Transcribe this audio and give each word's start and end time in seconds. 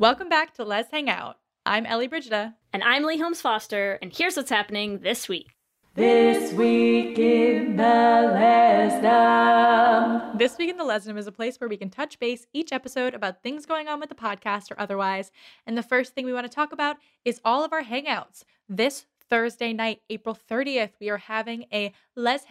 Welcome 0.00 0.28
back 0.28 0.54
to 0.54 0.64
Lez 0.64 0.86
Hang 0.90 1.08
Out. 1.08 1.36
I'm 1.64 1.86
Ellie 1.86 2.08
Brigida. 2.08 2.56
And 2.72 2.82
I'm 2.82 3.04
Leigh 3.04 3.18
Holmes 3.18 3.40
Foster, 3.40 3.96
and 4.02 4.12
here's 4.12 4.36
what's 4.36 4.50
happening 4.50 4.98
this 4.98 5.28
week. 5.28 5.54
This 5.94 6.52
week 6.52 7.16
in 7.16 7.76
the 7.76 7.82
Lesdom. 9.04 10.36
This 10.36 10.58
week 10.58 10.70
in 10.70 10.78
the 10.78 10.82
Lesnum 10.82 11.16
is 11.16 11.28
a 11.28 11.32
place 11.32 11.60
where 11.60 11.68
we 11.68 11.76
can 11.76 11.90
touch 11.90 12.18
base 12.18 12.44
each 12.52 12.72
episode 12.72 13.14
about 13.14 13.44
things 13.44 13.66
going 13.66 13.86
on 13.86 14.00
with 14.00 14.08
the 14.08 14.16
podcast 14.16 14.72
or 14.72 14.80
otherwise. 14.80 15.30
And 15.64 15.78
the 15.78 15.82
first 15.82 16.12
thing 16.12 16.26
we 16.26 16.32
want 16.32 16.50
to 16.50 16.52
talk 16.52 16.72
about 16.72 16.96
is 17.24 17.40
all 17.44 17.62
of 17.64 17.72
our 17.72 17.84
hangouts. 17.84 18.42
This 18.68 19.06
Thursday 19.30 19.72
night, 19.72 20.00
April 20.10 20.36
30th, 20.36 20.90
we 21.00 21.08
are 21.08 21.18
having 21.18 21.66
a 21.72 21.92
Les 22.16 22.44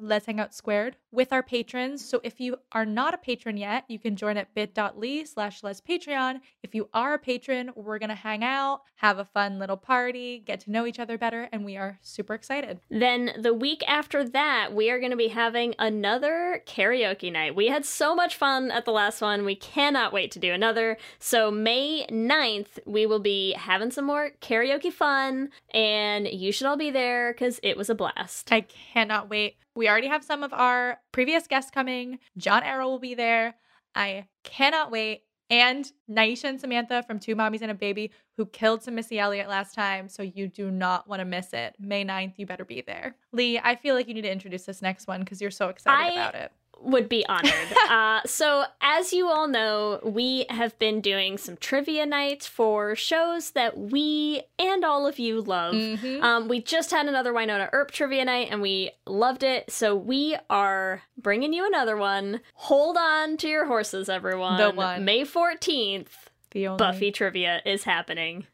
Let's 0.00 0.26
Hang 0.26 0.40
Out 0.40 0.54
Squared 0.54 0.96
with 1.10 1.32
our 1.32 1.42
patrons. 1.42 2.04
So 2.04 2.20
if 2.22 2.40
you 2.40 2.56
are 2.72 2.84
not 2.84 3.14
a 3.14 3.18
patron 3.18 3.56
yet, 3.56 3.84
you 3.88 3.98
can 3.98 4.14
join 4.14 4.36
at 4.36 4.54
bit.ly 4.54 5.24
slash 5.24 5.62
Les 5.62 5.80
Patreon. 5.80 6.40
If 6.62 6.74
you 6.74 6.88
are 6.92 7.14
a 7.14 7.18
patron, 7.18 7.70
we're 7.74 7.98
going 7.98 8.10
to 8.10 8.14
hang 8.14 8.44
out, 8.44 8.82
have 8.96 9.18
a 9.18 9.24
fun 9.24 9.58
little 9.58 9.76
party, 9.76 10.38
get 10.38 10.60
to 10.60 10.70
know 10.70 10.86
each 10.86 10.98
other 10.98 11.16
better, 11.18 11.48
and 11.50 11.64
we 11.64 11.76
are 11.76 11.98
super 12.02 12.34
excited. 12.34 12.80
Then 12.90 13.32
the 13.38 13.54
week 13.54 13.82
after 13.88 14.28
that, 14.28 14.74
we 14.74 14.90
are 14.90 14.98
going 14.98 15.12
to 15.12 15.16
be 15.16 15.28
having 15.28 15.74
another 15.78 16.62
karaoke 16.66 17.32
night. 17.32 17.56
We 17.56 17.68
had 17.68 17.84
so 17.84 18.14
much 18.14 18.36
fun 18.36 18.70
at 18.70 18.84
the 18.84 18.92
last 18.92 19.20
one. 19.20 19.44
We 19.44 19.56
cannot 19.56 20.12
wait 20.12 20.30
to 20.32 20.38
do 20.38 20.52
another. 20.52 20.96
So, 21.18 21.50
May 21.50 22.06
9th, 22.10 22.78
we 22.86 23.06
will 23.06 23.18
be 23.18 23.52
having 23.52 23.90
some 23.90 24.04
more 24.04 24.32
karaoke 24.40 24.92
fun, 24.92 25.50
and 25.72 26.28
you 26.28 26.52
should 26.52 26.66
all 26.66 26.76
be 26.76 26.90
there 26.90 27.32
because 27.32 27.58
it 27.62 27.76
was 27.76 27.88
a 27.88 27.94
blast. 27.94 28.47
I 28.50 28.62
cannot 28.62 29.28
wait. 29.28 29.56
We 29.74 29.88
already 29.88 30.08
have 30.08 30.24
some 30.24 30.42
of 30.42 30.52
our 30.52 31.00
previous 31.12 31.46
guests 31.46 31.70
coming. 31.70 32.18
John 32.36 32.62
Arrow 32.62 32.88
will 32.88 32.98
be 32.98 33.14
there. 33.14 33.54
I 33.94 34.26
cannot 34.44 34.90
wait. 34.90 35.22
And 35.50 35.90
Naisha 36.10 36.44
and 36.44 36.60
Samantha 36.60 37.02
from 37.06 37.18
Two 37.18 37.34
Mommies 37.34 37.62
and 37.62 37.70
a 37.70 37.74
Baby, 37.74 38.10
who 38.36 38.44
killed 38.44 38.82
some 38.82 38.94
Missy 38.94 39.18
Elliott 39.18 39.48
last 39.48 39.74
time. 39.74 40.08
So 40.08 40.22
you 40.22 40.46
do 40.46 40.70
not 40.70 41.08
want 41.08 41.20
to 41.20 41.24
miss 41.24 41.54
it. 41.54 41.74
May 41.78 42.04
9th, 42.04 42.34
you 42.36 42.44
better 42.44 42.66
be 42.66 42.82
there. 42.82 43.16
Leigh, 43.32 43.58
I 43.58 43.74
feel 43.74 43.94
like 43.94 44.08
you 44.08 44.14
need 44.14 44.22
to 44.22 44.30
introduce 44.30 44.64
this 44.64 44.82
next 44.82 45.06
one 45.06 45.20
because 45.20 45.40
you're 45.40 45.50
so 45.50 45.68
excited 45.68 46.12
I- 46.18 46.22
about 46.22 46.34
it. 46.34 46.52
Would 46.80 47.08
be 47.08 47.26
honored. 47.26 47.52
uh, 47.90 48.20
so, 48.24 48.64
as 48.80 49.12
you 49.12 49.28
all 49.28 49.48
know, 49.48 49.98
we 50.04 50.46
have 50.48 50.78
been 50.78 51.00
doing 51.00 51.36
some 51.36 51.56
trivia 51.56 52.06
nights 52.06 52.46
for 52.46 52.94
shows 52.94 53.50
that 53.50 53.76
we 53.76 54.42
and 54.58 54.84
all 54.84 55.06
of 55.06 55.18
you 55.18 55.40
love. 55.40 55.74
Mhm. 55.74 56.22
Um, 56.22 56.48
we 56.48 56.60
just 56.62 56.90
had 56.92 57.06
another 57.06 57.32
Wynonna 57.32 57.68
Earp 57.72 57.90
trivia 57.90 58.24
night 58.24 58.48
and 58.50 58.62
we 58.62 58.90
loved 59.06 59.42
it. 59.42 59.70
So, 59.72 59.96
we 59.96 60.36
are 60.48 61.02
bringing 61.16 61.52
you 61.52 61.66
another 61.66 61.96
one. 61.96 62.40
Hold 62.54 62.96
on 62.96 63.36
to 63.38 63.48
your 63.48 63.66
horses, 63.66 64.08
everyone. 64.08 64.58
The 64.58 64.70
one. 64.70 65.04
May 65.04 65.24
14th, 65.24 66.27
The 66.58 66.66
only 66.66 66.78
Buffy 66.78 67.12
trivia 67.12 67.62
is 67.64 67.84
happening. 67.84 68.46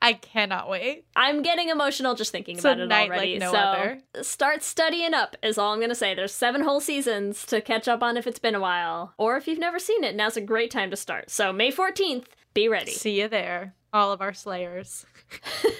I 0.00 0.12
cannot 0.12 0.68
wait. 0.68 1.04
I'm 1.16 1.42
getting 1.42 1.70
emotional 1.70 2.14
just 2.14 2.30
thinking 2.30 2.56
It's 2.56 2.64
a 2.64 2.68
about 2.68 2.80
it 2.80 2.86
night 2.86 3.08
like 3.10 3.18
already. 3.18 3.38
no 3.38 3.50
so 3.50 3.58
other. 3.58 3.98
start 4.22 4.62
studying 4.62 5.12
up 5.12 5.36
is 5.42 5.58
all 5.58 5.72
I'm 5.74 5.80
gonna 5.80 5.94
say. 5.96 6.14
There's 6.14 6.32
seven 6.32 6.62
whole 6.62 6.80
seasons 6.80 7.44
to 7.46 7.60
catch 7.60 7.88
up 7.88 8.00
on 8.00 8.16
if 8.16 8.28
it's 8.28 8.38
been 8.38 8.54
a 8.54 8.60
while. 8.60 9.12
Or 9.18 9.36
if 9.36 9.48
you've 9.48 9.58
never 9.58 9.80
seen 9.80 10.04
it, 10.04 10.14
now's 10.14 10.36
a 10.36 10.40
great 10.40 10.70
time 10.70 10.90
to 10.90 10.96
start. 10.96 11.30
So 11.30 11.52
May 11.52 11.72
14th, 11.72 12.26
be 12.54 12.68
ready. 12.68 12.92
See 12.92 13.20
you 13.20 13.26
there, 13.28 13.74
all 13.92 14.12
of 14.12 14.20
our 14.22 14.32
slayers 14.32 15.04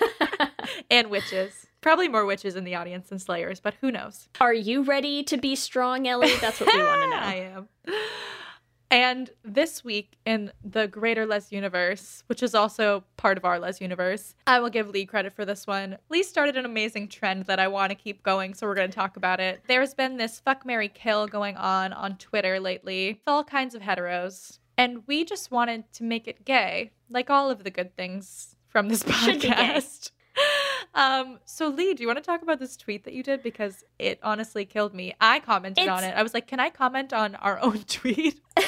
and 0.90 1.10
witches. 1.10 1.66
Probably 1.80 2.08
more 2.08 2.24
witches 2.24 2.56
in 2.56 2.64
the 2.64 2.74
audience 2.74 3.08
than 3.08 3.18
slayers, 3.18 3.60
but 3.60 3.74
who 3.80 3.90
knows? 3.92 4.28
Are 4.40 4.54
you 4.54 4.82
ready 4.82 5.22
to 5.24 5.36
be 5.36 5.54
strong, 5.56 6.06
Ellie? 6.08 6.36
That's 6.40 6.60
what 6.60 6.72
we 6.74 6.82
want 6.82 7.02
to 7.02 7.08
know. 7.10 7.16
I 7.16 7.34
am. 7.54 7.68
And 8.92 9.30
this 9.42 9.82
week 9.82 10.18
in 10.26 10.52
the 10.62 10.86
greater 10.86 11.24
Les 11.24 11.50
universe, 11.50 12.24
which 12.26 12.42
is 12.42 12.54
also 12.54 13.04
part 13.16 13.38
of 13.38 13.44
our 13.46 13.58
Les 13.58 13.80
universe, 13.80 14.34
I 14.46 14.60
will 14.60 14.68
give 14.68 14.90
Leigh 14.90 15.06
credit 15.06 15.32
for 15.32 15.46
this 15.46 15.66
one. 15.66 15.96
Leigh 16.10 16.22
started 16.22 16.58
an 16.58 16.66
amazing 16.66 17.08
trend 17.08 17.46
that 17.46 17.58
I 17.58 17.68
want 17.68 17.88
to 17.88 17.94
keep 17.94 18.22
going, 18.22 18.52
so 18.52 18.66
we're 18.66 18.74
going 18.74 18.90
to 18.90 18.94
talk 18.94 19.16
about 19.16 19.40
it. 19.40 19.62
There's 19.66 19.94
been 19.94 20.18
this 20.18 20.40
fuck 20.40 20.66
Mary 20.66 20.88
kill 20.88 21.26
going 21.26 21.56
on 21.56 21.94
on 21.94 22.18
Twitter 22.18 22.60
lately 22.60 23.14
with 23.14 23.22
all 23.26 23.44
kinds 23.44 23.74
of 23.74 23.80
heteros, 23.80 24.58
and 24.76 25.06
we 25.06 25.24
just 25.24 25.50
wanted 25.50 25.90
to 25.94 26.04
make 26.04 26.28
it 26.28 26.44
gay, 26.44 26.90
like 27.08 27.30
all 27.30 27.50
of 27.50 27.64
the 27.64 27.70
good 27.70 27.96
things 27.96 28.56
from 28.68 28.90
this 28.90 29.02
Should 29.04 29.40
be 29.40 29.48
gay. 29.48 29.54
podcast. 29.54 30.10
Um, 30.94 31.38
so 31.44 31.68
Leigh, 31.68 31.94
do 31.94 32.02
you 32.02 32.06
want 32.06 32.18
to 32.18 32.24
talk 32.24 32.42
about 32.42 32.58
this 32.58 32.76
tweet 32.76 33.04
that 33.04 33.14
you 33.14 33.22
did? 33.22 33.42
Because 33.42 33.84
it 33.98 34.18
honestly 34.22 34.64
killed 34.64 34.94
me. 34.94 35.14
I 35.20 35.40
commented 35.40 35.88
on 35.88 36.04
it. 36.04 36.14
I 36.16 36.22
was 36.22 36.34
like, 36.34 36.46
can 36.46 36.60
I 36.60 36.70
comment 36.70 37.12
on 37.12 37.34
our 37.36 37.58
own 37.60 37.78
tweet? 37.88 38.40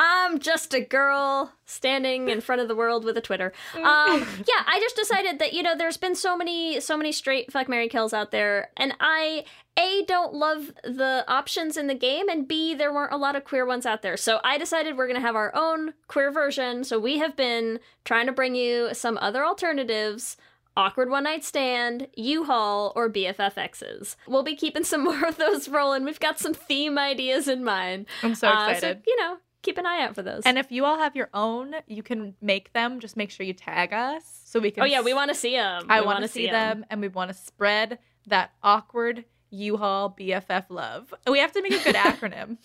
I'm 0.00 0.38
just 0.38 0.72
a 0.74 0.80
girl 0.80 1.52
standing 1.64 2.28
in 2.28 2.40
front 2.40 2.62
of 2.62 2.68
the 2.68 2.76
world 2.76 3.04
with 3.04 3.16
a 3.18 3.20
Twitter. 3.20 3.52
Um, 3.74 3.82
yeah, 3.84 4.62
I 4.66 4.78
just 4.80 4.94
decided 4.94 5.40
that 5.40 5.52
you 5.52 5.62
know 5.62 5.76
there's 5.76 5.96
been 5.96 6.14
so 6.14 6.36
many 6.36 6.78
so 6.78 6.96
many 6.96 7.10
straight 7.10 7.52
fuck 7.52 7.68
Mary 7.68 7.88
kills 7.88 8.12
out 8.12 8.30
there, 8.30 8.70
and 8.76 8.94
I 9.00 9.44
a 9.76 10.04
don't 10.06 10.34
love 10.34 10.72
the 10.84 11.24
options 11.26 11.76
in 11.76 11.88
the 11.88 11.94
game, 11.96 12.28
and 12.28 12.46
b 12.46 12.74
there 12.74 12.92
weren't 12.92 13.12
a 13.12 13.16
lot 13.16 13.34
of 13.34 13.44
queer 13.44 13.66
ones 13.66 13.86
out 13.86 14.02
there. 14.02 14.16
So 14.16 14.38
I 14.44 14.56
decided 14.56 14.96
we're 14.96 15.08
gonna 15.08 15.20
have 15.20 15.36
our 15.36 15.52
own 15.54 15.94
queer 16.06 16.30
version. 16.30 16.84
So 16.84 17.00
we 17.00 17.18
have 17.18 17.34
been 17.34 17.80
trying 18.04 18.26
to 18.26 18.32
bring 18.32 18.54
you 18.54 18.90
some 18.92 19.18
other 19.20 19.44
alternatives. 19.44 20.36
Awkward 20.78 21.10
One 21.10 21.24
Night 21.24 21.44
Stand, 21.44 22.06
U 22.16 22.44
Haul, 22.44 22.92
or 22.94 23.10
BFFXs. 23.10 24.14
We'll 24.28 24.42
be 24.44 24.54
keeping 24.54 24.84
some 24.84 25.02
more 25.08 25.26
of 25.26 25.36
those 25.36 25.68
rolling. 25.68 26.04
We've 26.04 26.20
got 26.20 26.38
some 26.38 26.54
theme 26.54 26.96
ideas 26.98 27.48
in 27.48 27.64
mind. 27.64 28.06
I'm 28.22 28.34
so 28.36 28.48
Uh, 28.48 28.68
excited. 28.70 29.02
you 29.06 29.16
know, 29.16 29.38
keep 29.62 29.76
an 29.76 29.86
eye 29.86 30.02
out 30.02 30.14
for 30.14 30.22
those. 30.22 30.42
And 30.44 30.56
if 30.56 30.70
you 30.70 30.84
all 30.84 30.98
have 30.98 31.16
your 31.16 31.30
own, 31.34 31.74
you 31.88 32.02
can 32.04 32.34
make 32.40 32.72
them. 32.74 33.00
Just 33.00 33.16
make 33.16 33.30
sure 33.30 33.44
you 33.44 33.54
tag 33.54 33.92
us 33.92 34.22
so 34.44 34.60
we 34.60 34.70
can. 34.70 34.84
oh 34.84 34.86
yeah, 34.86 35.00
we 35.00 35.12
want 35.12 35.30
to 35.30 35.34
see 35.34 35.56
them. 35.56 35.86
I 35.88 36.00
want 36.02 36.22
to 36.22 36.28
see 36.28 36.46
them, 36.46 36.86
and 36.90 37.00
we 37.00 37.08
want 37.08 37.28
to 37.30 37.34
spread 37.34 37.98
that 38.28 38.52
awkward 38.62 39.24
U-Haul 39.50 40.14
BFF 40.18 40.64
love. 40.68 41.12
We 41.26 41.38
have 41.38 41.52
to 41.52 41.62
make 41.62 41.72
a 41.72 41.82
good 41.84 41.94
acronym. 42.10 42.58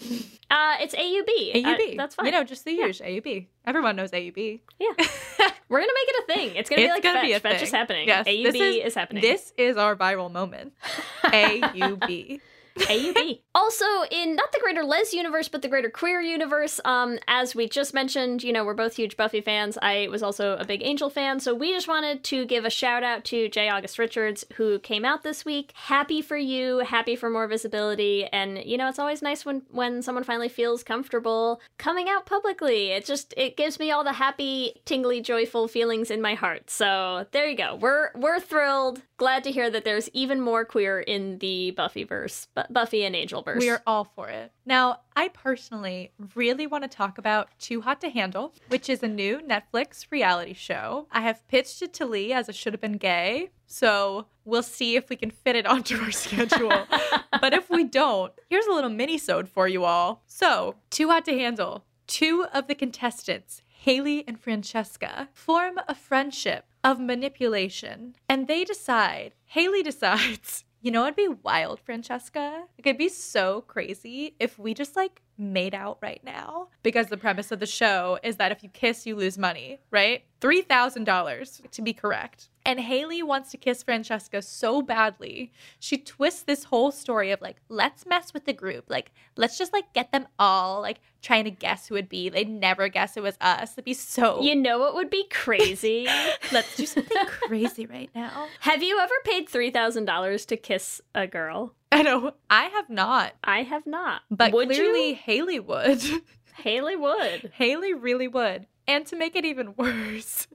Uh, 0.52 0.76
it's 0.82 0.94
AUB. 0.96 1.64
Uh, 1.66 1.70
AUB. 1.78 1.98
that's 1.98 2.16
fine. 2.16 2.26
You 2.28 2.32
know, 2.34 2.44
just 2.44 2.66
the 2.66 2.74
Yeah. 2.74 2.88
usual 2.88 3.08
AUB. 3.08 3.48
Everyone 3.66 3.96
knows 3.96 4.12
AUB. 4.12 4.60
yeah. 4.80 4.88
We're 5.70 5.80
gonna 5.80 5.92
make 5.94 6.08
it 6.10 6.24
a 6.24 6.34
thing. 6.34 6.56
It's 6.56 6.70
gonna 6.70 6.82
be 6.82 6.86
It's 6.86 6.92
like 6.94 7.04
gonna 7.04 7.20
fetch. 7.20 7.26
be 7.26 7.34
a 7.34 7.40
fetch 7.40 7.54
thing. 7.58 7.64
is 7.64 7.72
happening. 7.72 8.08
Yes, 8.08 8.28
AUB 8.28 8.44
this 8.52 8.86
is, 8.88 8.96
happening. 8.96 9.22
This 9.22 9.54
is 9.58 9.78
our 9.78 9.96
viral 9.96 10.32
moment. 10.32 10.74
AUB. 11.24 12.42
AUB. 12.80 13.42
also, 13.56 13.86
in 14.12 14.36
not 14.36 14.52
the 14.52 14.60
greater 14.62 14.84
Les 14.84 15.14
universe, 15.14 15.48
but 15.48 15.62
the 15.62 15.68
greater 15.68 15.90
queer 15.90 16.22
universe, 16.22 16.80
um, 16.86 17.20
as 17.28 17.56
we 17.56 17.68
just 17.68 17.94
mentioned, 17.94 18.44
you 18.44 18.54
know, 18.54 18.66
we're 18.66 18.74
both 18.74 18.96
huge 18.96 19.18
Buffy 19.18 19.42
fans. 19.42 19.78
I 19.82 20.08
was 20.10 20.24
also 20.24 20.58
a 20.58 20.66
big 20.66 20.82
Angel 20.84 21.10
fan, 21.10 21.40
so 21.40 21.54
we 21.54 21.72
just 21.72 21.88
wanted 21.88 22.24
to 22.26 22.46
give 22.46 22.66
a 22.66 22.70
shout 22.70 23.04
out 23.04 23.24
to 23.26 23.50
J. 23.50 23.70
August 23.70 24.00
Richards, 24.00 24.46
who 24.56 24.80
came 24.80 25.06
out 25.06 25.24
this 25.24 25.46
week. 25.46 25.72
Happy 25.76 26.22
for 26.22 26.38
you, 26.38 26.80
happy 26.80 27.16
for 27.16 27.30
more 27.30 27.48
visibility, 27.48 28.26
and 28.26 28.64
you 28.64 28.78
know, 28.78 28.88
it's 28.88 29.00
always 29.00 29.22
nice 29.22 29.46
when 29.46 29.64
when 29.72 30.02
someone 30.02 30.24
finally 30.24 30.50
feels 30.50 30.84
comfortable 30.84 31.62
coming 31.78 32.10
out 32.10 32.26
publicly. 32.26 32.92
It 32.92 33.06
just 33.06 33.34
it 33.38 33.58
gives 33.58 33.80
me 33.80 33.92
all 33.92 34.04
the 34.04 34.14
happy, 34.14 34.82
tingly, 34.86 35.22
joyful 35.22 35.68
feelings 35.68 36.10
in 36.12 36.22
my 36.22 36.34
heart. 36.36 36.70
So 36.70 37.26
there 37.32 37.48
you 37.48 37.58
go. 37.58 37.76
We're 37.76 38.10
we're 38.16 38.40
thrilled. 38.40 39.02
Glad 39.18 39.44
to 39.46 39.52
hear 39.52 39.70
that 39.70 39.86
there's 39.86 40.10
even 40.10 40.42
more 40.42 40.66
queer 40.66 41.00
in 41.00 41.38
the 41.40 41.74
Buffyverse, 41.78 42.48
Bu- 42.56 42.63
Buffy 42.70 43.04
and 43.04 43.16
Angel 43.16 43.34
Angelverse. 43.44 43.60
We 43.60 43.70
are 43.70 43.82
all 43.86 44.04
for 44.04 44.30
it. 44.30 44.52
Now, 44.66 45.00
I 45.16 45.30
personally 45.30 46.12
really 46.36 46.68
want 46.68 46.84
to 46.84 46.88
talk 46.88 47.18
about 47.18 47.50
Too 47.60 47.82
Hot 47.82 48.02
to 48.02 48.10
Handle, 48.10 48.54
which 48.68 48.90
is 48.90 49.04
a 49.04 49.08
new 49.08 49.40
Netflix 49.40 50.06
reality 50.12 50.54
show. 50.54 51.08
I 51.12 51.22
have 51.22 51.48
pitched 51.48 51.82
it 51.82 51.94
to 51.96 52.06
Leigh 52.06 52.34
as 52.34 52.50
it 52.50 52.56
should 52.56 52.74
have 52.74 52.82
been 52.82 52.98
gay, 52.98 53.50
so 53.66 54.28
we'll 54.46 54.64
see 54.64 54.96
if 54.96 55.10
we 55.10 55.16
can 55.16 55.32
fit 55.32 55.56
it 55.56 55.66
onto 55.74 55.98
our 55.98 56.12
schedule. 56.12 56.70
but 57.42 57.54
if 57.54 57.70
we 57.70 57.84
don't, 57.84 58.34
here's 58.50 58.66
a 58.68 58.74
little 58.74 58.90
mini-sode 58.90 59.50
for 59.50 59.68
you 59.68 59.84
all. 59.84 60.24
So, 60.28 60.76
Too 60.90 61.10
Hot 61.10 61.26
to 61.26 61.34
Handle. 61.34 61.86
Two 62.08 62.46
of 62.54 62.68
the 62.68 62.76
contestants, 62.76 63.62
Haley 63.70 64.24
and 64.28 64.40
Francesca, 64.40 65.30
form 65.34 65.80
a 65.88 65.96
friendship 65.96 66.66
of 66.84 67.00
manipulation, 67.00 68.16
and 68.28 68.48
they 68.48 68.64
decide, 68.64 69.34
Haley 69.46 69.84
decides 69.84 70.66
you 70.84 70.92
know, 70.92 71.04
it'd 71.04 71.16
be 71.16 71.30
wild, 71.30 71.80
Francesca. 71.80 72.66
It 72.78 72.82
could 72.82 72.98
be 72.98 73.08
so 73.08 73.62
crazy 73.62 74.36
if 74.38 74.60
we 74.60 74.74
just 74.74 74.98
like 74.98 75.22
made 75.38 75.74
out 75.74 75.98
right 76.02 76.22
now. 76.24 76.68
Because 76.84 77.08
the 77.08 77.18
premise 77.18 77.52
of 77.52 77.60
the 77.60 77.66
show 77.66 78.20
is 78.24 78.38
that 78.38 78.52
if 78.52 78.64
you 78.64 78.70
kiss, 78.70 79.06
you 79.06 79.16
lose 79.16 79.38
money, 79.38 79.80
right? 79.92 80.24
$3,000 80.42 81.72
to 81.72 81.82
be 81.82 81.94
correct. 81.94 82.50
And 82.66 82.80
Haley 82.80 83.24
wants 83.24 83.52
to 83.52 83.58
kiss 83.58 83.84
Francesca 83.84 84.42
so 84.42 84.82
badly. 84.82 85.52
She 85.80 85.98
twists 85.98 86.44
this 86.44 86.66
whole 86.66 86.92
story 86.92 87.32
of 87.32 87.42
like, 87.42 87.58
let's 87.70 88.06
mess 88.06 88.34
with 88.34 88.46
the 88.46 88.54
group. 88.54 88.86
Like, 88.90 89.12
let's 89.36 89.58
just 89.58 89.74
like 89.74 89.92
get 89.94 90.12
them 90.12 90.28
all 90.40 90.82
like 90.82 91.00
trying 91.22 91.46
to 91.46 91.52
guess 91.52 91.88
who 91.88 91.96
it'd 91.96 92.10
be. 92.10 92.30
They'd 92.30 92.50
never 92.50 92.88
guess 92.88 93.18
it 93.18 93.24
was 93.24 93.38
us. 93.42 93.74
It'd 93.74 93.86
be 93.86 93.94
so. 93.94 94.42
You 94.42 94.56
know 94.56 94.80
what 94.80 94.96
would 94.96 95.10
be 95.10 95.26
crazy? 95.30 96.08
let's 96.52 96.76
do 96.76 96.86
something 96.86 97.26
crazy 97.48 97.86
right 97.86 98.10
now. 98.14 98.48
Have 98.62 98.84
you 98.84 99.00
ever 99.00 99.14
paid 99.26 99.50
$3,000 99.50 100.46
to 100.48 100.58
kiss 100.58 101.02
a 101.16 101.28
girl? 101.28 101.74
I 101.94 102.02
know. 102.02 102.34
I 102.50 102.64
have 102.66 102.90
not. 102.90 103.34
I 103.44 103.64
have 103.64 103.86
not. 103.86 104.22
But 104.32 104.52
would 104.54 104.70
clearly, 104.70 105.10
you? 105.10 105.16
Haley 105.16 105.60
would. 105.60 106.02
Haley 106.56 106.96
would. 106.96 107.52
Haley 107.56 107.94
really 107.94 108.28
would. 108.28 108.68
And 108.88 109.06
to 109.08 109.16
make 109.16 109.36
it 109.36 109.46
even 109.46 109.76
worse, 109.78 110.48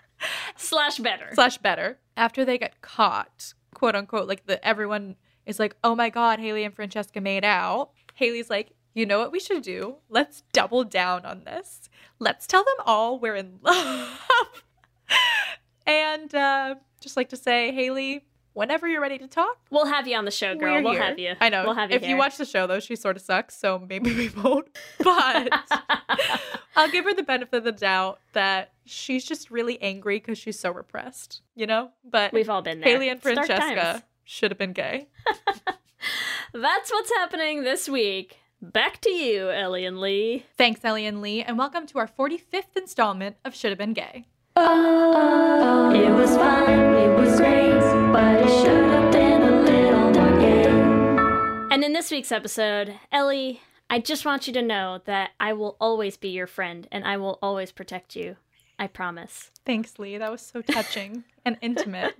Slash 0.56 0.98
better. 0.98 1.30
slash 1.34 1.58
better, 1.58 1.98
after 2.16 2.44
they 2.44 2.56
get 2.56 2.80
caught, 2.80 3.54
quote 3.74 3.96
unquote, 3.96 4.28
like 4.28 4.46
the 4.46 4.64
everyone 4.66 5.16
is 5.46 5.58
like, 5.58 5.74
oh 5.82 5.96
my 5.96 6.10
god, 6.10 6.38
Haley 6.38 6.62
and 6.64 6.74
Francesca 6.74 7.20
made 7.20 7.44
out. 7.44 7.90
Haley's 8.14 8.48
like, 8.48 8.70
you 8.94 9.04
know 9.04 9.18
what 9.18 9.32
we 9.32 9.40
should 9.40 9.62
do? 9.62 9.96
Let's 10.08 10.42
double 10.52 10.84
down 10.84 11.24
on 11.26 11.42
this. 11.44 11.88
Let's 12.20 12.46
tell 12.46 12.62
them 12.62 12.74
all 12.86 13.18
we're 13.18 13.34
in 13.34 13.58
love. 13.62 14.20
and 15.86 16.32
uh, 16.34 16.74
just 17.00 17.16
like 17.16 17.30
to 17.30 17.36
say, 17.36 17.72
Haley, 17.72 18.24
whenever 18.54 18.86
you're 18.88 19.00
ready 19.00 19.18
to 19.18 19.26
talk, 19.28 19.56
We'll 19.70 19.86
have 19.86 20.06
you 20.06 20.16
on 20.16 20.24
the 20.24 20.30
show, 20.30 20.54
girl. 20.54 20.74
we're 20.74 20.82
we'll 20.82 20.92
here. 20.92 21.02
have 21.02 21.18
you. 21.18 21.34
I 21.40 21.48
know. 21.48 21.64
We'll 21.64 21.74
have 21.74 21.90
you 21.90 21.96
if 21.96 22.02
here. 22.02 22.10
you 22.10 22.16
watch 22.16 22.36
the 22.36 22.44
show, 22.44 22.66
though, 22.66 22.80
she 22.80 22.96
sort 22.96 23.16
of 23.16 23.22
sucks, 23.22 23.56
so 23.56 23.84
maybe 23.88 24.14
we 24.14 24.28
won't. 24.42 24.68
But 24.98 25.48
I'll 26.76 26.90
give 26.90 27.04
her 27.04 27.14
the 27.14 27.22
benefit 27.22 27.56
of 27.58 27.64
the 27.64 27.72
doubt 27.72 28.20
that 28.32 28.72
she's 28.86 29.24
just 29.24 29.50
really 29.50 29.80
angry 29.82 30.18
because 30.18 30.38
she's 30.38 30.58
so 30.58 30.70
repressed, 30.70 31.42
you 31.54 31.66
know? 31.66 31.90
But 32.08 32.32
We've 32.32 32.48
all 32.50 32.62
been 32.62 32.80
there. 32.80 32.88
Haley 32.90 33.08
and 33.08 33.20
Francesca 33.22 34.04
should 34.24 34.50
have 34.50 34.58
been 34.58 34.72
gay. 34.72 35.08
That's 36.54 36.90
what's 36.90 37.10
happening 37.10 37.62
this 37.62 37.88
week. 37.88 38.38
Back 38.60 39.00
to 39.00 39.10
you, 39.10 39.50
Ellie 39.50 39.84
and 39.84 40.00
Leigh. 40.00 40.46
Thanks, 40.56 40.84
Ellie 40.84 41.06
and 41.06 41.20
Leigh, 41.20 41.42
and 41.42 41.58
welcome 41.58 41.86
to 41.88 41.98
our 41.98 42.06
45th 42.06 42.76
installment 42.76 43.36
of 43.44 43.54
Should 43.56 43.70
Have 43.70 43.78
Been 43.78 43.92
Gay. 43.92 44.26
Oh, 44.54 45.90
it 45.94 46.10
was 46.12 46.36
fun, 46.36 46.68
it 46.94 47.18
was 47.18 47.40
great, 47.40 47.81
but 48.12 48.42
it 48.42 48.48
should 48.60 48.84
have 48.84 49.10
been 49.10 49.42
a 49.42 49.62
little 49.62 50.10
more. 50.10 50.22
And 51.72 51.82
in 51.82 51.94
this 51.94 52.10
week's 52.10 52.30
episode, 52.30 52.94
Ellie, 53.10 53.62
I 53.88 53.98
just 53.98 54.26
want 54.26 54.46
you 54.46 54.52
to 54.52 54.62
know 54.62 55.00
that 55.06 55.30
I 55.40 55.54
will 55.54 55.78
always 55.80 56.18
be 56.18 56.28
your 56.28 56.46
friend 56.46 56.86
and 56.92 57.04
I 57.04 57.16
will 57.16 57.38
always 57.40 57.72
protect 57.72 58.14
you. 58.14 58.36
I 58.78 58.88
promise. 58.88 59.50
Thanks, 59.64 59.98
Leigh. 59.98 60.18
That 60.18 60.30
was 60.30 60.42
so 60.42 60.60
touching 60.60 61.24
and 61.44 61.56
intimate, 61.62 62.14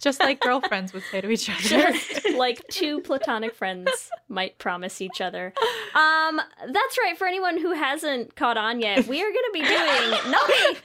just 0.00 0.20
like 0.20 0.40
girlfriends 0.40 0.92
would 0.92 1.02
say 1.10 1.20
to 1.20 1.28
each 1.28 1.50
other. 1.50 1.92
Just 1.92 2.30
like 2.36 2.66
two 2.68 3.00
platonic 3.00 3.54
friends 3.54 4.10
might 4.28 4.56
promise 4.58 5.00
each 5.02 5.20
other. 5.20 5.52
Um, 5.94 6.40
that's 6.60 6.98
right. 6.98 7.14
For 7.18 7.26
anyone 7.26 7.58
who 7.58 7.72
hasn't 7.72 8.36
caught 8.36 8.56
on 8.56 8.80
yet, 8.80 9.06
we 9.06 9.20
are 9.20 9.30
going 9.30 9.34
to 9.34 9.50
be 9.52 9.62
doing 9.62 10.30
not 10.30 10.50
a 10.50 10.76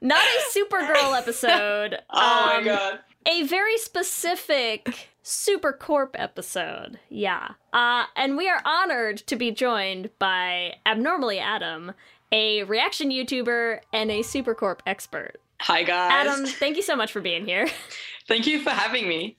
not 0.00 0.22
a 0.22 0.58
Supergirl 0.58 1.16
episode. 1.18 1.98
Oh 2.10 2.46
my 2.46 2.56
um, 2.56 2.64
god. 2.64 2.98
A 3.26 3.42
very 3.44 3.78
specific 3.78 5.08
Supercorp 5.24 6.10
episode. 6.14 6.98
Yeah. 7.08 7.52
Uh, 7.72 8.04
and 8.14 8.36
we 8.36 8.48
are 8.48 8.60
honored 8.64 9.18
to 9.26 9.36
be 9.36 9.50
joined 9.50 10.10
by 10.18 10.74
Abnormally 10.84 11.38
Adam, 11.38 11.92
a 12.30 12.62
reaction 12.64 13.10
YouTuber 13.10 13.80
and 13.92 14.10
a 14.10 14.20
Supercorp 14.20 14.80
expert. 14.86 15.40
Hi 15.60 15.82
guys. 15.82 16.10
Adam, 16.12 16.46
thank 16.46 16.76
you 16.76 16.82
so 16.82 16.96
much 16.96 17.12
for 17.12 17.20
being 17.20 17.46
here. 17.46 17.68
Thank 18.26 18.46
you 18.46 18.60
for 18.62 18.70
having 18.70 19.06
me. 19.06 19.36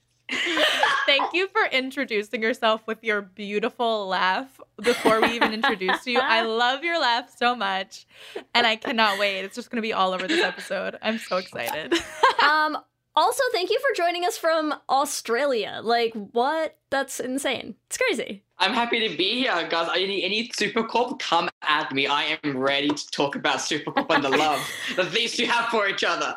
Thank 1.06 1.32
you 1.34 1.48
for 1.48 1.64
introducing 1.72 2.40
yourself 2.40 2.86
with 2.86 3.02
your 3.02 3.20
beautiful 3.20 4.06
laugh 4.06 4.60
before 4.80 5.20
we 5.20 5.28
even 5.34 5.52
introduce 5.52 6.06
you. 6.06 6.20
I 6.20 6.42
love 6.42 6.84
your 6.84 7.00
laugh 7.00 7.32
so 7.36 7.56
much, 7.56 8.06
and 8.54 8.64
I 8.66 8.76
cannot 8.76 9.18
wait. 9.18 9.40
It's 9.40 9.56
just 9.56 9.70
going 9.70 9.78
to 9.78 9.82
be 9.82 9.92
all 9.92 10.12
over 10.12 10.28
this 10.28 10.42
episode. 10.42 10.96
I'm 11.02 11.18
so 11.18 11.36
excited. 11.36 11.94
um, 12.42 12.78
also, 13.16 13.42
thank 13.52 13.70
you 13.70 13.78
for 13.80 13.96
joining 13.96 14.24
us 14.24 14.36
from 14.36 14.74
Australia. 14.90 15.80
Like, 15.82 16.12
what? 16.32 16.76
That's 16.90 17.18
insane. 17.18 17.74
It's 17.86 17.96
crazy. 17.96 18.44
I'm 18.58 18.72
happy 18.72 19.08
to 19.08 19.16
be 19.16 19.40
here, 19.40 19.68
guys. 19.68 19.88
Any 19.94 20.22
any 20.22 20.48
Supercorp, 20.48 21.18
come 21.18 21.48
at 21.62 21.92
me. 21.92 22.06
I 22.06 22.38
am 22.44 22.58
ready 22.58 22.88
to 22.88 23.10
talk 23.10 23.36
about 23.36 23.58
Supercorp 23.58 24.06
and 24.10 24.24
the 24.24 24.28
love 24.36 24.60
that 24.96 25.10
these 25.12 25.34
two 25.36 25.46
have 25.46 25.68
for 25.70 25.88
each 25.88 26.04
other. 26.04 26.36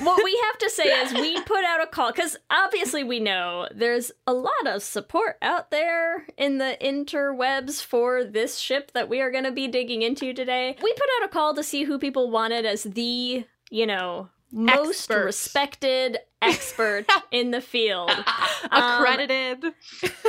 what 0.00 0.24
we 0.24 0.40
have 0.44 0.58
to 0.58 0.70
say 0.74 0.84
is 0.84 1.12
we 1.14 1.40
put 1.42 1.64
out 1.64 1.82
a 1.82 1.86
call 1.86 2.10
because 2.10 2.36
obviously 2.50 3.04
we 3.04 3.20
know 3.20 3.68
there's 3.74 4.10
a 4.26 4.32
lot 4.32 4.66
of 4.66 4.82
support 4.82 5.36
out 5.42 5.70
there 5.70 6.26
in 6.36 6.58
the 6.58 6.76
interwebs 6.80 7.82
for 7.82 8.24
this 8.24 8.58
ship 8.58 8.90
that 8.92 9.08
we 9.08 9.20
are 9.20 9.30
going 9.30 9.44
to 9.44 9.52
be 9.52 9.68
digging 9.68 10.02
into 10.02 10.32
today. 10.32 10.76
We 10.82 10.92
put 10.92 11.08
out 11.20 11.26
a 11.26 11.32
call 11.32 11.54
to 11.54 11.62
see 11.62 11.84
who 11.84 11.98
people 11.98 12.30
wanted 12.30 12.66
as 12.66 12.82
the, 12.82 13.44
you 13.70 13.86
know, 13.86 14.30
most 14.50 15.10
respected 15.10 16.18
expert 16.42 17.06
in 17.30 17.50
the 17.50 17.60
field. 17.60 18.10
Um, 18.70 18.82
Accredited. 19.04 19.72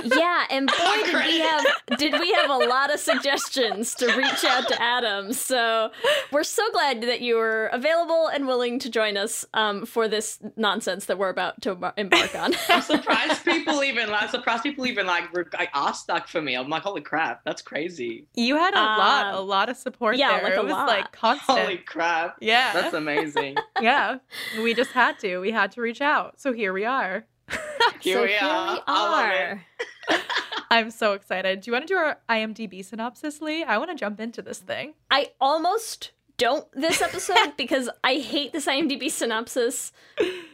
yeah, 0.03 0.45
and 0.51 0.67
boy 0.67 0.97
did 1.03 1.15
we 1.25 1.39
have 1.39 1.65
did 1.97 2.13
we 2.19 2.31
have 2.33 2.49
a 2.49 2.57
lot 2.57 2.93
of 2.93 2.99
suggestions 2.99 3.95
to 3.95 4.05
reach 4.15 4.43
out 4.45 4.67
to 4.67 4.79
Adam. 4.81 5.33
So 5.33 5.89
we're 6.31 6.43
so 6.43 6.63
glad 6.71 7.01
that 7.01 7.21
you 7.21 7.35
were 7.35 7.67
available 7.73 8.27
and 8.27 8.47
willing 8.47 8.77
to 8.79 8.89
join 8.89 9.17
us 9.17 9.45
um, 9.55 9.85
for 9.85 10.07
this 10.07 10.39
nonsense 10.55 11.05
that 11.05 11.17
we're 11.17 11.29
about 11.29 11.61
to 11.63 11.71
embark 11.97 12.35
on. 12.35 12.53
I'm 12.69 12.81
surprised 12.83 13.43
people 13.43 13.83
even 13.83 14.09
like 14.09 14.29
surprised 14.29 14.63
people 14.63 14.85
even 14.85 15.07
like 15.07 15.33
were 15.33 15.47
like 15.57 15.69
asked 15.73 16.07
that 16.07 16.29
for 16.29 16.41
me. 16.41 16.55
I'm 16.55 16.69
like, 16.69 16.83
holy 16.83 17.01
crap, 17.01 17.43
that's 17.43 17.63
crazy. 17.63 18.27
you 18.35 18.55
had 18.57 18.73
a 18.75 18.77
lot, 18.81 19.33
a 19.33 19.37
Um, 19.39 19.47
lot 19.47 19.69
of 19.69 19.75
support 19.77 20.17
yeah, 20.17 20.33
there. 20.33 20.43
like 20.43 20.53
it 20.53 20.59
a 20.59 20.63
was 20.63 20.71
lot. 20.71 20.87
like 20.87 21.11
constant. 21.11 21.59
Holy 21.59 21.77
crap. 21.77 22.37
yeah. 22.41 22.73
That's 22.73 22.93
amazing. 22.93 23.57
yeah. 23.81 24.19
We 24.61 24.73
just 24.75 24.91
had 24.91 25.17
to. 25.19 25.39
We 25.39 25.51
had 25.51 25.71
to 25.73 25.81
reach 25.81 25.98
out. 26.01 26.39
So 26.39 26.53
here 26.53 26.73
we 26.73 26.85
are. 26.85 27.25
Here 28.01 28.17
so 28.17 28.23
we 28.23 28.29
here 28.29 28.39
are. 28.43 28.75
we 28.75 28.81
are. 28.87 29.65
I'm 30.71 30.91
so 30.91 31.13
excited. 31.13 31.61
Do 31.61 31.69
you 31.69 31.73
want 31.73 31.87
to 31.87 31.93
do 31.93 31.97
our 31.97 32.19
IMDb 32.29 32.85
synopsis, 32.85 33.41
Leigh? 33.41 33.63
I 33.63 33.77
want 33.79 33.89
to 33.89 33.95
jump 33.95 34.19
into 34.19 34.41
this 34.41 34.59
thing. 34.59 34.93
I 35.09 35.31
almost 35.41 36.11
don't 36.37 36.65
this 36.71 37.01
episode 37.01 37.53
because 37.57 37.89
I 38.03 38.15
hate 38.15 38.53
this 38.53 38.65
IMDb 38.65 39.11
synopsis 39.11 39.91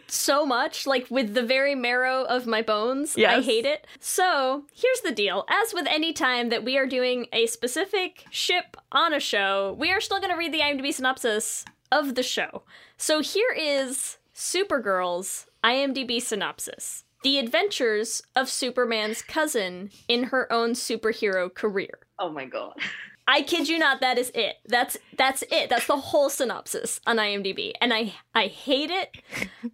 so 0.07 0.45
much, 0.45 0.87
like 0.87 1.07
with 1.09 1.33
the 1.33 1.43
very 1.43 1.75
marrow 1.75 2.23
of 2.23 2.47
my 2.47 2.61
bones. 2.61 3.15
I 3.17 3.41
hate 3.41 3.65
it. 3.65 3.85
So 3.99 4.65
here's 4.73 5.01
the 5.01 5.11
deal. 5.11 5.45
As 5.49 5.73
with 5.73 5.87
any 5.87 6.11
time 6.11 6.49
that 6.49 6.63
we 6.63 6.77
are 6.77 6.87
doing 6.87 7.27
a 7.31 7.45
specific 7.47 8.25
ship 8.31 8.77
on 8.91 9.13
a 9.13 9.19
show, 9.19 9.75
we 9.79 9.91
are 9.91 10.01
still 10.01 10.19
going 10.19 10.31
to 10.31 10.37
read 10.37 10.53
the 10.53 10.59
IMDb 10.61 10.93
synopsis 10.93 11.63
of 11.91 12.15
the 12.15 12.23
show. 12.23 12.63
So 12.97 13.21
here 13.21 13.53
is 13.57 14.17
Supergirl's 14.35 15.47
IMDb 15.63 16.21
synopsis. 16.21 17.03
The 17.23 17.39
adventures 17.39 18.21
of 18.35 18.49
Superman's 18.49 19.21
cousin 19.21 19.89
in 20.07 20.25
her 20.25 20.51
own 20.51 20.71
superhero 20.71 21.51
career. 21.51 21.99
Oh 22.19 22.29
my 22.29 22.45
god. 22.45 22.73
I 23.27 23.41
kid 23.41 23.67
you 23.67 23.79
not, 23.79 24.01
that 24.01 24.19
is 24.19 24.31
it. 24.35 24.57
That's 24.67 24.97
that's 25.17 25.43
it. 25.49 25.69
That's 25.69 25.87
the 25.87 25.97
whole 25.97 26.29
synopsis 26.29 27.01
on 27.07 27.17
IMDb, 27.17 27.71
and 27.81 27.91
I 27.91 28.13
I 28.35 28.47
hate 28.47 28.91
it. 28.91 29.17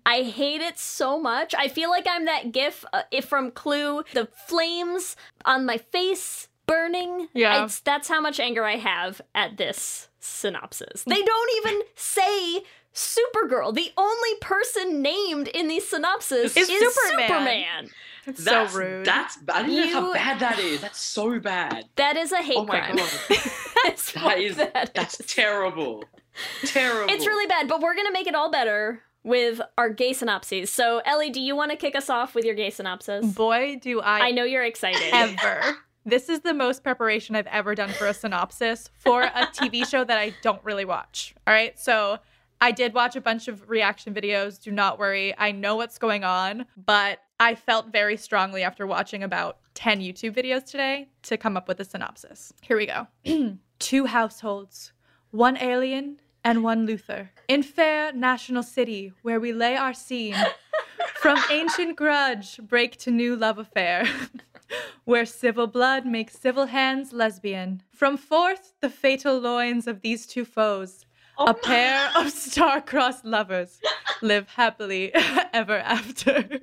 I 0.06 0.22
hate 0.22 0.62
it 0.62 0.80
so 0.80 1.20
much. 1.20 1.54
I 1.54 1.68
feel 1.68 1.90
like 1.90 2.08
I'm 2.10 2.26
that 2.26 2.54
GIF 2.54 2.86
uh, 2.94 3.02
if 3.12 3.26
from 3.26 3.52
Clue, 3.52 4.04
the 4.14 4.30
flames 4.48 5.18
on 5.44 5.66
my 5.66 5.78
face 5.78 6.48
burning. 6.66 7.28
Yeah. 7.34 7.66
it's, 7.66 7.82
that's 7.82 8.08
how 8.08 8.22
much 8.22 8.40
anger 8.40 8.64
I 8.64 8.78
have 8.78 9.22
at 9.36 9.58
this 9.58 10.08
synopsis. 10.20 11.04
They 11.04 11.22
don't 11.22 11.52
even 11.58 11.82
say. 11.96 12.64
Supergirl, 12.94 13.74
the 13.74 13.92
only 13.98 14.36
person 14.42 15.02
named 15.02 15.48
in 15.48 15.68
the 15.68 15.80
synopsis 15.80 16.56
Is 16.58 16.70
is, 16.70 16.94
Superman. 16.96 17.28
Superman. 17.28 17.90
It's 18.28 18.44
That's 18.44 18.72
so 18.74 18.80
rude. 18.80 19.06
that's 19.06 19.38
I 19.52 19.64
didn't 19.64 19.92
know 19.94 20.02
how 20.08 20.14
bad 20.14 20.40
that 20.42 20.60
is. 20.60 20.82
That's 20.82 21.00
so 21.00 21.40
bad. 21.40 21.86
That 21.96 22.18
is 22.18 22.32
a 22.32 22.38
hate 22.44 22.58
Oh 22.58 22.66
my 22.66 22.80
crime. 22.80 22.98
god. 22.98 23.10
That's 23.84 24.12
That 24.12 24.24
what 24.24 24.40
is 24.40 24.58
that 24.58 24.92
that's 24.94 25.20
is. 25.20 25.26
terrible. 25.26 26.04
Terrible. 26.64 27.12
It's 27.12 27.26
really 27.26 27.48
bad, 27.48 27.68
but 27.68 27.82
we're 27.82 27.96
gonna 27.96 28.12
make 28.12 28.28
it 28.28 28.36
all 28.36 28.52
better 28.52 29.02
with 29.24 29.60
our 29.78 29.90
gay 29.90 30.14
synopses. 30.14 30.72
So, 30.72 31.00
Ellie, 31.06 31.30
do 31.32 31.42
you 31.42 31.56
want 31.56 31.72
to 31.72 31.78
kick 31.78 31.96
us 31.96 32.10
off 32.12 32.36
with 32.36 32.46
your 32.46 32.54
gay 32.56 32.70
synopsis? 32.70 33.26
Boy, 33.26 33.80
do 33.82 34.02
I, 34.02 34.28
I 34.28 34.32
know 34.32 34.44
you're 34.44 34.64
excited. 34.66 35.02
ever. 35.14 35.78
This 36.06 36.30
is 36.30 36.42
the 36.42 36.54
most 36.54 36.84
preparation 36.84 37.36
I've 37.36 37.48
ever 37.48 37.74
done 37.76 37.90
for 37.90 38.06
a 38.08 38.14
synopsis 38.14 38.90
for 39.00 39.24
a 39.24 39.48
TV 39.48 39.86
show 39.88 40.04
that 40.04 40.18
I 40.20 40.34
don't 40.44 40.64
really 40.64 40.86
watch. 40.86 41.34
All 41.48 41.54
right. 41.54 41.80
So 41.80 42.20
I 42.62 42.70
did 42.72 42.94
watch 42.94 43.16
a 43.16 43.22
bunch 43.22 43.48
of 43.48 43.68
reaction 43.68 44.14
videos. 44.14 44.62
Do 44.62 44.72
not 44.72 45.00
worry. 45.00 45.34
I 45.36 45.52
know 45.52 45.76
what's 45.76 45.98
going 45.98 46.24
on, 46.24 46.68
but 46.78 47.20
I 47.40 47.56
felt 47.56 47.92
very 47.92 48.16
strongly 48.18 48.62
after 48.62 48.86
watching 48.86 49.24
about 49.24 49.58
10 49.74 50.00
YouTube 50.00 50.36
videos 50.36 50.64
today 50.64 51.10
to 51.24 51.38
come 51.38 51.58
up 51.58 51.68
with 51.68 51.80
a 51.80 51.86
synopsis. 51.86 52.54
Here 52.62 52.78
we 52.78 52.86
go. 52.86 53.08
Two 53.80 54.06
households, 54.06 54.94
one 55.32 55.58
alien 55.58 56.22
and 56.44 56.64
one 56.64 56.88
Luthor, 56.88 57.30
in 57.48 57.64
fair 57.64 58.14
national 58.14 58.62
city 58.62 59.12
where 59.24 59.40
we 59.40 59.52
lay 59.52 59.76
our 59.76 59.94
scene. 59.94 60.36
From 61.16 61.40
ancient 61.52 61.96
grudge, 61.96 62.60
break 62.60 62.98
to 62.98 63.12
new 63.12 63.36
love 63.36 63.58
affair. 63.58 64.08
Where 65.04 65.26
civil 65.26 65.68
blood 65.68 66.06
makes 66.06 66.40
civil 66.40 66.68
hands 66.68 67.12
lesbian. 67.12 67.84
From 67.90 68.18
forth 68.18 68.74
the 68.82 68.90
fatal 68.90 69.38
loins 69.38 69.86
of 69.86 70.02
these 70.02 70.26
two 70.26 70.46
foes, 70.46 71.06
a 71.48 71.54
pair 71.54 72.10
of 72.18 72.30
star-crossed 72.32 73.26
lovers 73.26 73.80
live 74.22 74.48
happily 74.50 75.12
ever 75.54 75.78
after. 75.78 76.44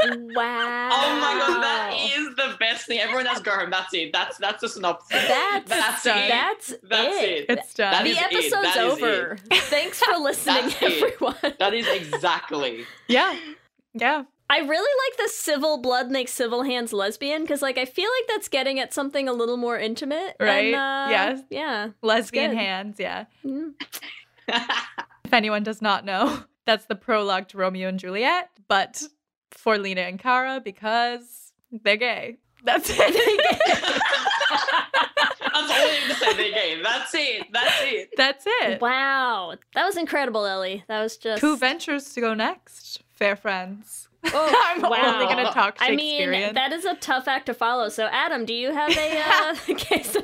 wow. 0.00 0.90
Oh 0.92 1.18
my 1.20 1.34
god, 1.38 1.62
that 1.62 1.94
is 2.16 2.34
the 2.36 2.56
best 2.58 2.86
thing. 2.86 2.98
Everyone 3.00 3.26
has 3.26 3.40
go 3.40 3.52
home. 3.52 3.70
That's 3.70 3.94
it. 3.94 4.12
That's 4.12 4.38
that's 4.38 4.60
the 4.60 4.68
synopsis. 4.68 5.08
That's 5.28 5.68
that's 5.68 6.02
done. 6.04 6.18
it. 6.18 6.28
that's 6.28 6.74
That's 6.82 7.16
it. 7.16 7.28
it. 7.28 7.46
It's 7.50 7.74
done. 7.74 7.92
That 7.92 8.04
The 8.04 8.10
is 8.10 8.18
episode's 8.18 8.52
That 8.74 8.76
is 8.86 8.92
over. 8.92 9.38
Thanks 9.52 10.00
for 10.00 10.16
listening, 10.18 10.72
everyone. 10.80 11.36
That 11.58 11.74
is 11.74 11.86
exactly. 11.88 12.84
yeah. 13.08 13.38
Yeah. 13.94 14.24
I 14.50 14.58
really 14.58 15.08
like 15.08 15.16
the 15.16 15.28
civil 15.32 15.78
blood 15.78 16.10
makes 16.10 16.32
civil 16.32 16.62
hands 16.62 16.92
lesbian 16.92 17.42
because, 17.42 17.62
like, 17.62 17.78
I 17.78 17.86
feel 17.86 18.08
like 18.20 18.28
that's 18.28 18.48
getting 18.48 18.78
at 18.78 18.92
something 18.92 19.26
a 19.28 19.32
little 19.32 19.56
more 19.56 19.78
intimate. 19.78 20.36
Right? 20.38 20.66
And, 20.66 20.74
uh, 20.74 21.06
Yes. 21.10 21.40
Yeah. 21.50 21.88
Lesbian 22.02 22.50
good. 22.50 22.58
hands, 22.58 22.96
yeah. 23.00 23.24
Mm. 23.44 23.72
If 24.48 25.32
anyone 25.32 25.62
does 25.62 25.80
not 25.80 26.04
know, 26.04 26.40
that's 26.66 26.84
the 26.84 26.94
prologue 26.94 27.48
to 27.48 27.56
Romeo 27.58 27.88
and 27.88 27.98
Juliet, 27.98 28.50
but 28.68 29.02
for 29.50 29.78
Lena 29.78 30.02
and 30.02 30.18
Kara 30.18 30.60
because 30.62 31.52
they're 31.72 31.96
gay. 31.96 32.36
That's 32.64 32.90
it. 32.90 32.98
That's 32.98 33.10
all 35.54 35.62
you 35.62 35.88
have 35.88 36.08
to 36.08 36.14
say. 36.16 36.34
They're 36.36 36.52
gay. 36.52 36.80
That's 36.82 37.14
it. 37.14 37.46
That's 37.52 37.80
it. 37.82 38.08
That's 38.16 38.44
it. 38.46 38.80
Wow. 38.80 39.54
That 39.74 39.84
was 39.86 39.96
incredible, 39.96 40.44
Ellie. 40.46 40.84
That 40.88 41.00
was 41.02 41.16
just. 41.16 41.40
Who 41.40 41.56
ventures 41.56 42.12
to 42.14 42.20
go 42.20 42.34
next? 42.34 43.02
Fair 43.10 43.36
friends. 43.36 44.08
Oh, 44.32 44.72
I'm 44.74 44.80
wow. 44.82 45.14
only 45.20 45.26
gonna 45.26 45.52
talk 45.52 45.76
I 45.80 45.94
mean, 45.94 46.54
that 46.54 46.72
is 46.72 46.84
a 46.84 46.94
tough 46.96 47.28
act 47.28 47.46
to 47.46 47.54
follow. 47.54 47.88
So, 47.88 48.06
Adam, 48.10 48.44
do 48.44 48.54
you 48.54 48.72
have 48.72 48.96
a 48.96 49.20
uh, 49.20 49.54
case? 49.76 50.16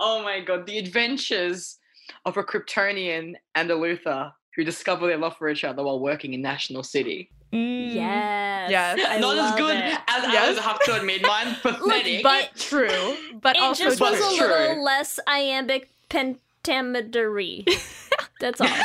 oh 0.00 0.22
my 0.22 0.40
god, 0.40 0.66
the 0.66 0.78
adventures 0.78 1.78
of 2.24 2.36
a 2.36 2.42
Kryptonian 2.42 3.34
and 3.54 3.70
a 3.70 3.74
Luthor 3.74 4.32
who 4.56 4.64
discover 4.64 5.06
their 5.06 5.18
love 5.18 5.36
for 5.36 5.48
each 5.48 5.62
other 5.64 5.82
while 5.84 6.00
working 6.00 6.34
in 6.34 6.42
National 6.42 6.82
City. 6.82 7.30
Mm. 7.52 7.94
yes. 7.94 8.70
Yes. 8.70 9.00
I 9.08 9.18
Not 9.18 9.38
as 9.38 9.54
good 9.56 9.76
it. 9.76 9.98
as 10.08 10.32
Yes. 10.32 10.58
I 10.58 10.62
have 10.62 10.80
to 10.84 10.96
admit. 11.00 11.22
Mine 11.22 11.56
pathetic. 11.62 12.22
but 12.22 12.50
true. 12.56 13.16
But 13.40 13.56
It 13.56 13.62
also 13.62 13.84
just 13.84 14.00
was 14.00 14.18
true. 14.18 14.34
a 14.34 14.36
true. 14.36 14.46
little 14.48 14.84
less 14.84 15.18
iambic 15.26 15.88
pentametery. 16.10 17.64
That's 18.40 18.60
all. 18.60 18.68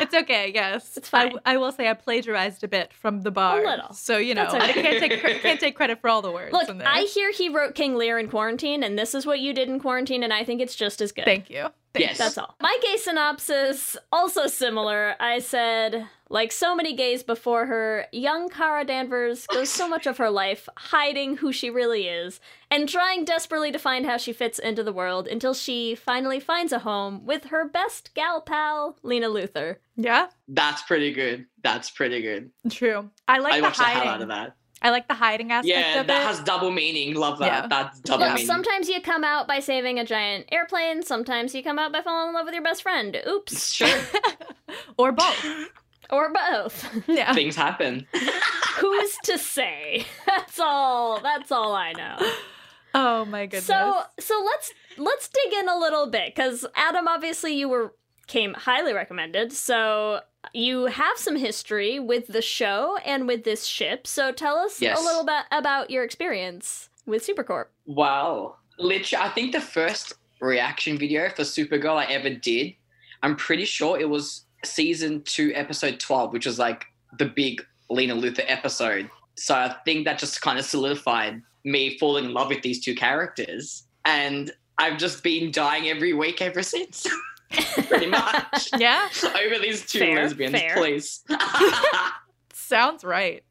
It's 0.00 0.14
okay, 0.14 0.50
yes. 0.52 0.96
It's 0.96 1.08
fine. 1.08 1.38
I 1.46 1.56
will 1.56 1.70
say 1.70 1.88
I 1.88 1.94
plagiarized 1.94 2.64
a 2.64 2.68
bit 2.68 2.92
from 2.92 3.22
the 3.22 3.30
Bard. 3.30 3.64
little. 3.64 3.92
So, 3.92 4.16
you 4.16 4.34
know, 4.34 4.42
That's 4.50 4.54
I 4.54 4.72
can't 4.72 4.98
take, 4.98 5.42
can't 5.42 5.60
take 5.60 5.76
credit 5.76 6.00
for 6.00 6.10
all 6.10 6.20
the 6.20 6.32
words 6.32 6.52
Look. 6.52 6.68
I 6.84 7.02
hear 7.02 7.30
he 7.30 7.48
wrote 7.48 7.74
King 7.74 7.94
Lear 7.94 8.18
in 8.18 8.28
quarantine, 8.28 8.82
and 8.82 8.98
this 8.98 9.14
is 9.14 9.24
what 9.24 9.40
you 9.40 9.54
did 9.54 9.68
in 9.68 9.78
quarantine, 9.78 10.22
and 10.22 10.32
I 10.32 10.44
think 10.44 10.60
it's 10.60 10.74
just 10.74 11.00
as 11.00 11.12
good. 11.12 11.24
Thank 11.24 11.48
you. 11.48 11.68
Thank 11.92 12.06
Yes. 12.06 12.18
That's 12.18 12.38
all. 12.38 12.56
My 12.60 12.76
gay 12.82 12.96
synopsis, 12.96 13.96
also 14.10 14.48
similar. 14.48 15.14
I 15.20 15.38
said, 15.38 16.08
like 16.34 16.50
so 16.50 16.74
many 16.74 16.94
gays 16.94 17.22
before 17.22 17.66
her, 17.66 18.06
young 18.10 18.48
Kara 18.48 18.84
Danvers 18.84 19.46
goes 19.46 19.70
so 19.70 19.88
much 19.88 20.04
of 20.08 20.18
her 20.18 20.28
life 20.30 20.68
hiding 20.76 21.36
who 21.36 21.52
she 21.52 21.70
really 21.70 22.08
is 22.08 22.40
and 22.72 22.88
trying 22.88 23.24
desperately 23.24 23.70
to 23.70 23.78
find 23.78 24.04
how 24.04 24.16
she 24.16 24.32
fits 24.32 24.58
into 24.58 24.82
the 24.82 24.92
world 24.92 25.28
until 25.28 25.54
she 25.54 25.94
finally 25.94 26.40
finds 26.40 26.72
a 26.72 26.80
home 26.80 27.24
with 27.24 27.44
her 27.46 27.68
best 27.68 28.12
gal 28.14 28.40
pal, 28.40 28.98
Lena 29.04 29.28
Luthor. 29.28 29.76
Yeah, 29.96 30.26
That's 30.48 30.82
pretty 30.82 31.12
good. 31.12 31.46
That's 31.62 31.88
pretty 31.90 32.20
good. 32.20 32.50
true. 32.68 33.10
I 33.28 33.38
like 33.38 33.52
I 33.52 33.56
the 33.58 33.62
watched 33.62 33.78
the 33.78 33.84
hell 33.84 33.94
hiding. 33.94 34.08
out 34.10 34.22
of 34.22 34.28
that. 34.28 34.56
I 34.82 34.90
like 34.90 35.06
the 35.06 35.14
hiding 35.14 35.52
aspect 35.52 35.68
Yeah, 35.68 36.00
of 36.00 36.08
that 36.08 36.22
it. 36.22 36.26
has 36.26 36.40
double 36.40 36.72
meaning. 36.72 37.14
Love 37.14 37.38
that. 37.38 37.46
Yeah. 37.46 37.66
That's 37.68 38.00
double 38.00 38.24
Look, 38.26 38.34
meaning. 38.34 38.46
sometimes 38.46 38.88
you 38.88 39.00
come 39.00 39.22
out 39.22 39.46
by 39.46 39.60
saving 39.60 40.00
a 40.00 40.04
giant 40.04 40.46
airplane, 40.50 41.02
sometimes 41.04 41.54
you 41.54 41.62
come 41.62 41.78
out 41.78 41.92
by 41.92 42.02
falling 42.02 42.30
in 42.30 42.34
love 42.34 42.44
with 42.46 42.54
your 42.54 42.62
best 42.64 42.82
friend. 42.82 43.16
Oops. 43.26 43.72
Sure, 43.72 44.00
or 44.98 45.12
both. 45.12 45.46
Or 46.14 46.32
both. 46.32 46.88
Yeah. 47.08 47.32
things 47.34 47.56
happen. 47.56 48.06
Who's 48.78 49.16
to 49.24 49.38
say? 49.38 50.06
That's 50.26 50.58
all. 50.60 51.20
That's 51.20 51.50
all 51.52 51.74
I 51.74 51.92
know. 51.92 52.16
Oh 52.94 53.24
my 53.24 53.46
goodness. 53.46 53.64
So 53.66 54.02
so 54.20 54.42
let's 54.44 54.72
let's 54.98 55.28
dig 55.28 55.52
in 55.54 55.68
a 55.68 55.76
little 55.78 56.08
bit 56.10 56.34
because 56.34 56.64
Adam, 56.76 57.08
obviously 57.08 57.54
you 57.54 57.68
were 57.68 57.94
came 58.26 58.54
highly 58.54 58.92
recommended. 58.92 59.52
So 59.52 60.20
you 60.52 60.86
have 60.86 61.16
some 61.18 61.36
history 61.36 61.98
with 61.98 62.28
the 62.28 62.40
show 62.42 62.96
and 63.04 63.26
with 63.26 63.44
this 63.44 63.64
ship. 63.64 64.06
So 64.06 64.30
tell 64.32 64.56
us 64.56 64.80
Yes. 64.80 65.00
a 65.00 65.04
little 65.04 65.24
bit 65.24 65.42
about 65.50 65.90
your 65.90 66.04
experience 66.04 66.88
with 67.06 67.26
Supercorp. 67.26 67.66
Wow. 67.86 68.56
Literally, 68.78 69.24
I 69.24 69.28
think 69.30 69.52
the 69.52 69.60
first 69.60 70.14
reaction 70.40 70.98
video 70.98 71.28
for 71.30 71.42
Supergirl 71.42 71.96
I 71.96 72.04
ever 72.12 72.30
did, 72.30 72.74
I'm 73.22 73.36
pretty 73.36 73.64
sure 73.64 73.98
it 73.98 74.08
was 74.08 74.43
season 74.66 75.22
two, 75.22 75.52
episode 75.54 76.00
12, 76.00 76.32
which 76.32 76.46
was 76.46 76.58
like 76.58 76.86
the 77.18 77.26
big 77.26 77.64
Lena 77.90 78.14
Luthor 78.14 78.44
episode. 78.46 79.10
So 79.36 79.54
I 79.54 79.74
think 79.84 80.04
that 80.04 80.18
just 80.18 80.40
kind 80.42 80.58
of 80.58 80.64
solidified 80.64 81.42
me 81.64 81.98
falling 81.98 82.24
in 82.26 82.32
love 82.34 82.48
with 82.48 82.62
these 82.62 82.82
two 82.84 82.94
characters. 82.94 83.84
And 84.04 84.52
I've 84.78 84.98
just 84.98 85.22
been 85.22 85.50
dying 85.50 85.88
every 85.88 86.12
week 86.12 86.42
ever 86.42 86.62
since. 86.62 87.06
Pretty 87.88 88.06
much. 88.06 88.68
Yeah, 88.78 89.08
Over 89.24 89.58
these 89.60 89.86
two 89.86 90.00
Fair, 90.00 90.22
lesbians, 90.24 90.58
fair. 90.58 90.74
please. 90.76 91.20
sounds 92.52 93.04
right. 93.04 93.42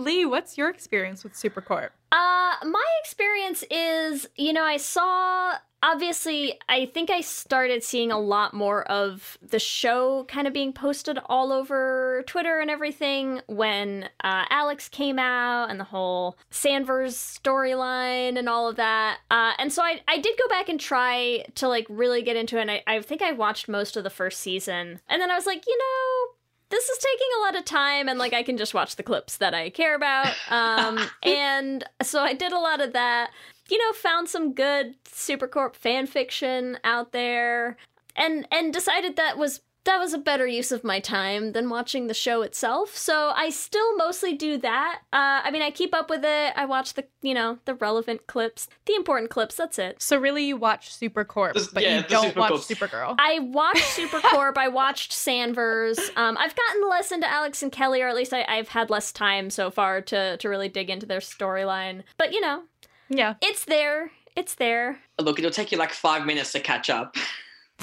Leigh, 0.00 0.24
what's 0.24 0.56
your 0.56 0.70
experience 0.70 1.22
with 1.22 1.34
Supercorp? 1.34 1.90
Uh, 2.10 2.54
my 2.64 2.86
experience 3.02 3.62
is, 3.70 4.26
you 4.36 4.52
know, 4.52 4.64
I 4.64 4.78
saw 4.78 5.54
obviously 5.82 6.58
I 6.68 6.86
think 6.86 7.10
I 7.10 7.20
started 7.20 7.82
seeing 7.82 8.10
a 8.10 8.18
lot 8.18 8.52
more 8.52 8.82
of 8.90 9.38
the 9.42 9.58
show 9.58 10.24
kind 10.24 10.46
of 10.46 10.52
being 10.52 10.72
posted 10.72 11.18
all 11.26 11.52
over 11.52 12.24
Twitter 12.26 12.60
and 12.60 12.70
everything 12.70 13.40
when 13.46 14.08
uh, 14.24 14.44
Alex 14.50 14.88
came 14.88 15.18
out 15.18 15.70
and 15.70 15.78
the 15.78 15.84
whole 15.84 16.36
Sanvers 16.50 17.14
storyline 17.14 18.38
and 18.38 18.48
all 18.48 18.68
of 18.68 18.76
that. 18.76 19.18
Uh, 19.30 19.52
and 19.58 19.72
so 19.72 19.82
I, 19.82 20.00
I 20.08 20.18
did 20.18 20.38
go 20.38 20.48
back 20.48 20.68
and 20.68 20.80
try 20.80 21.44
to 21.56 21.68
like 21.68 21.86
really 21.88 22.22
get 22.22 22.36
into 22.36 22.58
it. 22.58 22.62
And 22.62 22.70
I, 22.70 22.82
I 22.86 23.00
think 23.02 23.22
I 23.22 23.32
watched 23.32 23.68
most 23.68 23.96
of 23.96 24.04
the 24.04 24.10
first 24.10 24.40
season. 24.40 25.00
And 25.08 25.20
then 25.20 25.30
I 25.30 25.36
was 25.36 25.46
like, 25.46 25.66
you 25.66 25.78
know, 25.78 26.34
this 26.70 26.88
is 26.88 26.98
taking 26.98 27.28
a 27.38 27.42
lot 27.44 27.56
of 27.56 27.64
time 27.64 28.08
and 28.08 28.18
like 28.18 28.32
I 28.32 28.42
can 28.42 28.56
just 28.56 28.74
watch 28.74 28.96
the 28.96 29.02
clips 29.02 29.36
that 29.38 29.54
I 29.54 29.70
care 29.70 29.94
about. 29.94 30.34
Um 30.50 30.98
and 31.22 31.84
so 32.02 32.22
I 32.22 32.32
did 32.32 32.52
a 32.52 32.58
lot 32.58 32.80
of 32.80 32.92
that. 32.92 33.30
You 33.68 33.78
know, 33.78 33.92
found 33.92 34.28
some 34.28 34.52
good 34.52 34.94
Supercorp 35.04 35.74
fan 35.74 36.06
fiction 36.06 36.78
out 36.82 37.12
there 37.12 37.76
and 38.16 38.46
and 38.50 38.72
decided 38.72 39.16
that 39.16 39.38
was 39.38 39.60
that 39.84 39.98
was 39.98 40.12
a 40.12 40.18
better 40.18 40.46
use 40.46 40.72
of 40.72 40.84
my 40.84 41.00
time 41.00 41.52
than 41.52 41.70
watching 41.70 42.06
the 42.06 42.14
show 42.14 42.42
itself. 42.42 42.96
So 42.96 43.32
I 43.34 43.48
still 43.50 43.96
mostly 43.96 44.34
do 44.34 44.58
that. 44.58 45.00
Uh, 45.12 45.40
I 45.42 45.50
mean, 45.50 45.62
I 45.62 45.70
keep 45.70 45.94
up 45.94 46.10
with 46.10 46.24
it. 46.24 46.52
I 46.54 46.66
watch 46.66 46.94
the, 46.94 47.06
you 47.22 47.32
know, 47.32 47.58
the 47.64 47.74
relevant 47.74 48.26
clips, 48.26 48.68
the 48.86 48.94
important 48.94 49.30
clips. 49.30 49.54
That's 49.56 49.78
it. 49.78 50.02
So 50.02 50.18
really, 50.18 50.44
you 50.44 50.56
watch 50.56 50.90
Supercorp, 50.94 51.54
This- 51.54 51.68
but 51.68 51.82
yeah, 51.82 51.98
you 51.98 52.02
don't 52.04 52.36
watch 52.36 52.52
Supercorp. 52.52 52.90
Supergirl. 52.90 53.16
I 53.18 53.38
watched 53.38 53.96
Supercorp. 53.96 54.58
I 54.58 54.68
watched 54.68 55.12
Sanvers. 55.12 55.98
Um, 56.16 56.36
I've 56.38 56.54
gotten 56.54 56.88
less 56.88 57.10
into 57.10 57.30
Alex 57.30 57.62
and 57.62 57.72
Kelly, 57.72 58.02
or 58.02 58.08
at 58.08 58.14
least 58.16 58.32
I, 58.34 58.44
I've 58.48 58.68
had 58.68 58.90
less 58.90 59.12
time 59.12 59.48
so 59.50 59.70
far 59.70 60.00
to 60.02 60.36
to 60.36 60.48
really 60.48 60.68
dig 60.68 60.90
into 60.90 61.06
their 61.06 61.20
storyline. 61.20 62.02
But 62.18 62.32
you 62.32 62.40
know, 62.40 62.64
yeah, 63.08 63.34
it's 63.40 63.64
there. 63.64 64.10
It's 64.36 64.54
there. 64.54 65.00
Look, 65.20 65.38
it'll 65.38 65.50
take 65.50 65.72
you 65.72 65.78
like 65.78 65.92
five 65.92 66.24
minutes 66.26 66.52
to 66.52 66.60
catch 66.60 66.88
up. 66.90 67.16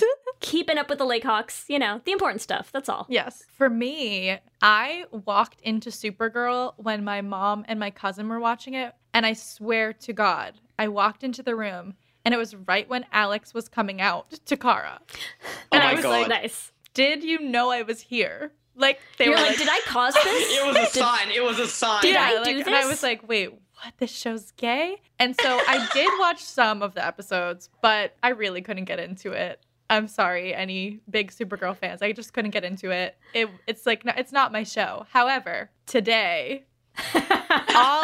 Keeping 0.39 0.77
up 0.77 0.89
with 0.89 1.00
the 1.00 1.06
Lakehawks. 1.06 1.66
You 1.68 1.80
know, 1.80 2.01
the 2.06 2.12
important 2.12 2.42
stuff. 2.42 2.72
That's 2.72 2.89
all. 2.89 3.06
yes. 3.10 3.44
For 3.58 3.70
me, 3.70 4.38
I 4.62 5.06
walked 5.12 5.62
into 5.62 5.89
Supergirl 5.89 6.74
when 6.77 7.04
my 7.04 7.22
mom 7.22 7.66
and 7.68 7.80
my 7.80 7.89
cousin 7.92 8.27
were 8.30 8.39
watching 8.39 8.74
it, 8.75 8.94
and 9.13 9.25
I 9.25 9.34
swear 9.34 9.94
to 9.94 10.13
God, 10.13 10.54
I 10.77 10.88
walked 10.89 11.24
into 11.24 11.42
the 11.44 11.56
room. 11.56 11.96
And 12.25 12.34
it 12.34 12.38
was 12.38 12.54
right 12.56 12.88
when 12.89 13.06
Alex 13.13 13.54
was 13.54 13.70
coming 13.70 14.01
out 14.01 14.30
to 14.48 14.58
Kara. 14.58 15.00
And 15.72 15.82
Oh 15.82 15.86
I 15.86 15.89
my 15.92 15.94
was 15.94 16.04
God. 16.04 16.10
like, 16.10 16.27
Nice. 16.30 16.72
did 16.94 17.24
you 17.24 17.39
know 17.39 17.70
I 17.72 17.84
was 17.84 18.01
here? 18.01 18.51
Like 18.75 19.00
they 19.18 19.25
You're 19.25 19.34
were 19.36 19.39
like, 19.39 19.50
like, 19.51 19.58
did 19.60 19.70
I 19.70 19.80
cause 19.86 20.13
this? 20.24 20.58
It 20.60 20.66
was 20.68 20.75
a 20.75 20.86
sign. 20.88 21.32
It 21.32 21.42
was 21.44 21.58
a 21.58 21.68
sign. 21.68 22.01
Did 22.01 22.13
yeah, 22.16 22.24
I 22.30 22.36
like, 22.39 22.46
do 22.46 22.63
And 22.66 22.75
I 22.75 22.86
was 22.86 23.01
like, 23.01 23.25
wait, 23.27 23.54
what? 23.54 23.94
This 23.98 24.12
show's 24.12 24.51
gay? 24.51 24.98
And 25.20 25.36
so 25.42 25.48
I 25.68 25.88
did 25.94 26.10
watch 26.20 26.44
some 26.44 26.82
of 26.84 26.94
the 26.96 27.06
episodes, 27.06 27.70
but 27.82 28.16
I 28.22 28.30
really 28.30 28.62
couldn't 28.62 28.86
get 28.86 29.00
into 29.00 29.32
it. 29.32 29.62
I'm 29.89 30.08
sorry, 30.08 30.53
any 30.53 31.00
big 31.10 31.32
Supergirl 31.32 31.75
fans. 31.75 32.01
I 32.01 32.12
just 32.12 32.34
couldn't 32.34 32.51
get 32.51 32.63
into 32.63 32.91
it. 32.91 33.15
It 33.34 33.50
it's 33.67 33.86
like 33.86 34.03
no, 34.06 34.13
it's 34.17 34.32
not 34.32 34.51
my 34.51 34.63
show. 34.63 35.06
However, 35.12 35.70
today 35.86 36.65
all 37.15 37.24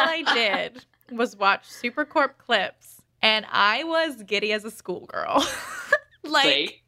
I 0.00 0.24
did 0.34 0.84
was 1.12 1.36
watch 1.36 1.64
Supercorp 1.68 2.38
clips, 2.38 3.02
and 3.22 3.44
I 3.50 3.84
was 3.84 4.22
giddy 4.22 4.52
as 4.52 4.64
a 4.64 4.70
schoolgirl. 4.70 5.44
like 6.24 6.44
See? 6.44 6.82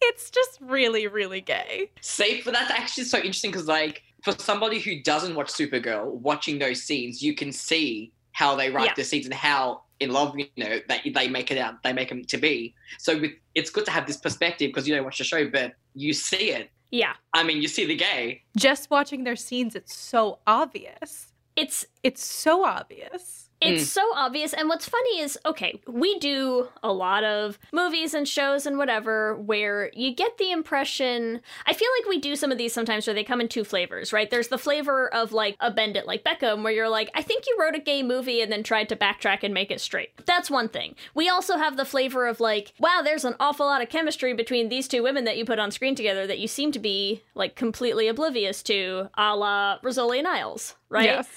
it's 0.00 0.30
just 0.30 0.58
really, 0.60 1.06
really 1.06 1.40
gay. 1.40 1.90
See, 2.00 2.42
but 2.44 2.54
that's 2.54 2.70
actually 2.70 3.04
so 3.04 3.18
interesting 3.18 3.50
because, 3.52 3.68
like, 3.68 4.02
for 4.24 4.32
somebody 4.32 4.78
who 4.80 5.00
doesn't 5.02 5.34
watch 5.34 5.48
Supergirl, 5.52 6.06
watching 6.14 6.58
those 6.58 6.82
scenes, 6.82 7.22
you 7.22 7.34
can 7.34 7.52
see 7.52 8.12
how 8.32 8.56
they 8.56 8.70
write 8.70 8.86
Yeah. 8.86 8.94
the 8.96 9.04
scenes 9.04 9.26
and 9.26 9.34
how 9.34 9.82
in 10.02 10.10
love, 10.10 10.36
you 10.38 10.46
know, 10.56 10.80
that 10.88 11.00
they 11.14 11.28
make 11.28 11.50
it 11.50 11.58
out, 11.58 11.82
they 11.82 11.92
make 11.92 12.08
them 12.08 12.24
to 12.24 12.36
be. 12.36 12.74
So 12.98 13.18
with, 13.20 13.32
it's 13.54 13.70
good 13.70 13.84
to 13.86 13.90
have 13.90 14.06
this 14.06 14.16
perspective 14.16 14.68
because 14.70 14.86
you 14.86 14.94
don't 14.94 15.04
watch 15.04 15.18
the 15.18 15.24
show, 15.24 15.48
but 15.48 15.72
you 15.94 16.12
see 16.12 16.50
it. 16.50 16.70
yeah. 16.90 17.14
I 17.34 17.42
mean, 17.42 17.62
you 17.62 17.68
see 17.68 17.86
the 17.86 17.96
gay. 17.96 18.42
Just 18.56 18.90
watching 18.90 19.24
their 19.24 19.36
scenes, 19.36 19.74
it's 19.74 19.94
so 19.94 20.40
obvious. 20.46 21.32
It's 21.56 21.86
It's 22.02 22.24
so 22.24 22.64
obvious. 22.64 23.50
Mm. 23.62 23.72
It's 23.72 23.88
so 23.88 24.02
obvious. 24.14 24.52
And 24.52 24.68
what's 24.68 24.88
funny 24.88 25.20
is, 25.20 25.38
okay, 25.46 25.80
we 25.86 26.18
do 26.18 26.68
a 26.82 26.92
lot 26.92 27.24
of 27.24 27.58
movies 27.72 28.14
and 28.14 28.26
shows 28.26 28.66
and 28.66 28.78
whatever 28.78 29.36
where 29.36 29.90
you 29.94 30.14
get 30.14 30.38
the 30.38 30.50
impression. 30.50 31.40
I 31.66 31.72
feel 31.72 31.88
like 31.98 32.08
we 32.08 32.18
do 32.18 32.36
some 32.36 32.52
of 32.52 32.58
these 32.58 32.72
sometimes 32.72 33.06
where 33.06 33.14
they 33.14 33.24
come 33.24 33.40
in 33.40 33.48
two 33.48 33.64
flavors, 33.64 34.12
right? 34.12 34.30
There's 34.30 34.48
the 34.48 34.58
flavor 34.58 35.12
of 35.14 35.32
like 35.32 35.56
a 35.60 35.70
Bend 35.70 35.96
It 35.96 36.06
Like 36.06 36.24
Beckham, 36.24 36.62
where 36.62 36.72
you're 36.72 36.88
like, 36.88 37.10
I 37.14 37.22
think 37.22 37.44
you 37.46 37.56
wrote 37.58 37.74
a 37.74 37.80
gay 37.80 38.02
movie 38.02 38.40
and 38.40 38.50
then 38.50 38.62
tried 38.62 38.88
to 38.90 38.96
backtrack 38.96 39.42
and 39.42 39.54
make 39.54 39.70
it 39.70 39.80
straight. 39.80 40.10
That's 40.26 40.50
one 40.50 40.68
thing. 40.68 40.94
We 41.14 41.28
also 41.28 41.56
have 41.56 41.76
the 41.76 41.84
flavor 41.84 42.26
of 42.26 42.40
like, 42.40 42.72
wow, 42.78 43.00
there's 43.02 43.24
an 43.24 43.34
awful 43.40 43.66
lot 43.66 43.82
of 43.82 43.88
chemistry 43.88 44.34
between 44.34 44.68
these 44.68 44.88
two 44.88 45.02
women 45.02 45.24
that 45.24 45.36
you 45.36 45.44
put 45.44 45.58
on 45.58 45.70
screen 45.70 45.94
together 45.94 46.26
that 46.26 46.38
you 46.38 46.48
seem 46.48 46.72
to 46.72 46.78
be 46.78 47.22
like 47.34 47.56
completely 47.56 48.08
oblivious 48.08 48.62
to, 48.64 49.08
a 49.16 49.36
la 49.36 49.78
Rizzoli 49.82 50.18
and 50.18 50.28
Isles, 50.28 50.76
right? 50.88 51.04
Yes. 51.04 51.28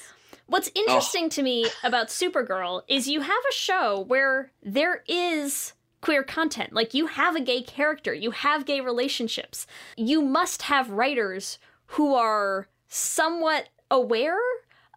What's 0.48 0.72
interesting 0.76 1.30
to 1.30 1.42
me 1.42 1.68
about 1.84 2.08
Supergirl 2.08 2.84
is 2.88 3.08
you 3.08 3.22
have 3.22 3.44
a 3.50 3.54
show 3.54 4.06
where 4.08 4.52
there 4.62 5.04
is 5.08 5.74
queer 6.02 6.24
content. 6.24 6.72
Like 6.72 6.94
you 6.94 7.08
have 7.08 7.36
a 7.36 7.42
gay 7.42 7.62
character, 7.62 8.14
you 8.14 8.32
have 8.32 8.66
gay 8.66 8.80
relationships. 8.80 9.66
You 9.98 10.22
must 10.22 10.64
have 10.64 10.92
writers 10.92 11.58
who 11.88 12.14
are 12.14 12.68
somewhat 12.88 13.70
aware 13.90 14.38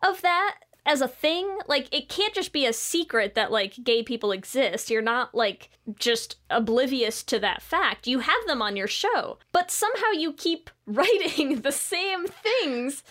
of 0.03 0.21
that 0.21 0.59
as 0.85 1.01
a 1.01 1.09
thing. 1.09 1.59
Like 1.67 1.89
it 1.95 2.11
can't 2.11 2.35
just 2.35 2.53
be 2.53 2.67
a 2.67 2.73
secret 2.75 3.35
that 3.35 3.51
like 3.51 3.83
gay 3.83 4.03
people 4.03 4.33
exist. 4.33 4.91
You're 4.91 5.01
not 5.01 5.35
like 5.35 5.71
just 5.99 6.37
oblivious 6.51 7.23
to 7.25 7.39
that 7.39 7.63
fact. 7.63 8.07
You 8.07 8.19
have 8.21 8.47
them 8.47 8.61
on 8.61 8.77
your 8.77 8.87
show. 8.87 9.39
But 9.53 9.71
somehow 9.71 10.11
you 10.13 10.35
keep 10.35 10.69
writing 10.87 11.63
the 11.63 11.73
same 11.73 12.27
things 12.27 13.03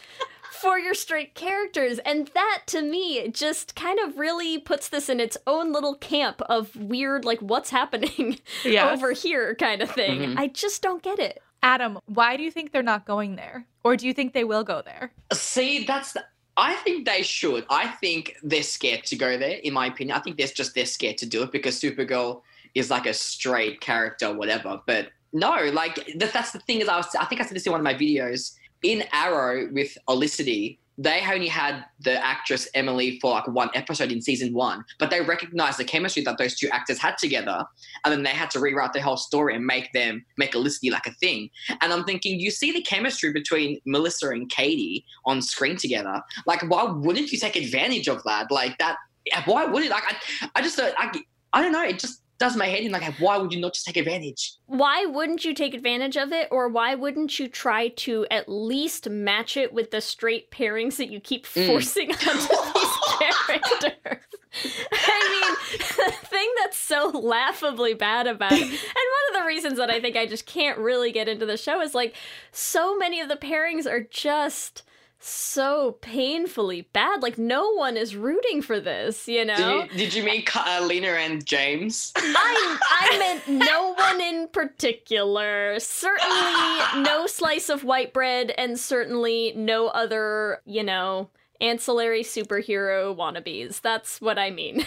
for 0.61 0.79
your 0.79 0.93
straight 0.93 1.33
characters. 1.35 1.99
And 1.99 2.27
that 2.33 2.63
to 2.67 2.81
me 2.81 3.29
just 3.29 3.75
kind 3.75 3.99
of 3.99 4.17
really 4.17 4.57
puts 4.57 4.89
this 4.89 5.09
in 5.09 5.19
its 5.19 5.37
own 5.47 5.71
little 5.71 5.95
camp 5.95 6.41
of 6.43 6.75
weird, 6.75 7.25
like, 7.25 7.39
what's 7.39 7.69
happening 7.69 8.39
Yes. 8.63 8.91
over 8.97 9.11
here 9.11 9.55
kind 9.55 9.81
of 9.81 9.91
thing. 9.91 10.19
Mhm. 10.19 10.37
I 10.37 10.47
just 10.47 10.81
don't 10.81 11.01
get 11.03 11.19
it. 11.19 11.41
Adam, 11.63 11.99
why 12.05 12.37
do 12.37 12.43
you 12.43 12.51
think 12.51 12.71
they're 12.71 12.83
not 12.83 13.05
going 13.05 13.35
there? 13.35 13.65
Or 13.83 13.95
do 13.95 14.05
you 14.07 14.13
think 14.13 14.33
they 14.33 14.43
will 14.43 14.63
go 14.63 14.81
there? 14.83 15.11
See, 15.33 15.85
that's. 15.85 16.13
The, 16.13 16.23
I 16.55 16.75
think 16.75 17.05
they 17.05 17.21
should. 17.23 17.65
I 17.69 17.87
think 17.87 18.35
they're 18.43 18.63
scared 18.63 19.03
to 19.05 19.15
go 19.15 19.37
there. 19.37 19.57
In 19.63 19.73
my 19.73 19.87
opinion, 19.87 20.17
I 20.17 20.21
think 20.21 20.37
they're 20.37 20.47
just 20.47 20.75
they're 20.75 20.85
scared 20.85 21.17
to 21.19 21.25
do 21.25 21.43
it 21.43 21.51
because 21.51 21.79
Supergirl 21.79 22.41
is 22.75 22.89
like 22.91 23.05
a 23.05 23.13
straight 23.13 23.79
character, 23.81 24.33
whatever. 24.33 24.81
But 24.85 25.09
no, 25.33 25.55
like 25.73 26.13
that's 26.15 26.51
the 26.51 26.59
thing 26.59 26.81
is, 26.81 26.87
I 26.87 26.97
was. 26.97 27.07
I 27.19 27.25
think 27.25 27.41
I 27.41 27.45
said 27.45 27.55
this 27.55 27.65
in 27.65 27.71
one 27.71 27.81
of 27.81 27.83
my 27.85 27.93
videos. 27.95 28.55
In 28.83 29.03
Arrow 29.11 29.69
with 29.71 29.97
Olicity, 30.07 30.79
they 30.99 31.21
only 31.31 31.47
had 31.47 31.85
the 31.99 32.13
actress 32.25 32.67
Emily 32.73 33.19
for 33.19 33.31
like 33.31 33.47
one 33.47 33.69
episode 33.75 34.11
in 34.11 34.19
season 34.19 34.51
one, 34.53 34.83
but 34.97 35.11
they 35.11 35.21
recognized 35.21 35.77
the 35.77 35.83
chemistry 35.83 36.23
that 36.23 36.39
those 36.39 36.55
two 36.55 36.67
actors 36.69 36.97
had 36.97 37.17
together, 37.19 37.63
and 38.03 38.11
then 38.11 38.23
they 38.23 38.31
had 38.31 38.49
to 38.51 38.59
rewrite 38.59 38.93
the 38.93 39.01
whole 39.01 39.17
story 39.17 39.55
and 39.55 39.63
make 39.63 39.91
them 39.93 40.25
make 40.37 40.55
Olicity 40.55 40.91
like 40.91 41.05
a 41.05 41.11
thing. 41.11 41.51
And 41.81 41.93
I'm 41.93 42.03
thinking, 42.03 42.39
you 42.39 42.49
see 42.49 42.71
the 42.71 42.81
chemistry 42.81 43.31
between 43.31 43.79
Melissa 43.85 44.29
and 44.29 44.49
Katie 44.49 45.05
on 45.25 45.41
screen 45.41 45.77
together. 45.77 46.19
Like, 46.47 46.67
why 46.67 46.83
wouldn't 46.83 47.31
you 47.31 47.37
take 47.37 47.55
advantage 47.55 48.07
of 48.07 48.23
that? 48.23 48.49
Like 48.49 48.77
that. 48.79 48.97
Why 49.45 49.65
would 49.65 49.83
it? 49.83 49.91
Like, 49.91 50.03
I, 50.07 50.49
I 50.55 50.61
just, 50.61 50.79
I, 50.79 51.11
I 51.53 51.61
don't 51.61 51.73
know. 51.73 51.83
It 51.83 51.99
just 51.99 52.21
does 52.39 52.55
my 52.55 52.67
head 52.67 52.83
in. 52.83 52.91
Like, 52.91 53.03
why 53.19 53.37
would 53.37 53.53
you 53.53 53.59
not 53.59 53.73
just 53.73 53.85
take 53.85 53.97
advantage? 53.97 54.53
Why 54.67 55.05
wouldn't 55.05 55.43
you 55.45 55.53
take 55.53 55.73
advantage 55.73 56.17
of 56.17 56.31
it? 56.31 56.47
Or 56.51 56.69
why 56.69 56.95
wouldn't 56.95 57.39
you 57.39 57.47
try 57.47 57.87
to 57.89 58.25
at 58.29 58.47
least 58.47 59.09
match 59.09 59.57
it 59.57 59.73
with 59.73 59.91
the 59.91 60.01
straight 60.01 60.51
pairings 60.51 60.97
that 60.97 61.09
you 61.09 61.19
keep 61.19 61.45
Mm. 61.47 61.67
forcing 61.67 62.11
onto 62.11 62.23
these 62.23 62.97
characters? 63.19 64.19
I 64.91 65.57
mean, 65.71 65.79
the 66.05 66.27
thing 66.27 66.49
that's 66.59 66.77
so 66.77 67.09
laughably 67.09 67.93
bad 67.93 68.27
about 68.27 68.53
it, 68.53 68.61
and 68.61 68.69
one 68.71 69.35
of 69.35 69.41
the 69.41 69.45
reasons 69.47 69.77
that 69.77 69.89
I 69.89 69.99
think 69.99 70.15
I 70.15 70.25
just 70.25 70.45
can't 70.45 70.77
really 70.79 71.11
get 71.11 71.27
into 71.27 71.45
the 71.45 71.57
show 71.57 71.81
is 71.81 71.93
like 71.93 72.15
so 72.51 72.97
many 72.97 73.19
of 73.19 73.29
the 73.29 73.35
pairings 73.35 73.85
are 73.85 74.01
just 74.01 74.83
so 75.19 75.97
painfully 76.01 76.81
bad. 76.93 77.21
Like 77.21 77.37
no 77.37 77.71
one 77.73 77.97
is 77.97 78.15
rooting 78.15 78.61
for 78.61 78.79
this, 78.79 79.27
you 79.27 79.45
know? 79.45 79.87
Did 79.87 79.91
you, 79.91 79.97
did 79.97 80.13
you 80.13 80.23
mean 80.23 80.43
uh, 80.55 80.85
Lena 80.85 81.07
and 81.07 81.45
James? 81.45 82.11
I 82.15 82.77
I 83.11 83.17
meant 83.47 83.47
no 83.47 83.93
one 83.93 84.21
in 84.21 84.47
particular. 84.49 85.79
Certainly 85.79 87.03
no 87.03 87.25
slice 87.27 87.69
of 87.69 87.83
white 87.83 88.13
bread 88.13 88.53
and 88.57 88.79
certainly 88.79 89.53
no 89.55 89.87
other, 89.87 90.61
you 90.65 90.83
know, 90.83 91.29
ancillary 91.61 92.23
superhero 92.23 93.15
wannabes. 93.15 93.81
That's 93.81 94.21
what 94.21 94.37
I 94.37 94.51
mean. 94.51 94.85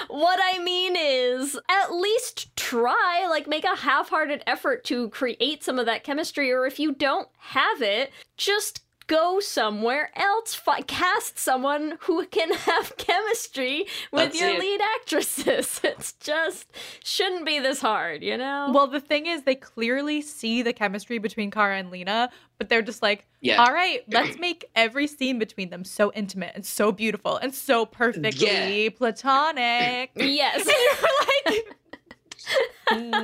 what 0.09 0.39
I 0.43 0.59
mean 0.59 0.97
is 0.97 1.59
at 1.69 1.95
least 1.95 2.55
try, 2.57 3.27
like 3.29 3.47
make 3.47 3.65
a 3.65 3.77
half-hearted 3.77 4.43
effort 4.47 4.85
to 4.85 5.09
create 5.11 5.65
some 5.65 5.79
of 5.79 5.87
that 5.87 6.05
chemistry 6.05 6.53
or 6.53 6.67
if 6.67 6.79
you 6.79 6.93
don't 6.93 7.29
have 7.39 7.83
it, 7.83 8.13
just 8.37 8.83
go 9.11 9.41
somewhere 9.41 10.11
else. 10.15 10.55
Fi- 10.55 10.83
cast 10.83 11.37
someone 11.39 11.99
who 12.03 12.25
can 12.27 12.53
have 12.53 12.97
chemistry 12.97 13.87
with 14.13 14.27
That's 14.31 14.41
your 14.41 14.51
it. 14.51 14.61
lead 14.61 14.81
actresses. 15.01 15.81
It's 15.91 16.13
just 16.15 16.67
shouldn't 17.03 17.45
be 17.45 17.59
this 17.59 17.81
hard, 17.81 18.23
you 18.23 18.37
know? 18.37 18.71
Well, 18.73 18.87
the 18.87 19.01
thing 19.01 19.27
is, 19.27 19.43
they 19.43 19.57
clearly 19.57 20.23
see 20.23 20.63
the 20.63 20.73
chemistry 20.73 21.19
between 21.19 21.51
Kara 21.51 21.77
and 21.79 21.91
Lena, 21.91 22.31
but 22.59 22.69
they're 22.69 22.83
just 22.83 23.03
like, 23.03 23.27
Yeah. 23.41 23.61
all 23.63 23.73
right, 23.73 24.01
let's 24.09 24.39
make 24.39 24.67
every 24.77 25.07
scene 25.09 25.39
between 25.39 25.71
them 25.71 25.85
so 25.85 26.13
intimate 26.15 26.53
and 26.55 26.65
so 26.65 26.93
beautiful 26.93 27.37
and 27.37 27.53
so 27.55 27.85
perfectly 27.85 28.91
platonic. 28.99 30.11
yes. 30.15 30.67
like, 31.47 31.67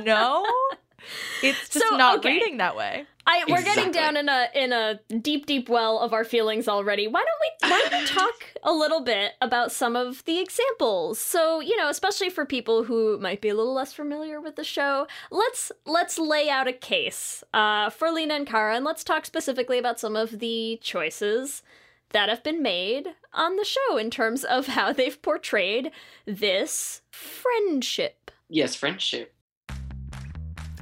no, 0.05 0.45
it's 1.43 1.69
just 1.69 1.85
So, 1.87 1.97
not 1.97 2.19
okay. 2.19 2.29
reading 2.29 2.57
that 2.57 2.75
way. 2.75 3.05
I 3.29 3.43
we're 3.49 3.61
getting 3.61 3.91
down 3.91 4.15
in 4.15 4.29
a 4.29 4.47
in 4.55 4.71
a 4.71 4.99
deep 5.19 5.45
deep 5.45 5.67
well 5.67 5.99
of 5.99 6.13
our 6.13 6.23
feelings 6.23 6.67
already. 6.67 7.07
Why 7.07 7.25
don't 7.25 7.41
we 7.41 7.69
why 7.69 7.87
don't 7.89 8.01
we 8.01 8.07
talk 8.19 8.35
a 8.63 8.71
little 8.71 9.01
bit 9.01 9.33
about 9.41 9.71
some 9.71 9.97
of 9.97 10.23
the 10.23 10.39
examples? 10.39 11.19
So, 11.19 11.59
you 11.59 11.75
know, 11.75 11.89
especially 11.89 12.29
for 12.29 12.45
people 12.45 12.85
who 12.85 13.17
might 13.19 13.41
be 13.41 13.49
a 13.49 13.55
little 13.55 13.73
less 13.73 13.91
familiar 13.91 14.39
with 14.39 14.55
the 14.55 14.63
show, 14.63 15.07
let's 15.29 15.73
let's 15.85 16.17
lay 16.17 16.49
out 16.49 16.67
a 16.69 16.73
case 16.73 17.43
uh, 17.53 17.89
for 17.89 18.11
Lena 18.11 18.35
and 18.35 18.47
Kara 18.47 18.75
and 18.75 18.85
let's 18.85 19.03
talk 19.03 19.25
specifically 19.25 19.77
about 19.77 19.99
some 19.99 20.15
of 20.15 20.39
the 20.39 20.79
choices 20.81 21.63
that 22.11 22.29
have 22.29 22.41
been 22.43 22.63
made 22.63 23.09
on 23.33 23.57
the 23.57 23.65
show 23.65 23.97
in 23.97 24.09
terms 24.09 24.45
of 24.45 24.67
how 24.67 24.93
they've 24.93 25.21
portrayed 25.21 25.91
this 26.25 27.01
friendship. 27.11 28.31
Yes, 28.49 28.73
friendship. 28.75 29.33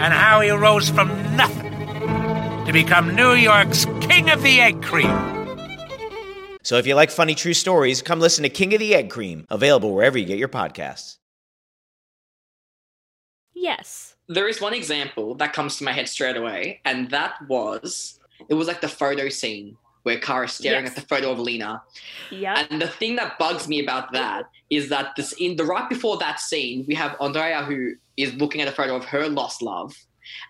and 0.00 0.12
how 0.12 0.40
he 0.40 0.50
rose 0.50 0.88
from 0.88 1.08
nothing 1.36 1.72
to 2.66 2.72
become 2.72 3.14
New 3.14 3.32
York's 3.32 3.84
King 4.00 4.30
of 4.30 4.42
the 4.42 4.60
Egg 4.60 4.82
Cream. 4.82 5.10
So 6.62 6.76
if 6.76 6.86
you 6.86 6.94
like 6.94 7.10
funny 7.10 7.34
true 7.34 7.54
stories, 7.54 8.02
come 8.02 8.20
listen 8.20 8.42
to 8.44 8.48
King 8.48 8.72
of 8.74 8.80
the 8.80 8.94
Egg 8.94 9.10
Cream, 9.10 9.46
available 9.50 9.94
wherever 9.94 10.16
you 10.16 10.24
get 10.24 10.38
your 10.38 10.48
podcasts. 10.48 11.18
Yes. 13.54 14.16
There 14.28 14.48
is 14.48 14.60
one 14.60 14.74
example 14.74 15.34
that 15.36 15.52
comes 15.52 15.76
to 15.78 15.84
my 15.84 15.92
head 15.92 16.08
straight 16.08 16.36
away, 16.36 16.80
and 16.84 17.10
that 17.10 17.34
was 17.48 18.18
it 18.48 18.54
was 18.54 18.66
like 18.66 18.80
the 18.80 18.88
photo 18.88 19.28
scene 19.28 19.76
where 20.04 20.18
Kara's 20.18 20.52
staring 20.52 20.84
Yes. 20.84 20.96
at 20.96 21.02
the 21.02 21.06
photo 21.14 21.30
of 21.30 21.38
Lena. 21.38 21.80
Yeah. 22.30 22.66
And 22.70 22.82
the 22.82 22.88
thing 22.88 23.14
that 23.16 23.38
bugs 23.38 23.68
me 23.68 23.80
about 23.80 24.12
that 24.12 24.48
is 24.68 24.88
that 24.88 25.14
this 25.16 25.32
in 25.34 25.54
the 25.56 25.64
right 25.64 25.88
before 25.88 26.16
that 26.18 26.40
scene, 26.40 26.84
we 26.88 26.94
have 26.94 27.14
Andrea 27.20 27.62
who 27.62 27.94
is 28.16 28.34
looking 28.34 28.60
at 28.60 28.68
a 28.68 28.72
photo 28.72 28.96
of 28.96 29.04
her 29.06 29.28
lost 29.28 29.62
love. 29.62 29.94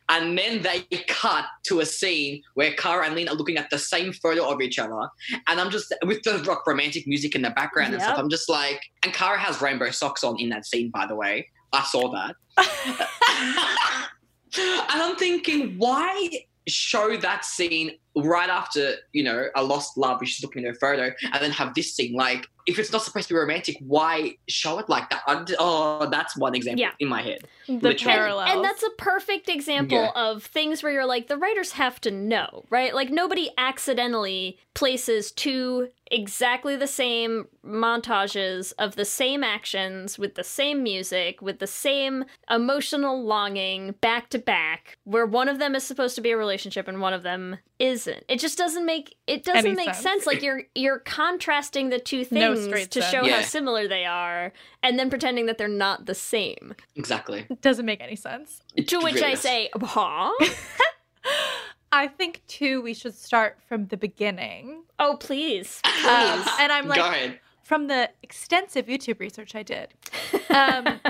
And 0.08 0.36
then 0.36 0.62
they 0.62 0.82
cut 1.08 1.46
to 1.64 1.80
a 1.80 1.86
scene 1.86 2.42
where 2.54 2.72
Kara 2.74 3.06
and 3.06 3.14
Lena 3.14 3.32
are 3.32 3.36
looking 3.36 3.56
at 3.56 3.70
the 3.70 3.78
same 3.78 4.12
photo 4.12 4.48
of 4.48 4.60
each 4.60 4.78
other. 4.78 5.08
And 5.48 5.60
I'm 5.60 5.70
just 5.70 5.94
with 6.04 6.22
the 6.22 6.42
rock 6.46 6.66
romantic 6.66 7.06
music 7.06 7.34
in 7.34 7.42
the 7.42 7.50
background 7.50 7.94
and 7.94 8.02
stuff. 8.02 8.18
I'm 8.18 8.28
just 8.28 8.48
like, 8.48 8.80
and 9.02 9.12
Kara 9.12 9.38
has 9.38 9.62
rainbow 9.62 9.90
socks 9.90 10.22
on 10.24 10.38
in 10.38 10.50
that 10.50 10.66
scene, 10.66 10.90
by 10.90 11.06
the 11.06 11.14
way. 11.14 11.48
I 11.72 11.82
saw 11.84 12.12
that. 12.12 12.36
and 14.58 15.02
I'm 15.02 15.16
thinking, 15.16 15.78
why 15.78 16.28
show 16.68 17.16
that 17.16 17.44
scene 17.44 17.92
right 18.14 18.50
after, 18.50 18.94
you 19.12 19.24
know, 19.24 19.46
a 19.56 19.62
lost 19.64 19.96
love, 19.96 20.20
which 20.20 20.38
is 20.38 20.42
looking 20.44 20.64
at 20.64 20.68
her 20.68 20.78
photo, 20.78 21.12
and 21.22 21.42
then 21.42 21.50
have 21.50 21.74
this 21.74 21.94
scene? 21.94 22.14
Like, 22.14 22.46
if 22.66 22.78
it's 22.78 22.92
not 22.92 23.02
supposed 23.02 23.28
to 23.28 23.34
be 23.34 23.38
romantic, 23.38 23.76
why 23.80 24.36
show 24.48 24.78
it 24.78 24.88
like 24.88 25.10
that? 25.10 25.22
Oh, 25.58 26.08
that's 26.10 26.36
one 26.36 26.54
example 26.54 26.80
Yeah. 26.80 26.92
in 27.00 27.08
my 27.08 27.22
head. 27.22 27.40
The 27.66 27.74
Literally. 27.74 27.96
parallels. 28.16 28.50
And 28.50 28.64
that's 28.64 28.82
a 28.82 28.90
perfect 28.98 29.48
example 29.48 29.98
Yeah. 29.98 30.10
of 30.14 30.44
things 30.44 30.82
where 30.82 30.92
you're 30.92 31.06
like, 31.06 31.28
the 31.28 31.36
writers 31.36 31.72
have 31.72 32.00
to 32.02 32.10
know, 32.10 32.64
right? 32.70 32.94
Like, 32.94 33.10
nobody 33.10 33.50
accidentally 33.58 34.58
places 34.74 35.30
two 35.32 35.88
exactly 36.10 36.76
the 36.76 36.86
same 36.86 37.46
montages 37.64 38.72
of 38.78 38.96
the 38.96 39.04
same 39.04 39.42
actions 39.44 40.18
with 40.18 40.34
the 40.34 40.44
same 40.44 40.82
music, 40.82 41.40
with 41.42 41.58
the 41.58 41.66
same 41.66 42.24
emotional 42.50 43.22
longing 43.24 43.92
back 44.00 44.28
to 44.30 44.38
back, 44.38 44.98
where 45.04 45.26
one 45.26 45.48
of 45.48 45.58
them 45.58 45.74
is 45.74 45.82
supposed 45.84 46.14
to 46.14 46.20
be 46.20 46.30
a 46.30 46.36
relationship 46.36 46.88
and 46.88 47.00
one 47.00 47.12
of 47.12 47.22
them 47.22 47.56
isn't. 47.78 48.24
It 48.28 48.40
just 48.40 48.58
doesn't 48.58 48.84
make 48.86 49.16
it 49.26 49.44
doesn't 49.44 49.66
Any 49.66 49.74
make 49.74 49.86
sense. 49.94 50.02
sense. 50.02 50.26
Like 50.26 50.42
you're 50.42 50.62
you're 50.74 50.98
contrasting 51.00 51.88
the 51.90 51.98
two 51.98 52.24
things 52.24 52.64
straight 52.64 52.90
to 52.92 53.00
sense. 53.02 53.12
show 53.12 53.20
how 53.20 53.26
Yeah. 53.26 53.42
similar 53.42 53.88
they 53.88 54.04
are 54.04 54.52
and 54.82 54.98
then 54.98 55.08
pretending 55.10 55.46
that 55.46 55.58
they're 55.58 55.68
not 55.68 56.06
the 56.06 56.14
same. 56.14 56.74
Exactly. 56.96 57.46
It 57.50 57.60
doesn't 57.60 57.86
make 57.86 58.00
any 58.00 58.16
sense. 58.16 58.60
It 58.76 58.88
To 58.88 58.98
which 59.00 59.22
I 59.22 59.30
does. 59.32 59.40
say, 59.40 59.70
huh? 59.80 60.30
I 61.92 62.08
think 62.08 62.40
too 62.46 62.80
we 62.80 62.94
should 62.94 63.14
start 63.14 63.58
from 63.68 63.86
the 63.88 63.96
beginning. 63.98 64.84
Oh, 64.98 65.16
please. 65.20 65.80
Um, 65.84 66.42
and 66.58 66.72
I'm 66.72 66.84
Go 66.84 66.90
like 66.90 67.00
ahead. 67.00 67.40
from 67.62 67.86
the 67.88 68.08
extensive 68.22 68.86
YouTube 68.86 69.20
research 69.20 69.54
I 69.54 69.62
did. 69.62 69.94
Um, 70.50 71.00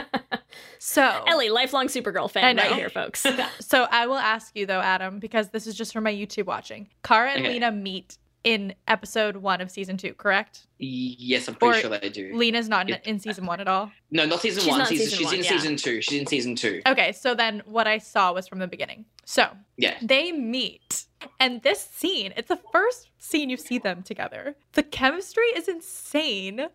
so 0.78 1.24
Ellie, 1.26 1.48
lifelong 1.48 1.88
Supergirl 1.88 2.26
I 2.26 2.28
fan 2.28 2.56
know. 2.56 2.62
right 2.62 2.74
here, 2.74 2.90
folks. 2.90 3.26
So 3.60 3.88
I 3.90 4.06
will 4.06 4.18
ask 4.18 4.54
you 4.54 4.66
though, 4.66 4.80
Adam, 4.80 5.18
because 5.18 5.48
this 5.48 5.66
is 5.66 5.74
just 5.74 5.92
from 5.92 6.04
my 6.04 6.12
YouTube 6.12 6.46
watching. 6.46 6.88
Kara 7.02 7.30
and 7.32 7.40
Okay. 7.42 7.54
Lena 7.54 7.72
meet 7.72 8.18
in 8.44 8.74
episode 8.88 9.36
one 9.36 9.60
of 9.60 9.70
season 9.70 9.96
two, 9.96 10.14
correct? 10.14 10.66
Yes, 10.78 11.46
I'm 11.48 11.54
pretty 11.54 11.78
Or 11.78 11.80
sure 11.82 11.98
they 11.98 12.08
do. 12.08 12.32
Lena's 12.34 12.68
not 12.68 12.90
in, 12.90 12.98
in 13.04 13.18
season 13.20 13.46
one 13.46 13.60
at 13.60 13.68
all. 13.68 13.90
no, 14.10 14.24
not 14.26 14.40
season 14.40 14.62
She's 14.62 14.70
one. 14.70 14.78
not 14.80 14.88
Season, 14.88 15.04
season 15.06 15.18
she's 15.18 15.26
one, 15.26 15.34
in 15.36 15.44
yeah. 15.44 15.50
season 15.50 15.76
two. 15.76 16.02
She's 16.02 16.20
in 16.20 16.26
season 16.26 16.56
two. 16.56 16.82
Okay, 16.86 17.12
so 17.12 17.34
then 17.34 17.62
what 17.66 17.86
I 17.86 17.98
saw 17.98 18.32
was 18.32 18.48
from 18.48 18.58
the 18.58 18.66
beginning. 18.66 19.04
So 19.24 19.48
Yeah. 19.76 19.96
they 20.02 20.32
meet, 20.32 21.04
and 21.38 21.62
this 21.62 21.80
scene, 21.80 22.32
it's 22.36 22.48
the 22.48 22.58
first 22.72 23.10
scene 23.18 23.48
you 23.48 23.56
see 23.56 23.78
them 23.78 24.02
together. 24.02 24.56
The 24.72 24.82
chemistry 24.82 25.44
is 25.56 25.68
insane. 25.68 26.66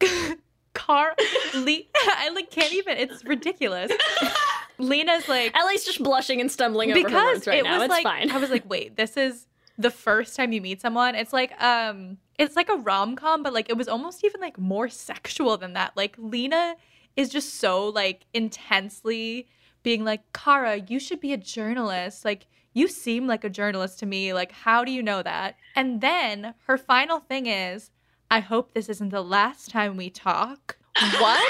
Car, 0.74 1.14
Le- 1.54 1.80
I 1.96 2.30
like 2.34 2.50
can't 2.50 2.72
even. 2.72 2.98
It's 2.98 3.24
ridiculous. 3.24 3.90
Lena's 4.78 5.28
like 5.28 5.56
Ellie's 5.56 5.84
just 5.84 6.00
blushing 6.04 6.40
and 6.40 6.52
stumbling 6.52 6.92
over 6.92 7.08
her 7.10 7.24
words 7.32 7.48
right 7.48 7.58
it 7.58 7.64
now. 7.64 7.74
was 7.78 7.82
It's 7.84 7.90
like 7.90 8.04
fine. 8.04 8.30
I 8.30 8.36
was 8.38 8.48
like, 8.50 8.68
wait, 8.68 8.94
this 8.96 9.16
is 9.16 9.46
the 9.78 9.90
first 9.90 10.36
time 10.36 10.52
you 10.52 10.60
meet 10.60 10.80
someone. 10.80 11.14
It's 11.14 11.32
like 11.32 11.60
um, 11.62 12.18
it's 12.38 12.56
like 12.56 12.68
a 12.68 12.76
rom 12.76 13.16
com, 13.16 13.42
but 13.42 13.54
like 13.54 13.70
it 13.70 13.76
was 13.76 13.88
almost 13.88 14.24
even 14.24 14.40
like 14.40 14.58
more 14.58 14.88
sexual 14.88 15.56
than 15.56 15.72
that. 15.74 15.96
Like 15.96 16.16
Lena 16.18 16.76
is 17.16 17.30
just 17.30 17.54
so 17.54 17.88
like 17.88 18.26
intensely 18.34 19.46
being 19.82 20.04
like, 20.04 20.32
Kara, 20.32 20.76
you 20.76 20.98
should 20.98 21.20
be 21.20 21.32
a 21.32 21.36
journalist. 21.36 22.24
Like 22.24 22.46
you 22.74 22.88
seem 22.88 23.26
like 23.26 23.44
a 23.44 23.50
journalist 23.50 24.00
to 24.00 24.06
me. 24.06 24.32
Like 24.32 24.52
how 24.52 24.84
do 24.84 24.90
you 24.90 25.02
know 25.02 25.22
that? 25.22 25.56
And 25.76 26.00
then 26.00 26.54
her 26.66 26.76
final 26.76 27.20
thing 27.20 27.46
is, 27.46 27.90
I 28.30 28.40
hope 28.40 28.74
this 28.74 28.88
isn't 28.88 29.08
the 29.10 29.22
last 29.22 29.70
time 29.70 29.96
we 29.96 30.10
talk. 30.10 30.76
What? 31.20 31.48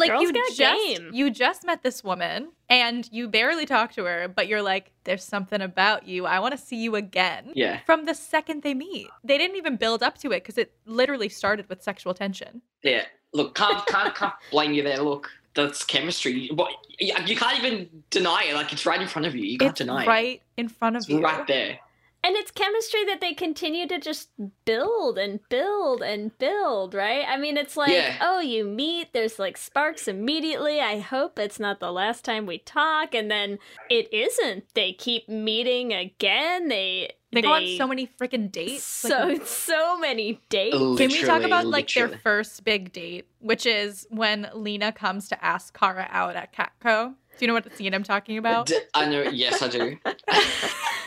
Like 0.00 0.10
Girls 0.10 0.22
you 0.22 0.32
got 0.32 0.52
just 0.54 0.58
game. 0.98 1.10
you 1.12 1.30
just 1.30 1.64
met 1.64 1.82
this 1.82 2.02
woman 2.02 2.48
and 2.68 3.08
you 3.12 3.28
barely 3.28 3.66
talked 3.66 3.94
to 3.94 4.04
her, 4.04 4.26
but 4.26 4.48
you're 4.48 4.62
like, 4.62 4.90
there's 5.04 5.22
something 5.24 5.60
about 5.60 6.08
you. 6.08 6.26
I 6.26 6.40
want 6.40 6.52
to 6.52 6.58
see 6.58 6.76
you 6.76 6.96
again. 6.96 7.52
Yeah. 7.54 7.80
From 7.86 8.06
the 8.06 8.14
second 8.14 8.62
they 8.62 8.74
meet, 8.74 9.06
they 9.22 9.38
didn't 9.38 9.56
even 9.56 9.76
build 9.76 10.02
up 10.02 10.18
to 10.18 10.32
it 10.32 10.40
because 10.42 10.58
it 10.58 10.72
literally 10.86 11.28
started 11.28 11.68
with 11.68 11.82
sexual 11.82 12.14
tension. 12.14 12.62
Yeah. 12.82 13.04
Look, 13.32 13.54
can't 13.54 13.86
can't 13.86 14.14
can't 14.14 14.34
blame 14.50 14.72
you 14.72 14.82
there. 14.82 14.98
Look, 15.02 15.30
that's 15.54 15.84
chemistry. 15.84 16.48
What 16.54 16.72
you 16.98 17.14
you 17.26 17.36
can't 17.36 17.58
even 17.62 17.88
deny 18.10 18.46
it. 18.50 18.54
Like 18.54 18.72
it's 18.72 18.84
right 18.86 19.00
in 19.00 19.06
front 19.08 19.26
of 19.26 19.34
you. 19.36 19.44
You 19.44 19.58
can't 19.58 19.70
it's 19.70 19.78
deny 19.78 20.02
it. 20.04 20.08
right 20.08 20.42
in 20.56 20.68
front 20.68 20.96
of 20.96 21.00
It's 21.02 21.08
you. 21.08 21.20
right 21.20 21.46
there. 21.46 21.78
And 22.22 22.36
it's 22.36 22.50
chemistry 22.50 23.04
that 23.06 23.22
they 23.22 23.32
continue 23.32 23.86
to 23.88 23.98
just 23.98 24.28
build 24.66 25.16
and 25.16 25.40
build 25.48 26.02
and 26.02 26.36
build, 26.38 26.92
right? 26.92 27.24
I 27.26 27.38
mean, 27.38 27.56
it's 27.56 27.78
like, 27.78 27.92
Yeah. 27.92 28.18
oh, 28.20 28.40
you 28.40 28.64
meet, 28.64 29.14
there's 29.14 29.38
like 29.38 29.56
sparks 29.56 30.06
immediately. 30.06 30.80
I 30.80 30.98
hope 30.98 31.38
it's 31.38 31.58
not 31.58 31.80
the 31.80 31.90
last 31.90 32.22
time 32.24 32.44
we 32.44 32.58
talk. 32.58 33.14
And 33.14 33.30
then 33.30 33.58
it 33.88 34.12
isn't. 34.12 34.64
They 34.74 34.92
keep 34.92 35.30
meeting 35.30 35.94
again. 35.94 36.68
They 36.68 37.12
They, 37.32 37.40
go 37.40 37.52
on 37.54 37.66
so 37.78 37.86
many 37.86 38.06
freaking 38.20 38.52
dates. 38.52 38.82
so 38.84 39.08
Like, 39.28 39.46
so 39.46 39.98
many 39.98 40.40
dates. 40.50 40.76
Can 40.76 40.88
we 40.96 41.06
talk 41.22 41.40
Literally, 41.42 41.44
about 41.46 41.66
like 41.68 41.90
their 41.94 42.08
first 42.18 42.64
big 42.64 42.92
date, 42.92 43.28
which 43.38 43.64
is 43.64 44.06
when 44.10 44.50
Lena 44.52 44.92
comes 44.92 45.28
to 45.30 45.42
ask 45.42 45.72
Kara 45.78 46.06
out 46.10 46.36
at 46.36 46.52
Catco? 46.52 47.14
Do 47.38 47.44
you 47.44 47.46
know 47.46 47.54
what 47.54 47.74
scene 47.76 47.94
I'm 47.94 48.02
talking 48.02 48.36
about? 48.36 48.66
D- 48.66 48.78
I 48.92 49.06
know. 49.06 49.22
Yes, 49.22 49.62
I 49.62 49.68
do. 49.68 49.96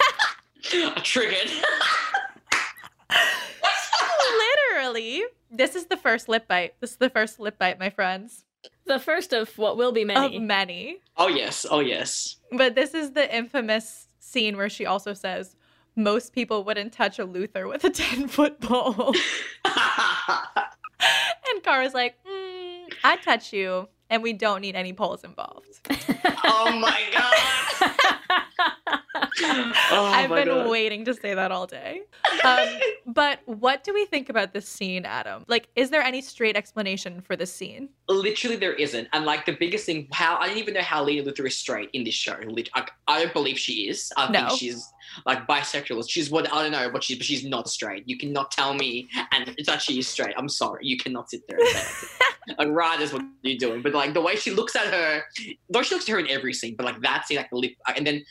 I 0.73 0.99
triggered. 1.03 1.51
Literally, 4.71 5.23
this 5.51 5.75
is 5.75 5.85
the 5.85 5.97
first 5.97 6.27
lip 6.29 6.47
bite. 6.47 6.75
This 6.79 6.91
is 6.91 6.97
the 6.97 7.09
first 7.09 7.39
lip 7.39 7.57
bite, 7.59 7.79
my 7.79 7.89
friends. 7.89 8.45
The 8.85 8.99
first 8.99 9.33
of 9.33 9.57
what 9.57 9.77
will 9.77 9.91
be 9.91 10.05
many. 10.05 10.37
Of 10.37 10.41
many. 10.41 10.97
Oh 11.17 11.27
yes. 11.27 11.65
Oh 11.69 11.79
yes. 11.79 12.37
But 12.51 12.75
this 12.75 12.93
is 12.93 13.11
the 13.11 13.33
infamous 13.35 14.07
scene 14.19 14.57
where 14.57 14.69
she 14.69 14.85
also 14.85 15.13
says, 15.13 15.55
most 15.95 16.33
people 16.33 16.63
wouldn't 16.63 16.93
touch 16.93 17.19
a 17.19 17.27
Luthor 17.27 17.67
with 17.69 17.83
a 17.83 17.89
10 17.91 18.27
foot 18.27 18.59
pole. 18.59 19.13
and 19.65 21.63
Kara's 21.63 21.93
like, 21.93 22.15
mm, 22.25 22.93
I'd 23.03 23.21
touch 23.21 23.53
you, 23.53 23.87
and 24.09 24.23
we 24.23 24.33
don't 24.33 24.61
need 24.61 24.75
any 24.75 24.93
poles 24.93 25.23
involved. 25.23 25.67
oh 26.43 26.71
my 26.79 27.01
god. 27.13 28.19
Oh 29.91 30.05
I've 30.05 30.29
been 30.29 30.47
God. 30.47 30.69
waiting 30.69 31.05
to 31.05 31.13
say 31.13 31.33
that 31.33 31.51
all 31.51 31.65
day. 31.67 32.01
Um, 32.43 32.67
but 33.07 33.39
what 33.45 33.83
do 33.83 33.93
we 33.93 34.05
think 34.05 34.29
about 34.29 34.53
this 34.53 34.67
scene, 34.67 35.05
Adam? 35.05 35.43
Like, 35.47 35.67
is 35.75 35.89
there 35.89 36.01
any 36.01 36.21
straight 36.21 36.55
explanation 36.55 37.21
for 37.21 37.35
this 37.35 37.53
scene? 37.53 37.89
Literally, 38.07 38.55
there 38.55 38.73
isn't. 38.73 39.07
And 39.13 39.25
like 39.25 39.45
the 39.45 39.53
biggest 39.53 39.85
thing, 39.85 40.07
how 40.11 40.37
I 40.37 40.47
don't 40.47 40.57
even 40.57 40.73
know 40.73 40.81
how 40.81 41.03
Lena 41.03 41.23
Luthor 41.29 41.47
is 41.47 41.55
straight 41.57 41.89
in 41.93 42.03
this 42.03 42.13
show. 42.13 42.35
Lit- 42.45 42.69
I, 42.75 43.19
don't 43.23 43.33
believe 43.33 43.57
she 43.57 43.87
is. 43.89 44.11
I 44.17 44.29
No. 44.31 44.47
think 44.47 44.59
she's 44.59 44.87
like 45.25 45.47
bisexual. 45.47 46.03
She's 46.09 46.29
what 46.29 46.51
I 46.53 46.63
don't 46.63 46.71
know, 46.71 46.89
but 46.89 47.03
she's 47.03 47.17
but 47.17 47.25
she's 47.25 47.43
not 47.45 47.69
straight. 47.69 48.03
You 48.07 48.17
cannot 48.17 48.51
tell 48.51 48.73
me 48.73 49.09
and 49.31 49.55
that 49.65 49.81
she 49.81 49.99
is 49.99 50.07
straight. 50.07 50.33
I'm 50.37 50.49
sorry, 50.49 50.85
you 50.85 50.97
cannot 50.97 51.29
sit 51.29 51.41
there 51.47 51.57
and 51.59 51.67
say 51.69 52.07
that. 52.19 52.57
like 52.59 52.67
right 52.69 52.99
is 52.99 53.13
what 53.13 53.23
you're 53.41 53.57
doing. 53.57 53.81
But 53.81 53.93
like 53.93 54.13
the 54.13 54.21
way 54.21 54.35
she 54.35 54.51
looks 54.51 54.75
at 54.75 54.87
her, 54.87 55.23
though 55.69 55.81
she 55.81 55.95
looks 55.95 56.07
at 56.09 56.13
her 56.13 56.19
in 56.19 56.29
every 56.29 56.53
scene, 56.53 56.75
but 56.75 56.85
like 56.85 57.01
that 57.01 57.27
scene, 57.27 57.37
like 57.37 57.49
the 57.49 57.57
lip, 57.57 57.73
and 57.95 58.05
then 58.05 58.23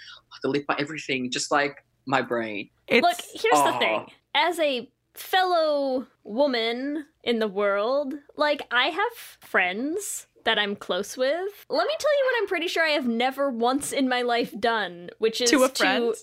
the 0.43 0.49
lip, 0.49 0.65
everything, 0.79 1.31
just 1.31 1.51
like 1.51 1.85
my 2.07 2.21
brain. 2.23 2.69
Look, 2.91 3.17
here's 3.33 3.43
the 3.63 3.75
Oh. 3.75 3.79
thing. 3.79 4.07
As 4.35 4.59
a 4.59 4.91
fellow 5.15 6.07
woman 6.25 7.07
in 7.23 7.39
the 7.39 7.49
world, 7.49 8.15
like 8.37 8.63
I 8.71 8.87
have 8.87 9.13
friends 9.41 10.27
that 10.45 10.59
I'm 10.59 10.75
close 10.75 11.17
with. 11.17 11.67
Let 11.69 11.87
me 11.87 11.95
tell 11.99 12.19
you 12.19 12.25
what 12.25 12.35
I'm 12.43 12.49
pretty 12.49 12.67
sure 12.67 12.85
I 12.85 12.89
have 12.91 13.07
never 13.07 13.49
once 13.51 13.93
in 13.93 14.09
my 14.09 14.23
life 14.23 14.53
done, 14.59 15.11
which 15.19 15.41
is 15.41 15.49
To 15.51 15.63
a 15.63 15.69
friend? 15.69 16.15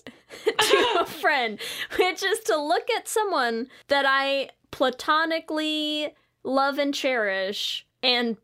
to, 0.44 0.52
to 0.58 0.96
a 1.00 1.06
friend, 1.06 1.58
which 1.98 2.22
is 2.22 2.40
to 2.40 2.56
look 2.60 2.90
at 2.90 3.08
someone 3.08 3.68
that 3.88 4.04
I 4.06 4.50
platonically 4.72 6.14
love 6.44 6.78
and 6.78 6.92
cherish 6.94 7.86
and 8.02 8.36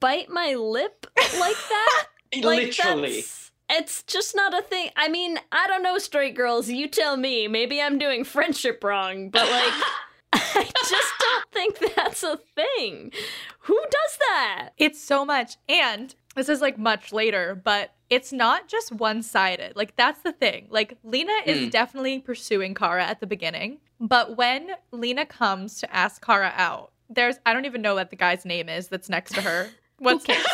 bite 0.00 0.28
my 0.28 0.54
lip 0.54 1.06
like 1.38 1.56
that. 1.68 2.06
Like, 2.42 2.76
Literally. 2.76 3.00
that's- 3.12 3.50
it's 3.70 4.02
just 4.04 4.34
not 4.36 4.56
a 4.56 4.62
thing. 4.62 4.90
I 4.96 5.08
mean, 5.08 5.38
I 5.52 5.66
don't 5.66 5.82
know, 5.82 5.98
straight 5.98 6.34
girls. 6.34 6.68
You 6.68 6.88
tell 6.88 7.16
me. 7.16 7.48
Maybe 7.48 7.80
I'm 7.80 7.98
doing 7.98 8.24
friendship 8.36 8.82
wrong, 8.84 9.30
but 9.30 9.48
like, 9.50 9.82
I 10.32 10.64
just 10.88 11.14
don't 11.18 11.50
think 11.52 11.94
that's 11.96 12.22
a 12.22 12.38
thing. 12.54 13.12
Who 13.60 13.80
does 13.80 14.18
that? 14.28 14.70
It's 14.78 15.00
so 15.00 15.24
much. 15.24 15.56
And 15.68 16.14
this 16.34 16.48
is 16.48 16.60
like 16.60 16.78
much 16.78 17.12
later, 17.12 17.60
but 17.62 17.92
it's 18.10 18.32
not 18.32 18.68
just 18.68 18.92
one 18.92 19.22
sided. 19.22 19.74
Like, 19.74 19.96
that's 19.96 20.20
the 20.22 20.32
thing. 20.32 20.68
Like, 20.70 20.96
Lena 21.02 21.32
is 21.44 21.58
Mm. 21.66 21.70
definitely 21.72 22.18
pursuing 22.20 22.74
Kara 22.74 23.04
at 23.04 23.18
the 23.20 23.26
beginning. 23.26 23.78
But 23.98 24.36
when 24.36 24.72
Lena 24.92 25.26
comes 25.26 25.80
to 25.80 25.92
ask 25.94 26.24
Kara 26.24 26.52
out, 26.54 26.92
there's, 27.08 27.36
I 27.46 27.52
don't 27.52 27.64
even 27.64 27.82
know 27.82 27.94
what 27.94 28.10
the 28.10 28.16
guy's 28.16 28.44
name 28.44 28.68
is 28.68 28.88
that's 28.88 29.08
next 29.08 29.34
to 29.34 29.40
her. 29.42 29.70
What's 29.98 30.26
his? 30.26 30.44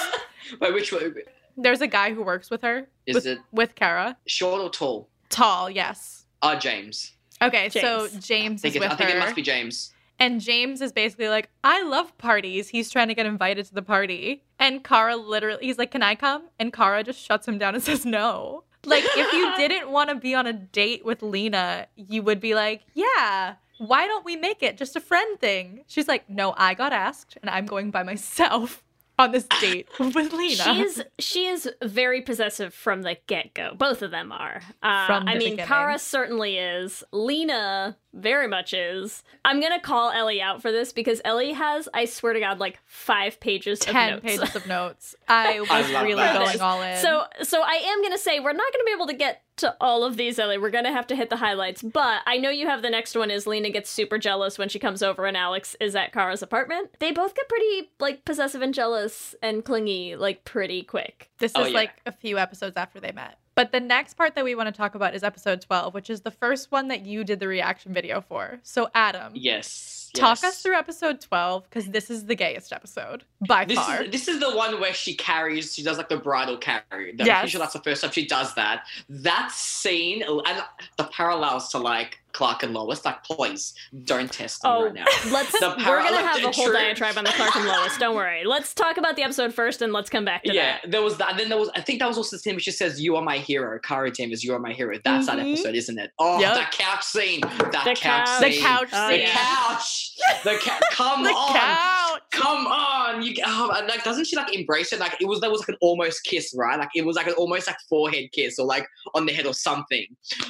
Wait, 0.61 0.72
which 0.72 0.92
one? 0.92 1.12
There's 1.56 1.80
a 1.80 1.86
guy 1.86 2.12
who 2.14 2.22
works 2.22 2.50
with 2.50 2.62
her. 2.62 2.88
Is 3.06 3.14
with, 3.14 3.26
it- 3.26 3.38
with 3.52 3.74
Kara? 3.74 4.16
Short 4.26 4.60
or 4.60 4.70
tall? 4.70 5.08
Tall, 5.28 5.70
yes. 5.70 6.26
Uh, 6.42 6.56
James. 6.58 7.12
Okay, 7.40 7.68
so 7.70 8.08
James. 8.08 8.26
James 8.26 8.60
I 8.60 8.62
think, 8.62 8.70
is 8.70 8.76
it, 8.76 8.80
with 8.80 8.92
I 8.92 8.96
think 8.96 9.10
her. 9.10 9.16
it 9.16 9.20
must 9.20 9.34
be 9.36 9.42
James. 9.42 9.92
And 10.18 10.40
James 10.40 10.80
is 10.80 10.92
basically 10.92 11.28
like, 11.28 11.48
I 11.64 11.82
love 11.82 12.16
parties. 12.18 12.68
He's 12.68 12.90
trying 12.90 13.08
to 13.08 13.14
get 13.14 13.26
invited 13.26 13.66
to 13.66 13.74
the 13.74 13.82
party. 13.82 14.44
And 14.58 14.84
Kara 14.84 15.16
literally, 15.16 15.64
he's 15.66 15.78
like, 15.78 15.90
Can 15.90 16.02
I 16.02 16.14
come? 16.14 16.44
And 16.60 16.72
Kara 16.72 17.02
just 17.02 17.18
shuts 17.20 17.48
him 17.48 17.58
down 17.58 17.74
and 17.74 17.82
says 17.90 18.06
no. 18.06 18.62
Like, 18.84 19.04
if 19.16 19.32
you 19.32 19.56
didn't 19.56 19.90
want 19.90 20.10
to 20.10 20.16
be 20.16 20.34
on 20.34 20.46
a 20.46 20.52
date 20.52 21.04
with 21.04 21.22
Lena, 21.22 21.86
you 21.96 22.22
would 22.22 22.40
be 22.40 22.54
like, 22.54 22.82
Yeah, 22.94 23.54
why 23.78 24.06
don't 24.06 24.24
we 24.24 24.36
make 24.36 24.62
it 24.62 24.76
just 24.76 24.94
a 24.94 25.00
friend 25.00 25.40
thing? 25.40 25.82
She's 25.88 26.06
like, 26.06 26.28
No, 26.30 26.54
I 26.56 26.74
got 26.74 26.92
asked 26.92 27.36
and 27.40 27.50
I'm 27.50 27.66
going 27.66 27.90
by 27.90 28.02
myself 28.04 28.84
on 29.22 29.32
this 29.32 29.46
date 29.61 29.88
with 29.98 30.32
Lena. 30.32 30.56
She 30.56 30.82
is 30.82 31.02
she 31.18 31.46
is 31.46 31.68
very 31.82 32.20
possessive 32.20 32.74
from 32.74 33.02
the 33.02 33.16
get 33.26 33.54
go. 33.54 33.74
Both 33.76 34.02
of 34.02 34.11
them 34.11 34.32
are. 34.32 34.62
Uh, 34.82 35.06
From 35.06 35.28
I 35.28 35.32
mean, 35.32 35.50
beginning. 35.52 35.66
Kara 35.66 35.98
certainly 35.98 36.58
is. 36.58 37.04
Lena 37.12 37.96
very 38.14 38.46
much 38.48 38.74
is. 38.74 39.22
I'm 39.44 39.61
gonna 39.61 39.80
call 39.80 40.11
Ellie 40.11 40.42
out 40.42 40.61
for 40.61 40.70
this 40.70 40.92
because 40.92 41.20
Ellie 41.24 41.52
has, 41.52 41.88
I 41.94 42.04
swear 42.04 42.32
to 42.35 42.40
God, 42.40 42.58
like 42.58 42.78
five 42.85 43.40
pages 43.40 43.80
of 43.80 43.87
10 43.87 44.11
notes. 44.11 44.22
pages 44.22 44.56
of 44.56 44.66
notes. 44.78 45.14
I 45.28 45.61
was 45.61 45.70
I 45.70 46.02
really 46.02 46.14
that. 46.14 46.38
going 46.38 46.61
all 46.61 46.82
in. 46.82 46.98
So, 46.98 47.24
so 47.42 47.62
I 47.62 47.74
am 47.74 48.02
gonna 48.02 48.18
say 48.18 48.40
we're 48.40 48.52
not 48.52 48.72
gonna 48.72 48.85
be 48.85 48.92
able 48.92 49.06
to 49.06 49.14
get 49.14 49.42
to 49.58 49.76
all 49.80 50.04
of 50.04 50.16
these, 50.16 50.38
Ellie. 50.38 50.58
We're 50.58 50.70
gonna 50.70 50.92
have 50.92 51.06
to 51.08 51.16
hit 51.16 51.30
the 51.30 51.36
highlights. 51.36 51.82
But 51.82 52.22
I 52.26 52.38
know 52.38 52.50
you 52.50 52.66
have 52.66 52.82
the 52.82 52.90
next 52.90 53.14
one. 53.16 53.30
Is 53.30 53.46
Lena 53.46 53.70
gets 53.70 53.90
super 53.90 54.18
jealous 54.18 54.58
when 54.58 54.68
she 54.68 54.78
comes 54.78 55.02
over 55.02 55.26
and 55.26 55.36
Alex 55.36 55.76
is 55.80 55.94
at 55.94 56.12
Kara's 56.12 56.42
apartment. 56.42 56.90
They 56.98 57.12
both 57.12 57.34
get 57.34 57.48
pretty 57.48 57.90
like 58.00 58.24
possessive 58.24 58.62
and 58.62 58.72
jealous 58.74 59.34
and 59.42 59.64
clingy 59.64 60.16
like 60.16 60.44
pretty 60.44 60.82
quick. 60.82 61.30
This 61.38 61.52
Oh, 61.54 61.64
is 61.64 61.72
yeah. 61.72 61.78
like 61.78 61.90
a 62.06 62.12
few 62.12 62.38
episodes 62.38 62.76
after 62.76 62.98
they 63.00 63.12
met. 63.12 63.38
But 63.54 63.70
the 63.70 63.80
next 63.80 64.14
part 64.14 64.34
that 64.34 64.44
we 64.44 64.54
want 64.54 64.68
to 64.68 64.72
talk 64.72 64.94
about 64.94 65.14
is 65.14 65.22
episode 65.22 65.60
12, 65.60 65.92
which 65.92 66.08
is 66.08 66.22
the 66.22 66.30
first 66.30 66.72
one 66.72 66.88
that 66.88 67.04
you 67.04 67.22
did 67.22 67.38
the 67.38 67.46
reaction 67.48 67.92
video 67.92 68.22
for. 68.22 68.60
So, 68.62 68.88
Adam, 68.94 69.32
Yes. 69.34 70.01
Talk 70.14 70.42
yes. 70.42 70.44
us 70.44 70.62
through 70.62 70.75
episode 70.77 71.20
12 71.20 71.64
because 71.64 71.87
this 71.87 72.11
is 72.11 72.27
the 72.27 72.35
gayest 72.35 72.72
episode 72.72 73.25
by 73.46 73.64
This 73.64 73.79
far. 73.79 74.03
is 74.03 74.11
this 74.12 74.29
is 74.29 74.40
the 74.40 74.55
one 74.55 74.81
where 74.81 74.92
she 74.94 75.14
carries. 75.14 75.75
She 75.75 75.83
does 75.83 75.98
like 75.98 76.09
the 76.09 76.16
bridal 76.18 76.57
carry. 76.59 76.83
I'm 76.92 77.14
Yes. 77.18 77.38
pretty 77.40 77.51
sure 77.51 77.59
that's 77.61 77.72
the 77.72 77.81
first 77.81 78.03
time 78.03 78.11
she 78.12 78.27
does 78.27 78.55
that. 78.55 78.85
That 79.09 79.51
scene 79.53 80.22
and 80.22 80.62
the 80.98 81.05
parallels 81.05 81.68
to 81.70 81.79
like 81.79 82.18
Clark 82.33 82.62
and 82.62 82.72
Lois. 82.72 83.05
Like, 83.05 83.22
please 83.25 83.75
don't 84.05 84.33
test 84.33 84.64
me 84.64 84.70
Oh, 84.70 84.85
right 84.85 84.94
now. 84.94 85.05
let's. 85.31 85.53
The 85.53 85.75
we're 85.87 86.03
gonna 86.03 86.16
have 86.27 86.38
a 86.42 86.51
whole 86.51 86.64
true. 86.64 86.72
diatribe 86.72 87.18
on 87.18 87.25
the 87.25 87.31
Clark 87.31 87.55
and 87.57 87.66
Lois. 87.66 87.98
Don't 87.98 88.16
worry. 88.16 88.44
Let's 88.44 88.72
talk 88.72 88.96
about 88.96 89.16
the 89.16 89.22
episode 89.22 89.53
first, 89.53 89.83
and 89.83 89.92
let's 89.92 90.09
come 90.09 90.25
back 90.25 90.42
to 90.44 90.55
Yeah, 90.55 90.79
that. 90.83 90.90
there 90.90 91.03
was 91.03 91.18
that. 91.18 91.33
And 91.33 91.38
then 91.40 91.48
there 91.51 91.59
was, 91.59 91.68
I 91.75 91.83
think 91.83 91.98
that 91.98 92.09
was 92.09 92.16
also 92.16 92.37
the 92.37 92.40
scene 92.40 92.55
where 92.55 92.61
she 92.61 92.70
says, 92.70 93.01
"You 93.03 93.16
are 93.16 93.22
my 93.22 93.37
hero." 93.37 93.79
Kara 93.81 94.11
Danvers, 94.11 94.42
"You 94.42 94.55
are 94.55 94.59
my 94.59 94.72
hero." 94.72 94.96
That's 95.05 95.27
that 95.27 95.37
Mhm. 95.38 95.53
episode, 95.53 95.75
isn't 95.75 95.98
it? 95.98 96.11
Oh, 96.18 96.40
Yep. 96.40 96.55
that 96.55 96.72
couch 96.72 97.05
scene. 97.05 97.40
That 97.42 97.70
The 97.85 97.94
couch. 97.94 98.01
couch. 98.01 98.40
The 98.40 98.51
scene. 98.53 98.66
Oh, 98.94 99.09
The 99.09 99.18
yeah. 99.18 99.31
couch. 99.35 100.01
The 100.44 100.58
couch. 100.60 100.82
Come 100.92 101.24
The 101.24 101.30
on. 101.30 101.52
couch. 101.56 102.22
Come 102.32 102.66
on. 102.66 103.22
You 103.22 103.34
oh, 103.46 103.70
and, 103.74 103.86
like 103.88 104.04
doesn't 104.04 104.26
she 104.26 104.36
like 104.36 104.54
embrace 104.54 104.92
it? 104.92 105.00
Like 105.00 105.16
it 105.20 105.26
was 105.26 105.40
there 105.40 105.50
was 105.50 105.60
like 105.60 105.70
an 105.70 105.76
almost 105.80 106.24
kiss, 106.24 106.54
right? 106.56 106.78
Like 106.78 106.88
it 106.94 107.04
was 107.04 107.16
like 107.16 107.26
an 107.26 107.34
almost 107.34 107.66
like 107.66 107.76
forehead 107.88 108.30
kiss 108.32 108.58
or 108.58 108.66
like 108.66 108.86
on 109.14 109.26
the 109.26 109.32
head 109.32 109.46
or 109.46 109.54
something. 109.54 110.04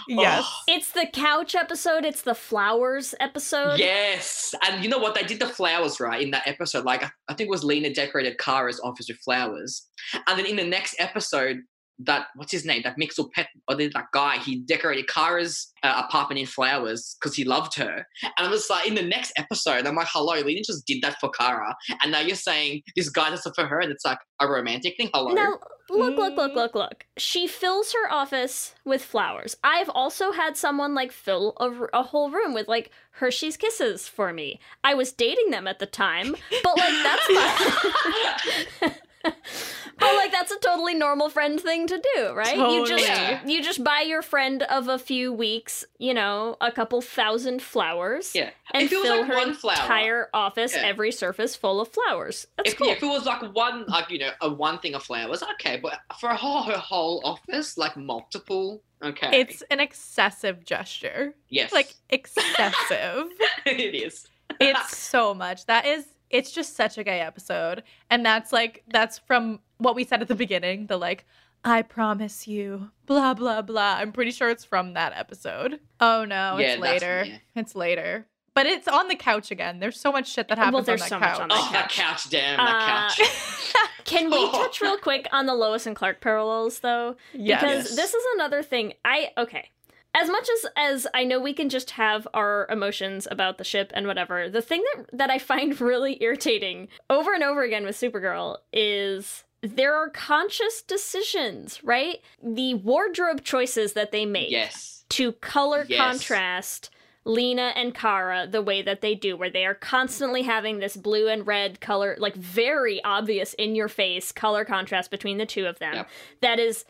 Yes. 0.08 0.44
Oh, 0.46 0.52
It's 0.68 0.92
the 0.92 1.06
couch 1.12 1.54
episode. 1.54 2.04
It's 2.04 2.22
the 2.22 2.34
flowers 2.34 3.14
episode. 3.20 3.78
Yes, 3.78 4.54
and 4.66 4.82
you 4.82 4.88
know 4.90 4.98
what? 4.98 5.14
They 5.14 5.22
did 5.24 5.40
the 5.40 5.46
flowers 5.48 5.98
right 6.00 6.22
in 6.22 6.30
that 6.30 6.46
episode. 6.46 6.84
Like 6.84 7.02
I 7.04 7.10
I 7.28 7.34
think 7.34 7.48
it 7.48 7.50
was 7.50 7.64
Lena 7.64 7.92
decorated 7.92 8.38
Kara's 8.38 8.80
office 8.80 9.06
with 9.08 9.18
flowers, 9.18 9.88
and 10.26 10.38
then 10.38 10.46
in 10.46 10.56
the 10.56 10.64
next 10.64 10.94
episode, 10.98 11.58
that 12.00 12.26
what's 12.34 12.52
his 12.52 12.64
name? 12.64 12.82
That 12.82 12.96
Mxyzptlk 12.98 13.46
or 13.68 13.76
that 13.76 14.06
guy, 14.12 14.38
he 14.38 14.60
decorated 14.60 15.08
Kara's 15.08 15.72
uh, 15.82 16.02
apartment 16.04 16.40
in 16.40 16.46
flowers 16.46 17.16
because 17.20 17.36
he 17.36 17.44
loved 17.44 17.76
her. 17.76 18.06
And 18.22 18.46
I 18.46 18.48
was 18.48 18.68
like, 18.70 18.86
in 18.86 18.94
the 18.94 19.02
next 19.02 19.32
episode, 19.36 19.86
I'm 19.86 19.96
like, 19.96 20.08
hello, 20.10 20.40
Lena 20.40 20.62
just 20.62 20.86
did 20.86 21.02
that 21.02 21.18
for 21.20 21.30
Kara, 21.30 21.74
and 22.02 22.12
now 22.12 22.20
you're 22.20 22.36
saying 22.36 22.82
this 22.96 23.08
guy 23.08 23.30
does 23.30 23.46
it 23.46 23.54
for 23.54 23.66
her, 23.66 23.80
and 23.80 23.92
it's 23.92 24.04
like 24.04 24.18
a 24.40 24.48
romantic 24.48 24.96
thing. 24.96 25.10
Hello. 25.12 25.32
Now, 25.32 25.58
look, 25.90 26.16
look, 26.16 26.36
look, 26.36 26.54
look, 26.54 26.74
look. 26.74 27.06
She 27.16 27.46
fills 27.46 27.92
her 27.92 28.12
office 28.12 28.74
with 28.84 29.02
flowers. 29.02 29.56
I've 29.62 29.88
also 29.88 30.32
had 30.32 30.56
someone 30.56 30.94
like 30.94 31.12
fill 31.12 31.56
a 31.92 32.02
whole 32.02 32.30
room 32.30 32.54
with 32.54 32.68
like 32.68 32.90
Hershey's 33.12 33.56
Kisses 33.56 34.08
for 34.08 34.32
me. 34.32 34.58
I 34.82 34.94
was 34.94 35.12
dating 35.12 35.50
them 35.50 35.66
at 35.66 35.78
the 35.78 35.86
time, 35.86 36.34
but 36.62 36.78
like 36.78 36.94
that's. 37.02 38.98
but 39.22 39.34
oh, 40.02 40.16
like 40.16 40.32
that's 40.32 40.50
a 40.50 40.58
totally 40.58 40.94
normal 40.94 41.28
friend 41.28 41.60
thing 41.60 41.86
to 41.86 42.02
do, 42.16 42.32
right? 42.32 42.56
You 42.56 42.86
just 42.86 43.06
Totally. 43.06 43.52
you 43.52 43.62
just 43.62 43.82
buy 43.84 44.00
your 44.00 44.22
friend 44.22 44.62
of 44.64 44.88
a 44.88 44.98
few 44.98 45.32
weeks, 45.32 45.84
you 45.98 46.14
know, 46.14 46.56
a 46.60 46.70
couple 46.72 47.00
thousand 47.00 47.62
flowers, 47.62 48.34
Yeah. 48.34 48.50
and 48.72 48.84
If 48.84 48.92
it 48.92 48.96
was, 48.96 49.04
fill 49.04 49.18
like, 49.18 49.26
her 49.28 49.34
one 49.36 49.54
flower, 49.54 49.74
entire 49.76 50.28
office, 50.34 50.74
yeah. 50.74 50.82
every 50.86 51.12
surface 51.12 51.54
full 51.56 51.80
of 51.80 51.88
flowers. 51.88 52.46
That's 52.56 52.70
if, 52.72 52.78
cool. 52.78 52.86
yeah, 52.88 52.94
if 52.94 53.02
it 53.02 53.06
was 53.06 53.26
like 53.26 53.42
one, 53.54 53.84
like 53.86 54.10
you 54.10 54.18
know, 54.18 54.30
a 54.40 54.50
one 54.52 54.78
thing 54.78 54.94
of 54.94 55.02
flowers, 55.02 55.42
okay. 55.54 55.78
But 55.82 55.98
for 56.20 56.30
a 56.30 56.36
whole 56.36 56.62
her 56.62 56.76
whole 56.78 57.20
office, 57.24 57.76
like 57.78 57.96
multiple, 57.96 58.82
okay. 59.02 59.40
It's 59.40 59.62
an 59.70 59.80
excessive 59.80 60.64
gesture. 60.64 61.34
yes, 61.48 61.72
Like 61.72 61.94
excessive. 62.10 63.26
it 63.66 63.94
is. 63.94 64.26
it's 64.60 64.96
so 64.96 65.32
much. 65.34 65.66
That 65.66 65.86
is 65.86 66.04
it's 66.32 66.50
just 66.50 66.74
such 66.76 66.98
a 66.98 67.04
gay 67.04 67.20
episode. 67.20 67.82
And 68.10 68.24
that's 68.26 68.52
like 68.52 68.82
that's 68.88 69.18
from 69.18 69.60
what 69.78 69.94
we 69.94 70.04
said 70.04 70.22
at 70.22 70.28
the 70.28 70.34
beginning, 70.34 70.86
the 70.86 70.96
like 70.96 71.24
I 71.64 71.82
promise 71.82 72.48
you, 72.48 72.90
blah 73.06 73.34
blah 73.34 73.62
blah. 73.62 73.96
I'm 73.98 74.10
pretty 74.12 74.32
sure 74.32 74.50
it's 74.50 74.64
from 74.64 74.94
that 74.94 75.12
episode. 75.14 75.78
Oh 76.00 76.24
no, 76.24 76.58
Yeah, 76.58 76.72
it's 76.72 76.80
later. 76.82 77.24
yeah. 77.26 77.36
It's 77.54 77.74
later. 77.76 78.26
But 78.54 78.66
it's 78.66 78.86
on 78.86 79.08
the 79.08 79.14
couch 79.16 79.50
again. 79.50 79.78
There's 79.78 79.98
so 79.98 80.12
much 80.12 80.28
shit 80.30 80.48
that 80.48 80.58
Well, 80.58 80.66
happens 80.66 80.84
there's 80.86 81.00
on 81.00 81.08
that 81.08 81.14
so 81.14 81.18
much 81.20 81.28
couch. 81.30 81.40
on 81.40 81.48
that 81.48 81.58
Oh, 81.58 81.72
that 81.72 81.88
couch, 81.88 82.28
damn, 82.28 82.58
that 82.58 82.76
Uh, 82.76 83.14
couch. 83.16 83.74
Can 84.04 84.30
we 84.30 84.50
touch 84.50 84.80
real 84.82 84.98
quick 84.98 85.26
on 85.32 85.46
the 85.46 85.54
Lois 85.54 85.86
and 85.86 85.96
Clark 85.96 86.20
parallels 86.20 86.80
though? 86.80 87.16
Yes. 87.32 87.60
Because 87.62 87.84
Yes. 87.86 87.96
this 87.96 88.12
is 88.14 88.24
another 88.34 88.62
thing. 88.62 88.92
I 89.04 89.30
okay. 89.38 89.70
As 90.14 90.28
much 90.28 90.48
as 90.48 90.66
as 90.76 91.06
I 91.14 91.24
know 91.24 91.40
we 91.40 91.54
can 91.54 91.68
just 91.68 91.92
have 91.92 92.28
our 92.34 92.66
emotions 92.70 93.26
about 93.30 93.58
the 93.58 93.64
ship 93.64 93.90
and 93.94 94.06
whatever, 94.06 94.48
the 94.50 94.60
thing 94.62 94.82
that 94.94 95.06
that 95.12 95.30
I 95.30 95.38
find 95.38 95.80
really 95.80 96.22
irritating 96.22 96.88
over 97.08 97.32
and 97.34 97.42
over 97.42 97.62
again 97.62 97.84
with 97.84 97.96
Supergirl 97.96 98.58
is 98.72 99.44
there 99.62 99.94
are 99.94 100.10
conscious 100.10 100.82
decisions, 100.82 101.82
right? 101.84 102.18
The 102.42 102.74
wardrobe 102.74 103.42
choices 103.44 103.92
that 103.94 104.10
they 104.12 104.26
make 104.26 104.50
Yes. 104.50 105.04
to 105.10 105.32
color 105.32 105.86
Yes. 105.88 105.98
contrast 105.98 106.90
Lena 107.24 107.72
and 107.76 107.94
Kara 107.94 108.48
the 108.50 108.60
way 108.60 108.82
that 108.82 109.00
they 109.00 109.14
do, 109.14 109.36
where 109.36 109.48
they 109.50 109.64
are 109.64 109.74
constantly 109.76 110.42
having 110.42 110.80
this 110.80 110.96
blue 110.96 111.28
and 111.28 111.46
red 111.46 111.80
color, 111.80 112.16
like 112.18 112.34
very 112.34 113.02
obvious 113.04 113.54
in 113.54 113.76
your 113.76 113.86
face 113.88 114.32
color 114.32 114.64
contrast 114.64 115.10
between 115.12 115.38
the 115.38 115.46
two 115.46 115.66
of 115.66 115.78
them. 115.78 115.94
Yep. 115.94 116.08
That 116.40 116.58
is 116.58 116.84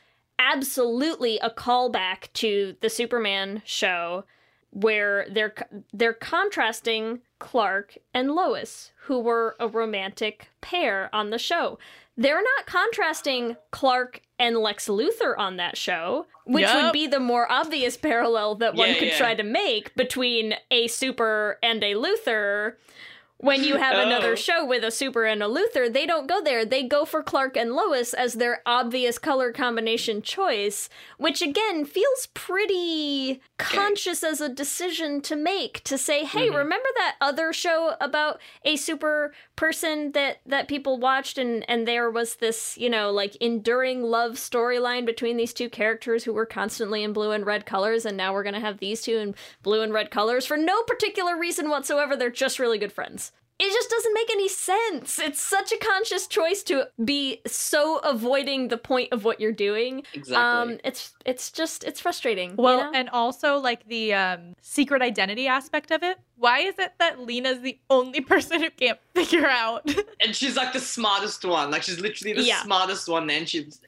absolutely 0.52 1.38
a 1.38 1.50
callback 1.50 2.32
to 2.34 2.76
the 2.80 2.90
Superman 2.90 3.62
show 3.64 4.24
where 4.70 5.26
they're 5.30 5.54
they're 5.92 6.12
contrasting 6.14 7.20
Clark 7.38 7.98
and 8.14 8.32
Lois, 8.32 8.92
who 9.04 9.20
were 9.20 9.54
a 9.60 9.68
romantic 9.68 10.48
pair 10.60 11.10
on 11.14 11.30
the 11.30 11.38
show. 11.38 11.78
They're 12.16 12.42
not 12.42 12.66
contrasting 12.66 13.56
Clark 13.70 14.20
and 14.38 14.56
Lex 14.58 14.86
Luthor 14.88 15.36
on 15.38 15.56
that 15.56 15.76
show, 15.76 16.26
which 16.44 16.66
would 16.72 16.92
be 16.92 17.06
the 17.06 17.20
more 17.20 17.50
obvious 17.50 17.96
parallel 17.96 18.56
that 18.56 18.74
one 18.74 18.88
Yeah, 18.88 18.98
could 18.98 19.08
yeah. 19.08 19.18
try 19.18 19.34
to 19.34 19.42
make 19.42 19.94
between 19.94 20.54
a 20.70 20.88
super 20.88 21.58
and 21.62 21.82
a 21.82 21.94
Luthor. 21.94 22.74
When 23.42 23.64
you 23.64 23.76
have 23.76 23.98
another 23.98 24.32
Oh. 24.32 24.34
show 24.36 24.64
with 24.64 24.84
a 24.84 24.92
super 24.92 25.24
and 25.24 25.42
a 25.42 25.46
Luthor, 25.46 25.92
they 25.92 26.06
don't 26.06 26.28
go 26.28 26.40
there. 26.40 26.64
They 26.64 26.84
go 26.84 27.04
for 27.04 27.24
Clark 27.24 27.56
and 27.56 27.72
Lois 27.74 28.14
as 28.14 28.34
their 28.34 28.62
obvious 28.64 29.18
color 29.18 29.50
combination 29.50 30.22
choice, 30.22 30.88
which 31.18 31.42
again 31.42 31.84
feels 31.84 32.28
pretty 32.34 33.42
conscious 33.58 34.22
as 34.22 34.40
a 34.40 34.48
decision 34.48 35.20
to 35.22 35.34
make 35.34 35.82
to 35.82 35.98
say, 35.98 36.24
"Hey, 36.24 36.50
Mhm. 36.50 36.56
remember 36.56 36.88
that 36.98 37.16
other 37.20 37.52
show 37.52 37.96
about 38.00 38.40
a 38.64 38.76
super 38.76 39.34
person 39.62 40.10
that 40.10 40.40
that 40.44 40.66
people 40.66 40.98
watched 40.98 41.38
and 41.38 41.64
and 41.70 41.86
there 41.86 42.10
was 42.10 42.34
this, 42.36 42.76
you 42.76 42.90
know, 42.90 43.12
like 43.12 43.36
enduring 43.36 44.02
love 44.02 44.32
storyline 44.32 45.06
between 45.06 45.36
these 45.36 45.52
two 45.52 45.70
characters 45.70 46.24
who 46.24 46.32
were 46.32 46.44
constantly 46.44 47.04
in 47.04 47.12
blue 47.12 47.30
and 47.30 47.46
red 47.46 47.64
colors 47.64 48.04
and 48.04 48.16
now 48.16 48.32
we're 48.32 48.42
going 48.42 48.56
to 48.56 48.60
have 48.60 48.78
these 48.78 49.02
two 49.02 49.18
in 49.18 49.36
blue 49.62 49.80
and 49.80 49.92
red 49.92 50.10
colors 50.10 50.44
for 50.44 50.56
no 50.56 50.82
particular 50.82 51.38
reason 51.38 51.70
whatsoever. 51.70 52.16
They're 52.16 52.28
just 52.28 52.58
really 52.58 52.76
good 52.76 52.92
friends." 52.92 53.30
It 53.64 53.72
just 53.72 53.90
doesn't 53.90 54.12
make 54.12 54.28
any 54.32 54.48
sense. 54.48 55.20
It's 55.20 55.40
such 55.40 55.70
a 55.70 55.76
conscious 55.78 56.26
choice 56.26 56.64
to 56.64 56.88
be 57.04 57.40
so 57.46 57.98
avoiding 57.98 58.66
the 58.68 58.76
point 58.76 59.12
of 59.12 59.22
what 59.22 59.38
you're 59.40 59.52
doing. 59.52 60.02
Exactly. 60.14 60.34
Um, 60.72 60.78
it's 60.82 61.12
it's 61.24 61.52
just 61.52 61.84
it's 61.84 62.00
frustrating. 62.00 62.56
Well, 62.56 62.78
you 62.78 62.84
know? 62.84 62.92
and 62.92 63.08
also 63.10 63.58
like 63.58 63.86
the 63.86 64.14
um, 64.14 64.54
secret 64.62 65.00
identity 65.00 65.46
aspect 65.46 65.92
of 65.92 66.02
it. 66.02 66.18
Why 66.36 66.58
is 66.58 66.76
it 66.80 66.94
that 66.98 67.20
Lena's 67.20 67.60
the 67.60 67.78
only 67.88 68.20
person 68.32 68.60
who 68.64 68.70
can't 68.70 68.98
figure 69.14 69.46
out? 69.46 69.88
and 70.20 70.34
she's 70.34 70.56
like 70.56 70.72
the 70.72 70.80
smartest 70.80 71.44
one. 71.44 71.70
Like 71.70 71.84
she's 71.84 72.00
literally 72.00 72.32
the 72.32 72.42
Yeah. 72.42 72.64
smartest 72.64 73.08
one. 73.08 73.28
Then 73.28 73.46
she's. 73.46 73.80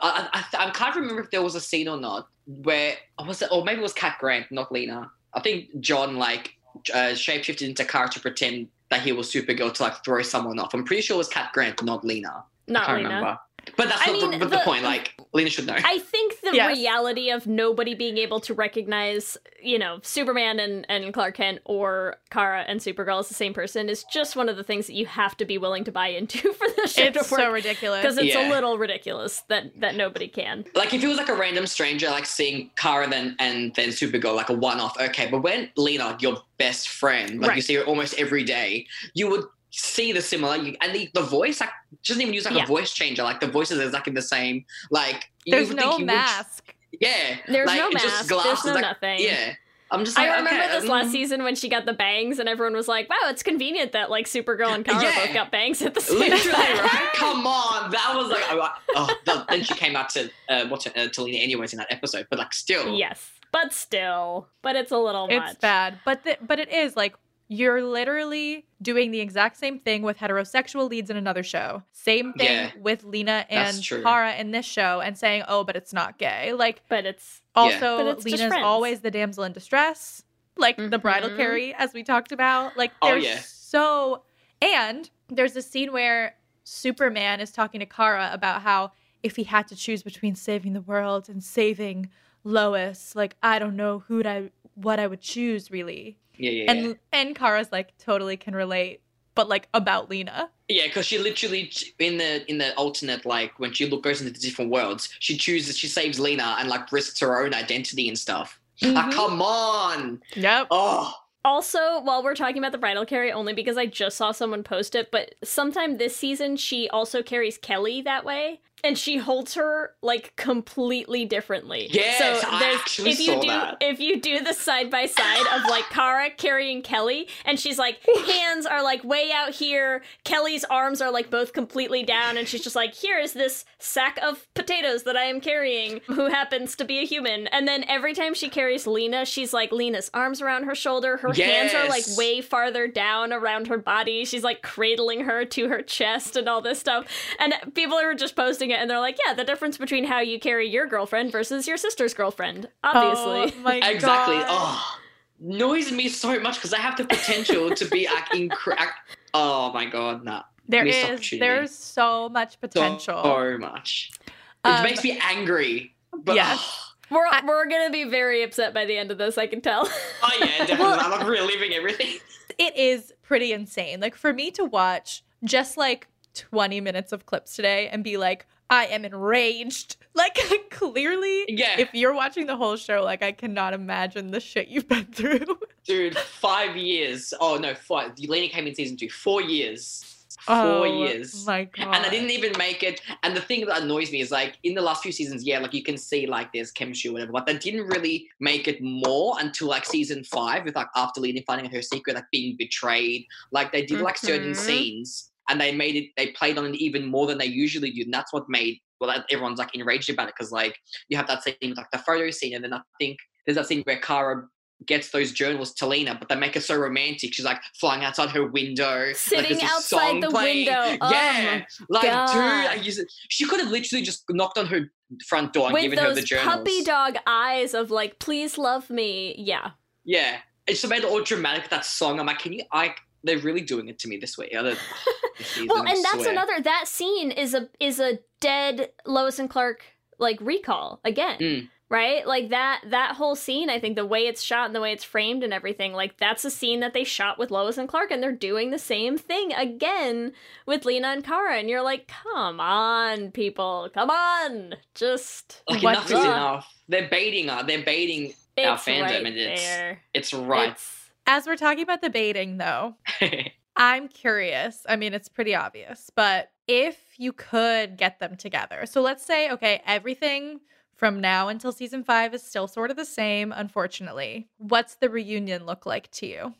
I, 0.00 0.44
I, 0.54 0.68
I 0.68 0.70
can't 0.70 0.96
remember 0.96 1.20
if 1.20 1.30
there 1.30 1.42
was 1.42 1.54
a 1.54 1.60
scene 1.60 1.86
or 1.86 1.98
not 1.98 2.28
where 2.46 2.94
or 3.18 3.26
was 3.26 3.42
it, 3.42 3.50
or 3.52 3.62
maybe 3.62 3.80
it 3.80 3.82
was 3.82 3.92
Cat 3.92 4.16
Grant, 4.20 4.50
not 4.50 4.72
Lena. 4.72 5.10
I 5.34 5.40
think 5.40 5.68
J'onn 5.80 6.16
like 6.16 6.54
uh, 6.94 7.12
shapeshifted 7.12 7.60
into 7.68 7.84
Kara 7.84 8.08
to 8.08 8.20
pretend 8.20 8.68
that 8.90 9.02
he 9.02 9.12
was 9.12 9.30
Supergirl 9.30 9.72
to 9.74 9.82
like 9.82 10.04
throw 10.04 10.22
someone 10.22 10.58
off. 10.58 10.74
I'm 10.74 10.84
pretty 10.84 11.02
sure 11.02 11.14
it 11.14 11.18
was 11.18 11.28
Cat 11.28 11.50
Grant, 11.52 11.82
not 11.82 12.04
Lena. 12.04 12.44
Not 12.66 12.88
Lena. 12.88 13.08
remember. 13.08 13.38
But 13.78 13.88
that's 13.88 14.06
I 14.06 14.12
not 14.12 14.20
the, 14.20 14.28
mean, 14.28 14.38
but 14.40 14.50
the, 14.50 14.56
the- 14.58 14.62
point. 14.64 14.82
Like 14.84 15.14
Lena 15.32 15.48
should 15.50 15.66
know. 15.66 15.76
I 15.76 15.98
think 16.00 16.40
the 16.40 16.50
Yes. 16.54 16.76
reality 16.76 17.30
of 17.30 17.46
nobody 17.46 17.94
being 17.94 18.18
able 18.18 18.40
to 18.40 18.54
recognize, 18.54 19.36
you 19.62 19.78
know, 19.78 20.00
Superman 20.02 20.58
and, 20.58 20.84
and 20.88 21.12
Clark 21.14 21.36
Kent 21.36 21.60
or 21.64 22.16
Kara 22.30 22.62
and 22.66 22.80
Supergirl 22.80 23.20
as 23.20 23.28
the 23.28 23.34
same 23.34 23.54
person 23.54 23.88
is 23.88 24.04
just 24.04 24.36
one 24.36 24.48
of 24.48 24.56
the 24.56 24.64
things 24.64 24.86
that 24.88 24.94
you 24.94 25.06
have 25.06 25.36
to 25.38 25.44
be 25.44 25.56
willing 25.58 25.84
to 25.84 25.92
buy 25.92 26.08
into 26.08 26.52
for 26.54 26.66
the 26.76 26.88
show 26.88 27.02
it's 27.04 27.12
to 27.28 27.32
work. 27.34 27.40
so 27.40 27.52
ridiculous. 27.52 28.02
Because 28.02 28.18
it's 28.18 28.34
a 28.34 28.48
little 28.48 28.78
ridiculous 28.78 29.42
that 29.48 29.78
that 29.80 29.94
nobody 29.96 30.28
can. 30.28 30.64
like 30.74 30.92
if 30.94 31.02
it 31.02 31.06
was 31.08 31.18
like 31.18 31.28
a 31.28 31.34
random 31.36 31.66
stranger 31.66 32.08
like 32.10 32.26
seeing 32.26 32.70
Kara 32.76 33.08
then 33.08 33.36
and 33.38 33.74
then 33.74 33.90
Supergirl 33.90 34.34
like 34.34 34.48
a 34.48 34.54
one 34.54 34.80
off, 34.80 34.98
okay. 35.00 35.28
But 35.30 35.42
when 35.42 35.70
Lena, 35.76 36.16
your 36.20 36.38
best 36.58 36.88
friend, 36.88 37.40
like 37.40 37.54
you 37.56 37.62
see 37.62 37.74
her 37.74 37.84
almost 37.84 38.18
every 38.18 38.42
day, 38.44 38.86
you 39.14 39.28
would 39.30 39.44
see 39.70 40.12
the 40.12 40.22
similar 40.22 40.56
you- 40.56 40.76
and 40.80 40.94
the, 40.94 41.10
the 41.14 41.22
voice 41.22 41.60
like 41.60 41.70
doesn't 42.04 42.20
even 42.22 42.34
use 42.34 42.44
like 42.44 42.54
Yeah. 42.54 42.64
a 42.64 42.66
voice 42.66 42.92
changer. 42.92 43.22
Like 43.22 43.40
the 43.40 43.48
voice 43.48 43.70
is 43.70 43.80
exactly 43.80 44.12
the 44.12 44.22
same. 44.22 44.64
Like 44.90 45.30
you 45.44 45.52
There's 45.52 45.70
no 45.70 45.88
think 45.90 45.98
would- 45.98 46.06
mask. 46.06 46.74
yeah. 47.00 47.36
There's 47.46 47.66
like, 47.66 47.78
no 47.78 47.90
mask, 47.90 48.04
Just 48.04 48.28
there's 48.28 48.64
no 48.64 48.72
like, 48.74 48.82
nothing. 48.82 49.20
Yeah. 49.20 49.54
I'm 49.90 50.04
just 50.04 50.18
like 50.18 50.28
I 50.28 50.36
remember 50.36 50.62
okay, 50.62 50.78
this 50.80 50.86
last 50.86 51.08
mm. 51.08 51.12
season 51.12 51.42
when 51.42 51.54
she 51.54 51.70
got 51.70 51.86
the 51.86 51.94
bangs, 51.94 52.38
and 52.38 52.46
everyone 52.46 52.74
was 52.76 52.88
like, 52.88 53.08
"Wow, 53.08 53.16
it's 53.30 53.42
convenient 53.42 53.92
that 53.92 54.10
like 54.10 54.26
Supergirl 54.26 54.74
and 54.74 54.84
Kara 54.84 55.02
Yeah. 55.02 55.24
both 55.24 55.32
got 55.32 55.50
bangs 55.50 55.80
at 55.80 55.94
the 55.94 56.02
same 56.02 56.18
Literally, 56.18 56.42
time." 56.52 56.76
right? 56.84 57.08
Come 57.14 57.46
on, 57.46 57.90
that 57.90 58.12
was 58.14 58.28
like, 58.28 58.42
oh, 58.50 58.68
oh 58.96 59.14
the, 59.24 59.46
then 59.48 59.64
she 59.64 59.72
came 59.72 59.96
out 59.96 60.10
to 60.10 60.30
uh, 60.50 60.66
what's 60.68 60.84
it, 60.84 60.94
uh, 60.94 61.08
to 61.08 61.22
Lena 61.22 61.38
anyways 61.38 61.72
in 61.72 61.78
that 61.78 61.90
episode, 61.90 62.26
but 62.28 62.38
like 62.38 62.52
still, 62.52 62.94
Yes, 62.98 63.30
but 63.50 63.72
still, 63.72 64.48
but 64.60 64.76
it's 64.76 64.92
a 64.92 64.98
little 64.98 65.26
It's 65.30 65.38
much. 65.38 65.60
bad, 65.60 66.00
but 66.04 66.22
the, 66.22 66.36
but 66.42 66.58
it 66.58 66.70
is 66.70 66.94
like 66.94 67.14
you're 67.48 67.82
literally 67.82 68.66
doing 68.82 69.10
the 69.10 69.20
exact 69.20 69.56
same 69.56 69.78
thing 69.78 70.02
with 70.02 70.18
heterosexual 70.18 70.88
leads 70.88 71.08
in 71.10 71.16
another 71.16 71.42
show. 71.42 71.82
Same 71.92 72.32
thing 72.34 72.46
Yeah. 72.46 72.70
with 72.78 73.04
Lena 73.04 73.46
and 73.48 73.82
true. 73.82 74.02
Kara 74.02 74.34
in 74.34 74.50
this 74.50 74.66
show, 74.66 75.00
and 75.00 75.16
saying, 75.16 75.44
"Oh, 75.48 75.64
but 75.64 75.74
it's 75.74 75.92
not 75.92 76.18
gay." 76.18 76.52
Like 76.52 76.82
But 76.88 77.06
it's 77.06 77.40
also 77.54 77.96
But 78.04 78.06
it's 78.18 78.24
Lena's 78.24 78.52
always 78.62 79.00
the 79.00 79.10
damsel 79.10 79.44
in 79.44 79.52
distress. 79.52 80.22
like 80.56 80.76
the 80.76 80.98
bridal 80.98 81.30
Mhm. 81.30 81.36
carry, 81.36 81.74
as 81.74 81.92
we 81.94 82.02
talked 82.02 82.32
about. 82.32 82.76
Like 82.76 82.90
Oh, 83.00 83.14
yeah. 83.14 83.38
so. 83.38 84.24
And 84.60 85.08
there's 85.28 85.54
a 85.56 85.62
scene 85.62 85.92
where 85.92 86.34
Superman 86.64 87.40
is 87.40 87.50
talking 87.52 87.78
to 87.80 87.86
Kara 87.86 88.28
about 88.32 88.62
how 88.62 88.90
if 89.22 89.36
he 89.36 89.44
had 89.44 89.66
to 89.68 89.76
choose 89.76 90.02
between 90.02 90.34
saving 90.34 90.72
the 90.74 90.80
world 90.80 91.28
and 91.28 91.42
saving 91.42 92.10
Lois, 92.44 93.14
like 93.16 93.36
I 93.42 93.58
don't 93.58 93.76
know 93.76 94.00
who'd 94.00 94.26
I 94.26 94.50
what 94.74 95.00
I 95.00 95.06
would 95.06 95.20
choose 95.20 95.70
really. 95.70 96.18
Yeah, 96.38 96.50
yeah, 96.50 96.70
and 96.70 96.86
yeah. 96.86 96.92
and 97.12 97.36
Kara's 97.36 97.70
like 97.72 97.96
totally 97.98 98.36
can 98.36 98.54
relate, 98.54 99.00
but 99.34 99.48
like 99.48 99.68
about 99.74 100.08
Lena. 100.08 100.50
Yeah, 100.68 100.86
because 100.86 101.06
she 101.06 101.18
literally 101.18 101.72
in 101.98 102.18
the 102.18 102.48
in 102.50 102.58
the 102.58 102.74
alternate 102.76 103.24
like 103.26 103.58
when 103.58 103.72
she 103.72 103.86
look 103.88 104.02
goes 104.02 104.20
into 104.20 104.32
the 104.32 104.38
different 104.38 104.70
worlds, 104.70 105.08
she 105.18 105.36
chooses 105.36 105.76
she 105.76 105.88
saves 105.88 106.20
Lena 106.20 106.56
and 106.58 106.68
like 106.68 106.90
risks 106.92 107.20
her 107.20 107.42
own 107.44 107.54
identity 107.54 108.08
and 108.08 108.18
stuff. 108.18 108.60
Like, 108.82 109.06
Mhm. 109.06 109.12
come 109.12 109.42
on. 109.42 110.22
Yep. 110.36 110.68
Oh, 110.70 111.12
Also, 111.44 112.00
while 112.00 112.22
we're 112.22 112.34
talking 112.34 112.58
about 112.58 112.72
the 112.72 112.78
bridal 112.78 113.06
carry, 113.06 113.32
only 113.32 113.54
because 113.54 113.78
I 113.78 113.86
just 113.86 114.16
saw 114.16 114.32
someone 114.32 114.62
post 114.62 114.94
it, 114.94 115.10
but 115.10 115.34
sometime 115.42 115.96
this 115.96 116.14
season 116.16 116.56
she 116.56 116.88
also 116.90 117.22
carries 117.22 117.56
Kelly 117.56 118.02
that 118.02 118.24
way. 118.24 118.60
And 118.84 118.96
she 118.96 119.18
holds 119.18 119.54
her 119.54 119.94
like 120.02 120.34
completely 120.36 121.24
differently. 121.24 121.88
Yes, 121.90 122.18
so 122.18 122.48
I 122.48 122.60
there's 122.60 122.80
actually 122.80 123.10
if 123.10 123.20
you 123.20 123.26
saw 123.26 123.40
do 123.40 123.48
that. 123.48 123.76
if 123.80 124.00
you 124.00 124.20
do 124.20 124.40
the 124.40 124.52
side 124.52 124.90
by 124.90 125.06
side 125.06 125.46
of 125.54 125.68
like 125.68 125.84
Kara 125.90 126.30
carrying 126.30 126.82
Kelly, 126.82 127.28
and 127.44 127.58
she's 127.58 127.78
like 127.78 127.98
hands 128.26 128.66
are 128.66 128.82
like 128.82 129.04
way 129.04 129.30
out 129.32 129.50
here, 129.54 130.02
Kelly's 130.24 130.64
arms 130.64 131.00
are 131.00 131.10
like 131.10 131.30
both 131.30 131.52
completely 131.52 132.02
down, 132.02 132.36
and 132.36 132.46
she's 132.46 132.62
just 132.62 132.76
like, 132.76 132.94
here 132.94 133.18
is 133.18 133.32
this 133.32 133.64
sack 133.78 134.18
of 134.22 134.46
potatoes 134.54 135.04
that 135.04 135.16
I 135.16 135.24
am 135.24 135.40
carrying, 135.40 136.00
who 136.06 136.26
happens 136.26 136.76
to 136.76 136.84
be 136.84 136.98
a 136.98 137.04
human. 137.04 137.46
And 137.48 137.66
then 137.66 137.84
every 137.88 138.14
time 138.14 138.34
she 138.34 138.48
carries 138.48 138.86
Lena, 138.86 139.24
she's 139.24 139.52
like 139.52 139.72
Lena's 139.72 140.10
arms 140.14 140.40
around 140.40 140.64
her 140.64 140.74
shoulder, 140.74 141.16
her 141.18 141.32
hands 141.32 141.74
are 141.74 141.88
like 141.88 142.04
way 142.16 142.40
farther 142.40 142.86
down 142.88 143.32
around 143.32 143.66
her 143.68 143.78
body. 143.78 144.24
She's 144.24 144.44
like 144.44 144.62
cradling 144.62 145.20
her 145.24 145.44
to 145.44 145.68
her 145.68 145.82
chest 145.82 146.36
and 146.36 146.48
all 146.48 146.60
this 146.60 146.78
stuff. 146.78 147.06
And 147.38 147.54
people 147.74 147.96
are 147.96 148.14
just 148.14 148.36
posting 148.36 148.67
it 148.70 148.78
and 148.80 148.90
they're 148.90 149.00
like, 149.00 149.18
yeah, 149.26 149.34
the 149.34 149.44
difference 149.44 149.78
between 149.78 150.04
how 150.04 150.20
you 150.20 150.38
carry 150.38 150.68
your 150.68 150.86
girlfriend 150.86 151.32
versus 151.32 151.66
your 151.66 151.76
sister's 151.76 152.14
girlfriend. 152.14 152.68
Obviously. 152.82 153.58
Oh 153.58 153.62
my 153.62 153.76
exactly. 153.76 154.36
God. 154.36 154.46
Oh, 154.48 154.98
annoys 155.40 155.92
me 155.92 156.08
so 156.08 156.38
much 156.40 156.56
because 156.56 156.72
I 156.72 156.78
have 156.78 156.96
the 156.96 157.04
potential 157.04 157.70
to 157.70 157.84
be 157.86 158.06
like 158.14 158.26
incre- 158.30 158.80
ac- 158.80 158.90
Oh 159.34 159.72
my 159.72 159.84
god, 159.86 160.24
nah. 160.24 160.42
There 160.68 160.84
Missed 160.84 160.98
is 160.98 161.04
opportunity. 161.04 161.38
there's 161.38 161.74
so 161.74 162.28
much 162.28 162.60
potential. 162.60 163.22
So, 163.22 163.58
much. 163.58 164.10
It 164.26 164.32
Um, 164.64 164.82
makes 164.82 165.02
me 165.04 165.18
angry. 165.22 165.94
But, 166.12 166.34
yes. 166.34 166.92
We're, 167.10 167.24
we're 167.46 167.66
gonna 167.68 167.90
be 167.90 168.04
very 168.04 168.42
upset 168.42 168.74
by 168.74 168.84
the 168.84 168.96
end 168.98 169.10
of 169.10 169.16
this, 169.18 169.38
I 169.38 169.46
can 169.46 169.60
tell. 169.62 169.88
Oh 170.22 170.36
yeah, 170.40 170.58
definitely. 170.66 170.98
I'm 170.98 171.10
like 171.10 171.26
reliving 171.26 171.72
everything. 171.72 172.18
it 172.58 172.76
is 172.76 173.14
pretty 173.22 173.52
insane. 173.52 174.00
Like 174.00 174.14
for 174.14 174.32
me 174.34 174.50
to 174.52 174.64
watch 174.64 175.22
just 175.44 175.76
like 175.78 176.06
20 176.38 176.80
minutes 176.80 177.12
of 177.12 177.26
clips 177.26 177.54
today 177.56 177.88
and 177.88 178.02
be 178.04 178.16
like, 178.16 178.46
I 178.70 178.86
am 178.86 179.04
enraged. 179.04 179.96
Like 180.14 180.36
clearly, 180.70 181.44
Yeah. 181.46 181.78
if 181.78 181.90
you're 181.94 182.12
watching 182.14 182.46
the 182.46 182.56
whole 182.56 182.74
show, 182.76 183.04
like 183.04 183.22
I 183.22 183.30
cannot 183.30 183.72
imagine 183.72 184.32
the 184.32 184.40
shit 184.40 184.66
you've 184.66 184.88
been 184.88 185.04
through. 185.12 185.60
Dude, 185.84 186.18
five 186.18 186.76
years. 186.76 187.32
Oh 187.40 187.56
no, 187.56 187.74
five. 187.76 188.18
Lena 188.18 188.48
came 188.48 188.66
in 188.66 188.74
season 188.74 188.96
two. 188.96 189.08
Four 189.10 189.42
years. 189.42 190.16
Four 190.40 190.56
oh, 190.56 191.04
years. 191.04 191.46
My 191.46 191.64
God. 191.66 191.94
And 191.94 192.04
I 192.04 192.08
didn't 192.08 192.30
even 192.30 192.52
make 192.58 192.82
it. 192.82 193.00
And 193.22 193.36
the 193.36 193.40
thing 193.40 193.64
that 193.66 193.82
annoys 193.82 194.10
me 194.10 194.20
is 194.20 194.32
like 194.32 194.58
in 194.64 194.74
the 194.74 194.82
last 194.82 195.04
few 195.04 195.12
seasons, 195.12 195.44
yeah, 195.44 195.60
like 195.60 195.72
you 195.72 195.84
can 195.84 195.96
see 195.96 196.26
like 196.26 196.52
there's 196.52 196.72
chemistry 196.72 197.10
or 197.10 197.12
whatever, 197.12 197.30
but 197.32 197.46
they 197.46 197.56
didn't 197.56 197.86
really 197.86 198.26
make 198.40 198.66
it 198.66 198.82
more 198.82 199.36
until 199.38 199.68
like 199.68 199.84
season 199.84 200.24
five, 200.24 200.64
with 200.64 200.74
like 200.74 200.88
after 200.96 201.20
Lena 201.20 201.42
finding 201.46 201.70
her 201.70 201.80
secret, 201.82 202.16
like 202.16 202.28
being 202.32 202.56
betrayed. 202.56 203.24
Like 203.52 203.70
they 203.70 203.84
did 203.86 204.00
like 204.00 204.18
certain 204.18 204.50
Mhm. 204.52 204.56
scenes 204.56 205.27
and 205.48 205.60
they 205.60 205.72
made 205.74 205.96
it 205.96 206.10
they 206.16 206.28
played 206.28 206.58
on 206.58 206.66
it 206.66 206.74
even 206.76 207.06
more 207.06 207.26
than 207.26 207.38
they 207.38 207.46
usually 207.46 207.90
do. 207.90 208.02
And 208.02 208.12
that's 208.14 208.32
what 208.32 208.44
made 208.48 208.78
well 209.00 209.10
that 209.10 209.26
everyone's 209.30 209.58
like 209.58 209.74
enraged 209.74 210.10
about 210.10 210.28
it 210.28 210.34
because 210.36 210.52
like 210.52 210.76
you 211.08 211.16
have 211.16 211.26
that 211.28 211.42
scene 211.44 211.54
with 211.62 211.76
like 211.78 211.90
the 211.92 211.98
photo 211.98 212.30
scene, 212.30 212.54
and 212.54 212.64
then 212.64 212.72
I 212.74 212.80
think 213.00 213.18
there's 213.46 213.56
that 213.56 213.66
scene 213.66 213.82
where 213.82 213.98
Kara 214.00 214.44
gets 214.86 215.10
those 215.10 215.32
journals 215.32 215.74
to 215.74 215.86
Lena, 215.88 216.14
but 216.16 216.28
they 216.28 216.36
make 216.36 216.54
it 216.54 216.60
so 216.62 216.76
romantic. 216.76 217.34
She's 217.34 217.44
like 217.44 217.60
flying 217.80 218.04
outside 218.04 218.30
her 218.30 218.46
window, 218.46 219.06
like, 219.08 219.16
Sitting 219.16 219.56
this 219.56 219.62
outside 219.64 220.22
the 220.22 220.28
playing. 220.28 220.66
window. 220.66 220.96
Oh 221.00 221.10
Yeah, 221.10 221.64
like 221.88 222.02
God. 222.04 222.74
dude, 222.84 222.98
it. 222.98 223.12
she 223.28 223.44
could 223.46 223.58
have 223.58 223.70
literally 223.70 224.04
just 224.04 224.22
knocked 224.30 224.56
on 224.56 224.66
her 224.66 224.88
front 225.26 225.52
door 225.52 225.66
and 225.66 225.74
With 225.74 225.82
given 225.82 225.98
her 225.98 226.10
the 226.10 226.14
those 226.16 226.24
journals. 226.24 226.46
puppy 226.58 226.84
dog 226.84 227.16
eyes 227.26 227.74
of 227.74 227.90
like, 227.90 228.20
please 228.20 228.56
love 228.56 228.88
me. 228.88 229.34
Yeah. 229.36 229.70
Yeah, 230.04 230.38
It's 230.68 230.80
just 230.82 230.90
made 230.90 230.98
it 231.02 231.06
all 231.06 231.22
dramatic 231.24 231.68
that 231.70 231.84
song. 231.84 232.20
I'm 232.20 232.26
like, 232.26 232.38
can 232.38 232.52
you? 232.52 232.62
I 232.72 232.94
they're 233.28 233.38
really 233.38 233.60
doing 233.60 233.88
it 233.88 233.98
to 234.00 234.08
me 234.08 234.16
this 234.16 234.36
way. 234.38 234.50
Other 234.52 234.74
this 235.38 235.46
season, 235.46 235.68
well, 235.68 235.86
I 235.86 235.90
and 235.92 236.04
that's 236.04 236.14
swear. 236.22 236.30
another 236.30 236.60
that 236.62 236.84
scene 236.88 237.30
is 237.30 237.54
a 237.54 237.68
is 237.78 238.00
a 238.00 238.18
dead 238.40 238.90
Lois 239.06 239.38
and 239.38 239.48
Clark 239.50 239.84
like 240.18 240.38
recall 240.40 241.00
again. 241.04 241.38
Mm. 241.38 241.68
Right? 241.90 242.26
Like 242.26 242.50
that 242.50 242.82
that 242.90 243.14
whole 243.16 243.34
scene, 243.34 243.70
I 243.70 243.80
think 243.80 243.96
the 243.96 244.04
way 244.04 244.26
it's 244.26 244.42
shot 244.42 244.66
and 244.66 244.74
the 244.74 244.80
way 244.80 244.92
it's 244.92 245.04
framed 245.04 245.42
and 245.42 245.54
everything, 245.54 245.94
like 245.94 246.18
that's 246.18 246.44
a 246.44 246.50
scene 246.50 246.80
that 246.80 246.92
they 246.92 247.02
shot 247.02 247.38
with 247.38 247.50
Lois 247.50 247.78
and 247.78 247.88
Clark 247.88 248.10
and 248.10 248.22
they're 248.22 248.30
doing 248.32 248.70
the 248.70 248.78
same 248.78 249.16
thing 249.16 249.54
again 249.54 250.32
with 250.66 250.84
Lena 250.84 251.08
and 251.08 251.24
Kara 251.24 251.56
and 251.56 251.70
you're 251.70 251.80
like, 251.80 252.06
"Come 252.22 252.60
on, 252.60 253.30
people. 253.30 253.88
Come 253.94 254.10
on. 254.10 254.74
Just 254.94 255.62
Like 255.66 255.82
What 255.82 255.92
enough 255.94 256.04
is 256.06 256.10
enough. 256.12 256.74
They're 256.88 257.08
baiting 257.08 257.48
her. 257.48 257.62
They're 257.62 257.82
baiting 257.84 258.34
our 258.58 258.76
fandom, 258.76 259.02
right 259.04 259.24
and 259.26 259.36
it's 259.38 259.62
there. 259.62 260.00
it's 260.12 260.34
right. 260.34 260.72
It's- 260.72 260.97
As 261.28 261.46
we're 261.46 261.56
talking 261.56 261.82
about 261.82 262.00
the 262.00 262.08
baiting 262.08 262.56
though, 262.56 262.94
I'm 263.76 264.08
curious. 264.08 264.80
I 264.88 264.96
mean, 264.96 265.12
it's 265.12 265.28
pretty 265.28 265.54
obvious, 265.54 266.10
but 266.16 266.50
if 266.66 266.96
you 267.18 267.34
could 267.34 267.98
get 267.98 268.18
them 268.18 268.34
together. 268.36 268.86
So 268.86 269.02
let's 269.02 269.24
say, 269.24 269.50
okay, 269.50 269.82
everything 269.86 270.60
from 270.96 271.20
now 271.20 271.48
until 271.48 271.70
season 271.70 272.02
five 272.02 272.32
is 272.32 272.42
still 272.42 272.66
sort 272.66 272.90
of 272.90 272.96
the 272.96 273.04
same, 273.04 273.52
unfortunately. 273.52 274.48
What's 274.56 274.94
the 274.96 275.10
reunion 275.10 275.66
look 275.66 275.84
like 275.84 276.10
to 276.12 276.26
you? 276.26 276.54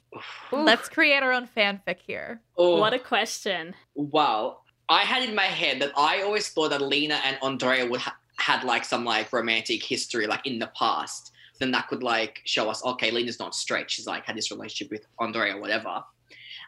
Let's 0.52 0.90
create 0.90 1.22
our 1.22 1.32
own 1.32 1.46
fanfic 1.48 1.98
here. 2.06 2.42
oh, 2.58 2.78
What 2.78 2.92
a 2.92 2.98
question. 2.98 3.74
Wow. 3.94 4.58
I 4.90 5.00
had 5.02 5.26
in 5.26 5.34
my 5.34 5.44
head 5.44 5.80
that 5.80 5.92
I 5.96 6.22
always 6.22 6.48
thought 6.50 6.70
that 6.70 6.82
Lena 6.82 7.20
and 7.24 7.38
Andrea 7.42 7.86
would 7.86 8.00
ha- 8.00 8.16
had 8.36 8.64
like 8.64 8.84
some 8.84 9.04
like 9.04 9.32
romantic 9.32 9.82
history 9.82 10.26
like 10.26 10.46
in 10.46 10.58
the 10.58 10.70
past. 10.78 11.32
Then 11.60 11.70
that 11.72 11.88
could 11.88 12.02
like 12.02 12.40
show 12.44 12.68
us, 12.68 12.84
okay, 12.84 13.10
Lena's 13.10 13.38
not 13.38 13.54
straight. 13.54 13.90
She's 13.90 14.06
like 14.06 14.24
had 14.24 14.36
this 14.36 14.50
relationship 14.50 14.90
with 14.90 15.06
Andrea 15.18 15.56
or 15.56 15.60
whatever. 15.60 16.02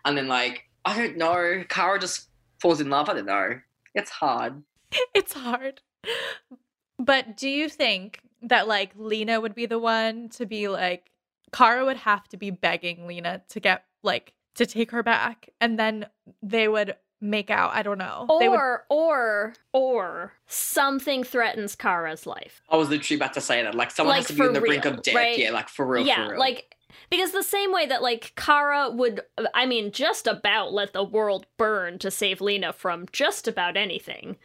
And 0.04 0.16
then 0.16 0.28
like, 0.28 0.64
I 0.84 0.96
don't 0.96 1.16
know, 1.16 1.64
Kara 1.68 1.98
just 1.98 2.28
falls 2.60 2.80
in 2.80 2.90
love. 2.90 3.08
I 3.08 3.14
don't 3.14 3.26
know. 3.26 3.60
It's 3.94 4.10
hard. 4.10 4.62
It's 5.14 5.34
hard. 5.34 5.82
But 6.98 7.36
do 7.36 7.48
you 7.48 7.68
think 7.68 8.20
that 8.42 8.66
like 8.66 8.92
Lena 8.96 9.40
would 9.40 9.54
be 9.54 9.66
the 9.66 9.78
one 9.78 10.28
to 10.30 10.46
be 10.46 10.68
like 10.68 11.10
Kara 11.52 11.84
would 11.84 11.98
have 11.98 12.28
to 12.28 12.36
be 12.36 12.50
begging 12.50 13.06
Lena 13.06 13.42
to 13.50 13.60
get 13.60 13.84
like 14.02 14.34
to 14.54 14.66
take 14.66 14.90
her 14.90 15.02
back 15.02 15.50
and 15.60 15.78
then 15.78 16.06
they 16.42 16.68
would 16.68 16.96
make 17.20 17.50
out. 17.50 17.72
I 17.74 17.82
don't 17.82 17.98
know. 17.98 18.26
they 18.40 18.48
would 18.48 18.54
Or 18.56 18.84
or 18.88 19.52
or 19.72 20.32
something 20.46 21.22
threatens 21.24 21.74
Kara's 21.76 22.26
life. 22.26 22.62
I 22.70 22.76
was 22.76 22.88
literally 22.88 23.16
about 23.18 23.34
to 23.34 23.40
say 23.40 23.62
that. 23.62 23.74
Like 23.74 23.90
someone 23.90 24.16
Like, 24.16 24.26
has 24.26 24.28
to 24.28 24.32
be 24.34 24.40
on 24.42 24.48
for 24.48 24.52
the 24.54 24.60
brink 24.60 24.84
of 24.84 25.02
death. 25.02 25.14
right? 25.14 25.38
Yeah, 25.38 25.50
like 25.50 25.68
for 25.68 25.86
real. 25.86 26.06
yeah, 26.06 26.24
for 26.26 26.30
real. 26.32 26.40
like 26.40 26.76
because 27.10 27.32
the 27.32 27.42
same 27.42 27.72
way 27.72 27.86
that 27.86 28.02
like 28.02 28.32
Kara 28.36 28.90
would 28.90 29.20
I 29.54 29.66
mean 29.66 29.92
just 29.92 30.26
about 30.26 30.72
let 30.72 30.92
the 30.92 31.04
world 31.04 31.46
burn 31.56 31.98
to 32.00 32.10
save 32.10 32.40
Lena 32.40 32.72
from 32.72 33.06
just 33.12 33.46
about 33.46 33.76
anything, 33.76 34.36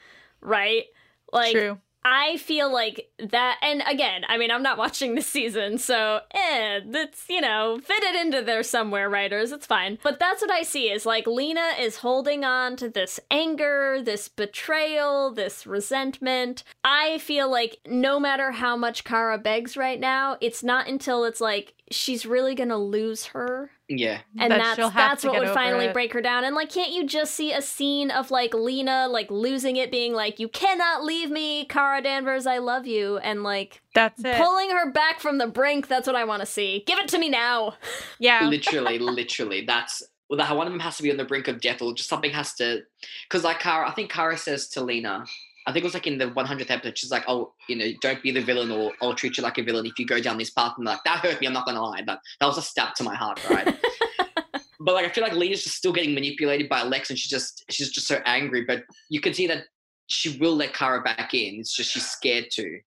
right? 0.41 0.85
Like 1.33 1.53
True. 1.53 1.79
I 2.07 2.37
feel 2.37 2.71
like 2.71 3.09
that, 3.17 3.57
and 3.63 3.81
again, 3.87 4.25
I 4.29 4.37
mean, 4.37 4.51
I'm 4.51 4.61
not 4.61 4.77
watching 4.77 5.15
this 5.15 5.25
season, 5.25 5.79
so 5.79 6.19
eh, 6.35 6.81
that's, 6.85 7.25
you 7.27 7.41
know, 7.41 7.79
fit 7.83 8.03
it 8.03 8.15
into 8.15 8.43
there 8.43 8.61
somewhere, 8.61 9.09
writers, 9.09 9.51
it's 9.51 9.65
fine. 9.65 9.97
But 10.03 10.19
that's 10.19 10.43
what 10.43 10.51
I 10.51 10.61
see 10.61 10.91
is 10.91 11.07
like 11.07 11.25
Lena 11.25 11.71
is 11.79 11.97
holding 11.97 12.45
on 12.45 12.75
to 12.77 12.89
this 12.89 13.19
anger, 13.31 13.99
this 14.03 14.29
betrayal, 14.29 15.33
this 15.33 15.65
resentment. 15.65 16.63
I 16.83 17.17
feel 17.17 17.49
like 17.49 17.79
no 17.87 18.19
matter 18.19 18.51
how 18.51 18.77
much 18.77 19.03
Kara 19.03 19.39
begs 19.39 19.75
right 19.75 19.99
now, 19.99 20.37
it's 20.41 20.63
not 20.63 20.87
until 20.87 21.25
it's 21.25 21.41
like 21.41 21.73
she's 21.91 22.25
really 22.25 22.55
gonna 22.55 22.77
lose 22.77 23.27
her 23.27 23.69
yeah. 23.87 24.19
and 24.39 24.51
That 24.51 24.57
that's 24.57 24.75
she'll 24.75 24.89
have 24.89 25.11
that's 25.11 25.21
to 25.23 25.29
what 25.29 25.39
would 25.41 25.49
finally 25.53 25.85
it. 25.85 25.93
break 25.93 26.13
her 26.13 26.21
down 26.21 26.43
and 26.43 26.55
like 26.55 26.69
can't 26.71 26.91
you 26.91 27.05
just 27.05 27.35
see 27.35 27.53
a 27.53 27.61
scene 27.61 28.09
of 28.11 28.31
like 28.31 28.53
lena 28.53 29.07
like 29.07 29.29
losing 29.29 29.75
it 29.75 29.91
being 29.91 30.13
like 30.13 30.39
you 30.39 30.47
cannot 30.47 31.03
leave 31.03 31.29
me 31.29 31.65
Kara 31.65 32.01
Danvers 32.01 32.47
i 32.47 32.57
love 32.57 32.87
you 32.87 33.17
and 33.19 33.43
like 33.43 33.81
That's 33.93 34.23
it. 34.23 34.35
pulling 34.37 34.71
her 34.71 34.91
back 34.91 35.19
from 35.19 35.37
the 35.37 35.47
brink 35.47 35.87
that's 35.87 36.07
what 36.07 36.15
i 36.15 36.23
want 36.25 36.41
to 36.41 36.45
see 36.47 36.83
give 36.87 36.97
it 36.99 37.07
to 37.09 37.19
me 37.19 37.29
now 37.29 37.75
yeah. 38.19 38.45
literally, 38.47 38.99
literally. 38.99 39.61
That's 39.65 40.03
well, 40.29 40.37
that 40.37 40.55
one 40.55 40.67
of 40.67 40.73
them 40.73 40.79
has 40.79 40.97
to 40.97 41.03
be 41.03 41.11
on 41.11 41.17
the 41.17 41.25
brink 41.25 41.47
of 41.47 41.61
death, 41.61 41.81
or 41.81 41.93
just 41.93 42.09
something 42.09 42.31
has 42.31 42.53
to. 42.55 42.81
Because 43.27 43.43
like 43.43 43.59
Kara, 43.59 43.87
I 43.89 43.93
think 43.93 44.11
Kara 44.11 44.37
says 44.37 44.67
to 44.69 44.83
Lena, 44.83 45.25
I 45.67 45.71
think 45.71 45.83
it 45.83 45.87
was 45.87 45.93
like 45.93 46.07
in 46.07 46.17
the 46.17 46.27
100th 46.27 46.69
episode. 46.69 46.97
She's 46.97 47.11
like, 47.11 47.23
"Oh, 47.27 47.53
you 47.67 47.75
know, 47.75 47.87
don't 48.01 48.21
be 48.21 48.31
the 48.31 48.41
villain, 48.41 48.71
or 48.71 48.93
I'll 49.01 49.15
treat 49.15 49.37
you 49.37 49.43
like 49.43 49.57
a 49.57 49.63
villain 49.63 49.85
if 49.85 49.97
you 49.97 50.05
go 50.05 50.21
down 50.21 50.37
this 50.37 50.51
path." 50.51 50.73
And 50.77 50.85
like 50.85 50.99
that 51.05 51.19
hurt 51.19 51.41
me. 51.41 51.47
I'm 51.47 51.53
not 51.53 51.65
gonna 51.65 51.81
lie, 51.81 52.03
but 52.05 52.19
that 52.39 52.45
was 52.45 52.57
a 52.57 52.61
stab 52.61 52.93
to 52.95 53.03
my 53.03 53.15
heart, 53.15 53.39
right? 53.49 53.65
but 54.79 54.93
like 54.93 55.05
I 55.05 55.09
feel 55.09 55.23
like 55.23 55.33
Lena's 55.33 55.63
just 55.63 55.75
still 55.75 55.93
getting 55.93 56.13
manipulated 56.13 56.69
by 56.69 56.83
Lex, 56.83 57.09
and 57.09 57.17
she 57.17 57.29
just 57.29 57.63
she's 57.69 57.89
just 57.89 58.07
so 58.07 58.21
angry. 58.25 58.63
But 58.63 58.83
you 59.09 59.19
can 59.21 59.33
see 59.33 59.47
that 59.47 59.65
she 60.07 60.37
will 60.37 60.55
let 60.55 60.73
Kara 60.73 61.01
back 61.01 61.33
in. 61.33 61.59
It's 61.59 61.75
just 61.75 61.91
she's 61.91 62.07
scared 62.07 62.45
to. 62.51 62.79